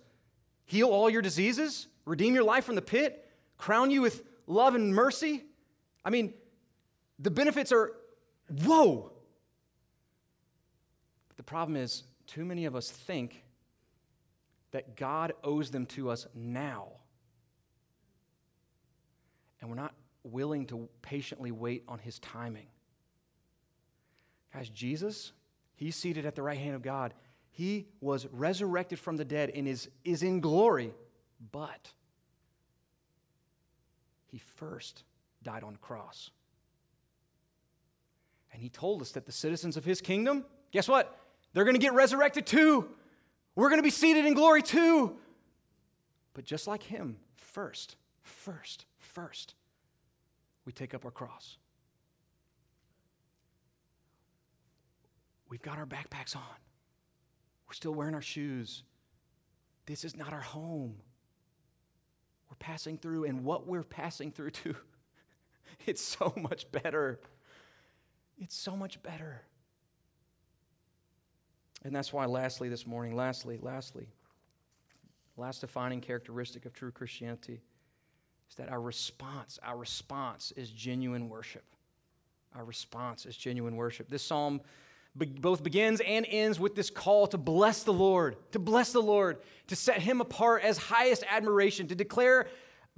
Heal 0.64 0.90
all 0.90 1.10
your 1.10 1.22
diseases, 1.22 1.88
redeem 2.06 2.34
your 2.34 2.44
life 2.44 2.64
from 2.64 2.76
the 2.76 2.82
pit, 2.82 3.28
crown 3.58 3.90
you 3.90 4.00
with 4.00 4.22
love 4.46 4.74
and 4.74 4.94
mercy. 4.94 5.44
I 6.04 6.10
mean, 6.10 6.32
the 7.18 7.30
benefits 7.30 7.72
are, 7.72 7.92
whoa, 8.64 9.12
But 11.28 11.36
the 11.36 11.42
problem 11.42 11.76
is, 11.76 12.04
too 12.26 12.44
many 12.44 12.64
of 12.64 12.74
us 12.74 12.90
think 12.90 13.44
that 14.70 14.96
God 14.96 15.32
owes 15.44 15.70
them 15.70 15.86
to 15.86 16.10
us 16.10 16.26
now. 16.34 16.88
And 19.60 19.70
we're 19.70 19.76
not 19.76 19.94
willing 20.22 20.66
to 20.66 20.88
patiently 21.02 21.50
wait 21.50 21.84
on 21.88 21.98
his 21.98 22.18
timing. 22.18 22.66
Guys, 24.52 24.68
Jesus, 24.68 25.32
he's 25.76 25.96
seated 25.96 26.26
at 26.26 26.34
the 26.34 26.42
right 26.42 26.58
hand 26.58 26.74
of 26.74 26.82
God. 26.82 27.14
He 27.50 27.86
was 28.00 28.26
resurrected 28.32 28.98
from 28.98 29.16
the 29.16 29.24
dead 29.24 29.50
and 29.54 29.66
is, 29.66 29.88
is 30.04 30.22
in 30.22 30.40
glory, 30.40 30.92
but 31.52 31.92
he 34.26 34.38
first 34.38 35.04
died 35.42 35.62
on 35.62 35.72
the 35.72 35.78
cross. 35.78 36.30
And 38.52 38.62
he 38.62 38.68
told 38.68 39.02
us 39.02 39.12
that 39.12 39.26
the 39.26 39.32
citizens 39.32 39.76
of 39.76 39.84
his 39.84 40.00
kingdom, 40.00 40.44
guess 40.72 40.88
what? 40.88 41.18
They're 41.52 41.64
going 41.64 41.74
to 41.76 41.80
get 41.80 41.94
resurrected 41.94 42.46
too. 42.46 42.88
We're 43.54 43.68
going 43.68 43.78
to 43.78 43.84
be 43.84 43.90
seated 43.90 44.26
in 44.26 44.34
glory 44.34 44.62
too. 44.62 45.16
But 46.34 46.44
just 46.44 46.66
like 46.66 46.82
him, 46.82 47.16
first, 47.34 47.96
first, 48.22 48.84
first, 48.98 49.54
we 50.64 50.72
take 50.72 50.94
up 50.94 51.04
our 51.04 51.10
cross. 51.10 51.56
We've 55.48 55.62
got 55.62 55.78
our 55.78 55.86
backpacks 55.86 56.36
on. 56.36 56.42
We're 57.66 57.74
still 57.74 57.94
wearing 57.94 58.14
our 58.14 58.22
shoes. 58.22 58.82
This 59.86 60.04
is 60.04 60.16
not 60.16 60.32
our 60.32 60.40
home. 60.40 60.96
Passing 62.58 62.98
through, 62.98 63.24
and 63.24 63.44
what 63.44 63.66
we're 63.66 63.82
passing 63.82 64.30
through 64.30 64.50
to, 64.50 64.74
it's 65.86 66.02
so 66.02 66.32
much 66.36 66.70
better. 66.72 67.20
It's 68.38 68.56
so 68.56 68.76
much 68.76 69.02
better. 69.02 69.42
And 71.84 71.94
that's 71.94 72.12
why, 72.12 72.26
lastly, 72.26 72.68
this 72.68 72.86
morning, 72.86 73.14
lastly, 73.14 73.58
lastly, 73.62 74.08
last 75.36 75.60
defining 75.60 76.00
characteristic 76.00 76.66
of 76.66 76.72
true 76.72 76.90
Christianity 76.90 77.60
is 78.48 78.56
that 78.56 78.68
our 78.70 78.80
response, 78.80 79.58
our 79.62 79.76
response 79.76 80.52
is 80.56 80.70
genuine 80.70 81.28
worship. 81.28 81.64
Our 82.54 82.64
response 82.64 83.26
is 83.26 83.36
genuine 83.36 83.76
worship. 83.76 84.08
This 84.08 84.22
psalm 84.22 84.60
both 85.18 85.62
begins 85.62 86.00
and 86.00 86.26
ends 86.28 86.60
with 86.60 86.74
this 86.74 86.90
call 86.90 87.26
to 87.28 87.38
bless 87.38 87.82
the 87.82 87.92
Lord, 87.92 88.36
to 88.52 88.58
bless 88.58 88.92
the 88.92 89.00
Lord, 89.00 89.38
to 89.68 89.76
set 89.76 90.00
him 90.00 90.20
apart 90.20 90.62
as 90.62 90.78
highest 90.78 91.24
admiration, 91.28 91.88
to 91.88 91.94
declare 91.94 92.48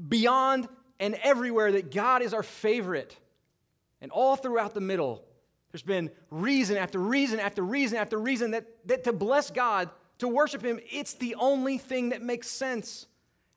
beyond 0.09 0.69
and 1.01 1.15
everywhere 1.23 1.73
that 1.73 1.93
God 1.93 2.23
is 2.23 2.35
our 2.35 2.43
favorite. 2.43 3.17
And 4.01 4.11
all 4.11 4.37
throughout 4.37 4.75
the 4.75 4.81
middle, 4.81 5.25
there's 5.73 5.83
been 5.83 6.11
reason 6.31 6.77
after 6.77 6.99
reason 6.99 7.41
after 7.41 7.63
reason 7.63 7.99
after 7.99 8.19
reason 8.19 8.53
that, 8.53 8.67
that 8.87 9.05
to 9.05 9.13
bless 9.13 9.51
God, 9.51 9.91
to 10.19 10.29
worship 10.29 10.63
Him, 10.63 10.81
it's 10.91 11.15
the 11.15 11.35
only 11.37 11.79
thing 11.79 12.09
that 12.11 12.23
makes 12.23 12.49
sense. 12.49 13.07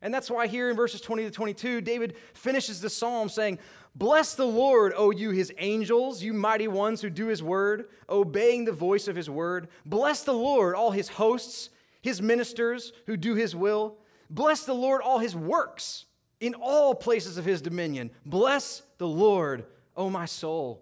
And 0.01 0.13
that's 0.13 0.31
why 0.31 0.47
here 0.47 0.69
in 0.69 0.75
verses 0.75 0.99
20 1.01 1.23
to 1.25 1.31
22, 1.31 1.81
David 1.81 2.15
finishes 2.33 2.81
the 2.81 2.89
psalm 2.89 3.29
saying, 3.29 3.59
Bless 3.93 4.35
the 4.35 4.45
Lord, 4.45 4.93
O 4.95 5.11
you 5.11 5.31
his 5.31 5.51
angels, 5.57 6.23
you 6.23 6.33
mighty 6.33 6.67
ones 6.67 7.01
who 7.01 7.09
do 7.09 7.27
his 7.27 7.43
word, 7.43 7.89
obeying 8.09 8.65
the 8.65 8.71
voice 8.71 9.07
of 9.07 9.15
his 9.15 9.29
word. 9.29 9.67
Bless 9.85 10.23
the 10.23 10.33
Lord, 10.33 10.75
all 10.75 10.91
his 10.91 11.09
hosts, 11.09 11.69
his 12.01 12.21
ministers 12.21 12.93
who 13.05 13.17
do 13.17 13.35
his 13.35 13.55
will. 13.55 13.97
Bless 14.29 14.63
the 14.63 14.73
Lord, 14.73 15.01
all 15.01 15.19
his 15.19 15.35
works 15.35 16.05
in 16.39 16.55
all 16.55 16.95
places 16.95 17.37
of 17.37 17.45
his 17.45 17.61
dominion. 17.61 18.11
Bless 18.25 18.81
the 18.97 19.07
Lord, 19.07 19.65
O 19.97 20.09
my 20.09 20.25
soul. 20.25 20.81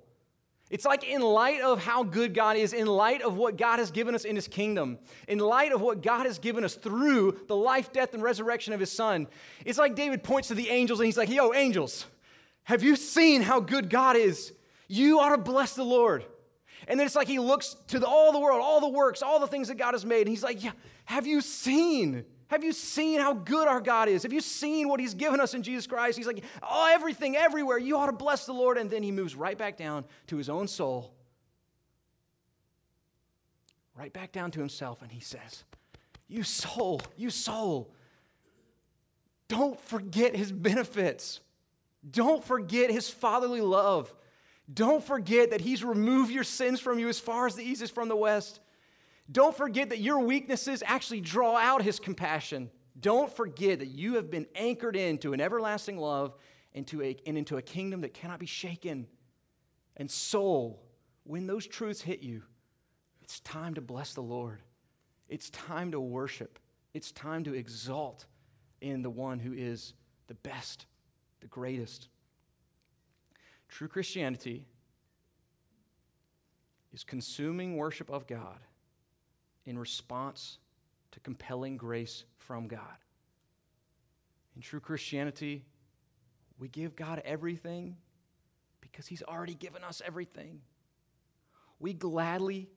It's 0.69 0.85
like 0.85 1.03
in 1.03 1.21
light 1.21 1.61
of 1.61 1.83
how 1.83 2.03
good 2.03 2.35
God 2.35 2.55
is, 2.55 2.73
in 2.73 2.85
light 2.85 3.23
of 3.23 3.35
what 3.35 3.57
God 3.57 3.79
has 3.79 3.89
given 3.89 4.13
us 4.13 4.23
in 4.23 4.35
His 4.35 4.47
kingdom, 4.47 4.99
in 5.27 5.39
light 5.39 5.71
of 5.71 5.81
what 5.81 6.03
God 6.03 6.27
has 6.27 6.37
given 6.37 6.63
us 6.63 6.75
through 6.75 7.39
the 7.47 7.55
life, 7.55 7.91
death, 7.91 8.13
and 8.13 8.21
resurrection 8.21 8.71
of 8.73 8.79
His 8.79 8.91
Son, 8.91 9.27
it's 9.65 9.79
like 9.79 9.95
David 9.95 10.23
points 10.23 10.49
to 10.49 10.53
the 10.53 10.69
angels 10.69 10.99
and 10.99 11.07
he's 11.07 11.17
like, 11.17 11.29
Yo, 11.29 11.53
angels, 11.53 12.05
have 12.69 12.83
you 12.83 12.95
seen 12.95 13.41
how 13.41 13.59
good 13.59 13.89
God 13.89 14.15
is? 14.15 14.53
You 14.87 15.19
ought 15.19 15.35
to 15.35 15.41
bless 15.41 15.73
the 15.73 15.83
Lord. 15.83 16.23
And 16.87 16.99
then 16.99 17.07
it's 17.07 17.15
like 17.15 17.27
he 17.27 17.39
looks 17.39 17.75
to 17.87 17.97
the, 17.97 18.05
all 18.05 18.31
the 18.31 18.37
world, 18.37 18.61
all 18.61 18.79
the 18.79 18.89
works, 18.89 19.23
all 19.23 19.39
the 19.39 19.47
things 19.47 19.69
that 19.69 19.79
God 19.79 19.95
has 19.95 20.05
made, 20.05 20.19
and 20.19 20.29
he's 20.29 20.43
like, 20.43 20.63
Yeah, 20.63 20.73
have 21.05 21.25
you 21.25 21.41
seen? 21.41 22.25
Have 22.49 22.63
you 22.63 22.71
seen 22.71 23.19
how 23.19 23.33
good 23.33 23.67
our 23.67 23.81
God 23.81 24.07
is? 24.07 24.21
Have 24.21 24.33
you 24.33 24.41
seen 24.41 24.87
what 24.87 24.99
He's 24.99 25.15
given 25.15 25.39
us 25.39 25.55
in 25.55 25.63
Jesus 25.63 25.87
Christ? 25.87 26.17
He's 26.17 26.25
like, 26.25 26.43
oh, 26.63 26.89
everything, 26.91 27.35
everywhere. 27.35 27.77
You 27.77 27.97
ought 27.97 28.07
to 28.07 28.11
bless 28.11 28.47
the 28.47 28.53
Lord. 28.53 28.79
And 28.79 28.89
then 28.89 29.03
He 29.03 29.11
moves 29.11 29.35
right 29.35 29.55
back 29.55 29.77
down 29.77 30.03
to 30.27 30.37
His 30.37 30.49
own 30.49 30.67
soul, 30.67 31.13
right 33.95 34.11
back 34.11 34.31
down 34.31 34.49
to 34.51 34.59
Himself, 34.59 35.03
and 35.03 35.11
He 35.11 35.19
says, 35.19 35.63
You 36.27 36.41
soul, 36.41 37.01
you 37.17 37.29
soul, 37.29 37.93
don't 39.47 39.79
forget 39.79 40.35
His 40.35 40.51
benefits. 40.51 41.41
Don't 42.09 42.43
forget 42.43 42.91
His 42.91 43.09
fatherly 43.09 43.61
love. 43.61 44.13
Don't 44.71 45.03
forget 45.03 45.51
that 45.51 45.61
He's 45.61 45.83
removed 45.83 46.31
your 46.31 46.43
sins 46.43 46.79
from 46.79 46.99
you 46.99 47.09
as 47.09 47.19
far 47.19 47.47
as 47.47 47.55
the 47.55 47.63
east 47.63 47.81
is 47.81 47.89
from 47.89 48.07
the 48.07 48.15
west. 48.15 48.59
Don't 49.31 49.55
forget 49.55 49.89
that 49.89 49.99
your 49.99 50.19
weaknesses 50.19 50.81
actually 50.85 51.21
draw 51.21 51.55
out 51.55 51.83
his 51.83 51.99
compassion. 51.99 52.71
Don't 52.99 53.31
forget 53.31 53.79
that 53.79 53.87
you 53.89 54.15
have 54.15 54.31
been 54.31 54.47
anchored 54.55 54.95
into 54.95 55.33
an 55.33 55.41
everlasting 55.41 55.97
love 55.97 56.35
a, 56.75 56.81
and 57.25 57.37
into 57.37 57.57
a 57.57 57.61
kingdom 57.61 58.01
that 58.01 58.13
cannot 58.13 58.39
be 58.39 58.45
shaken. 58.45 59.07
And 59.97 60.09
soul, 60.09 60.81
when 61.23 61.45
those 61.45 61.67
truths 61.67 62.01
hit 62.01 62.21
you, 62.21 62.43
it's 63.21 63.39
time 63.41 63.75
to 63.75 63.81
bless 63.81 64.13
the 64.13 64.21
Lord. 64.21 64.61
It's 65.27 65.49
time 65.51 65.91
to 65.91 65.99
worship. 65.99 66.57
It's 66.93 67.11
time 67.11 67.43
to 67.43 67.53
exalt 67.53 68.25
in 68.81 69.03
the 69.03 69.09
one 69.11 69.37
who 69.39 69.53
is 69.53 69.93
the 70.27 70.33
best, 70.33 70.87
the 71.41 71.47
greatest. 71.47 72.07
True 73.67 73.87
Christianity 73.87 74.65
is 76.93 77.03
consuming 77.03 77.77
worship 77.77 78.09
of 78.09 78.27
God 78.27 78.59
in 79.65 79.77
response 79.77 80.57
to 81.11 81.19
compelling 81.19 81.77
grace 81.77 82.23
from 82.37 82.67
God. 82.67 82.97
In 84.55 84.61
true 84.61 84.79
Christianity, 84.79 85.63
we 86.57 86.67
give 86.67 86.95
God 86.95 87.21
everything 87.23 87.95
because 88.81 89.07
He's 89.07 89.23
already 89.23 89.53
given 89.53 89.83
us 89.83 90.01
everything. 90.05 90.61
We 91.79 91.93
gladly 91.93 92.69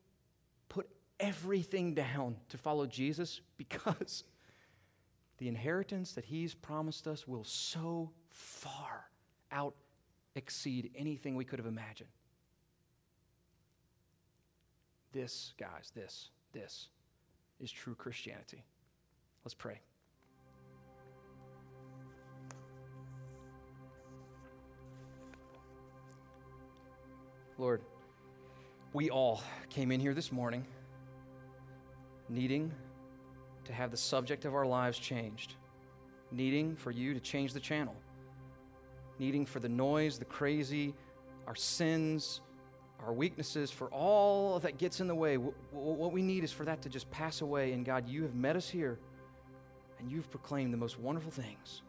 put 0.69 0.89
everything 1.19 1.95
down 1.95 2.37
to 2.51 2.59
follow 2.59 2.87
Jesus 2.87 3.41
because 3.57 4.25
the 5.39 5.49
inheritance 5.49 6.13
that 6.13 6.25
He's 6.25 6.55
promised 6.55 7.07
us 7.07 7.27
will 7.27 7.45
so 7.45 8.11
far 8.29 9.07
out 9.51 9.75
exceed 10.35 10.91
anything 10.97 11.35
we 11.35 11.45
could 11.45 11.59
have 11.59 11.67
imagined. 11.67 12.11
This, 15.13 15.53
guys, 15.59 15.93
this 15.95 16.31
this 16.53 16.89
is 17.61 17.71
true 17.71 17.95
Christianity. 17.95 18.63
Let's 19.45 19.55
pray. 19.55 19.81
Lord, 27.59 27.83
we 28.93 29.11
all 29.11 29.43
came 29.71 29.93
in 29.93 30.01
here 30.01 30.15
this 30.15 30.33
morning 30.33 30.67
needing 32.29 32.73
to 33.65 33.73
have 33.73 33.91
the 33.91 33.97
subject 33.97 34.45
of 34.45 34.55
our 34.55 34.67
lives 34.67 34.99
changed, 34.99 35.55
needing 36.31 36.77
for 36.77 36.91
you 36.91 37.15
to 37.15 37.21
change 37.21 37.53
the 37.53 37.61
channel, 37.61 37.95
needing 39.19 39.47
for 39.47 39.61
the 39.61 39.69
noise, 39.69 40.19
the 40.19 40.25
crazy, 40.25 40.95
our 41.47 41.55
sins, 41.55 42.41
our 43.05 43.13
weaknesses, 43.13 43.71
for 43.71 43.89
all 43.89 44.59
that 44.61 44.79
gets 44.79 45.01
in 45.01 45.07
the 45.07 45.15
way. 45.15 45.37
What 45.37 46.13
we 46.13 46.23
need 46.23 46.45
is 46.45 46.53
for 46.53 46.65
that 46.65 46.83
to 46.83 46.89
just 46.89 47.11
pass 47.11 47.41
away. 47.41 47.73
And 47.73 47.85
God, 47.85 48.09
you 48.09 48.23
have 48.23 48.35
met 48.35 48.57
us 48.57 48.69
here 48.69 48.99
and 49.99 50.11
you've 50.11 50.31
proclaimed 50.31 50.73
the 50.73 50.79
most 50.79 50.99
wonderful 50.99 51.31
things. 51.31 51.83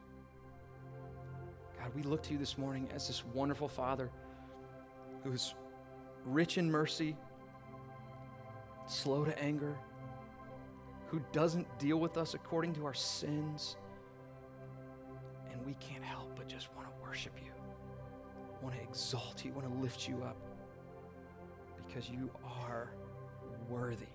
God, 1.79 1.93
we 1.95 2.03
look 2.03 2.23
to 2.23 2.33
you 2.33 2.37
this 2.37 2.57
morning 2.57 2.87
as 2.93 3.07
this 3.07 3.23
wonderful 3.33 3.67
Father 3.67 4.09
who 5.23 5.31
is 5.31 5.53
rich 6.25 6.57
in 6.57 6.69
mercy, 6.69 7.15
slow 8.87 9.25
to 9.25 9.37
anger, 9.41 9.75
who 11.13 11.21
doesn't 11.31 11.67
deal 11.77 11.97
with 11.97 12.17
us 12.17 12.33
according 12.33 12.73
to 12.73 12.85
our 12.85 12.93
sins. 12.95 13.75
And 15.51 15.63
we 15.63 15.75
can't 15.75 16.03
help 16.03 16.35
but 16.35 16.47
just 16.47 16.75
want 16.75 16.87
to 16.87 16.93
worship 17.07 17.33
you, 17.45 17.51
want 18.63 18.75
to 18.75 18.81
exalt 18.81 19.45
you, 19.45 19.53
want 19.53 19.71
to 19.71 19.79
lift 19.79 20.09
you 20.09 20.23
up 20.23 20.35
because 21.85 22.09
you 22.09 22.31
are 22.43 22.95
worthy. 23.69 24.07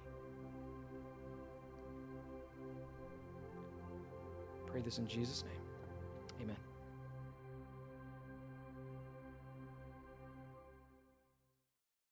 Pray 4.66 4.80
this 4.80 4.98
in 4.98 5.06
Jesus' 5.06 5.44
name. 5.44 6.42
Amen. 6.42 6.67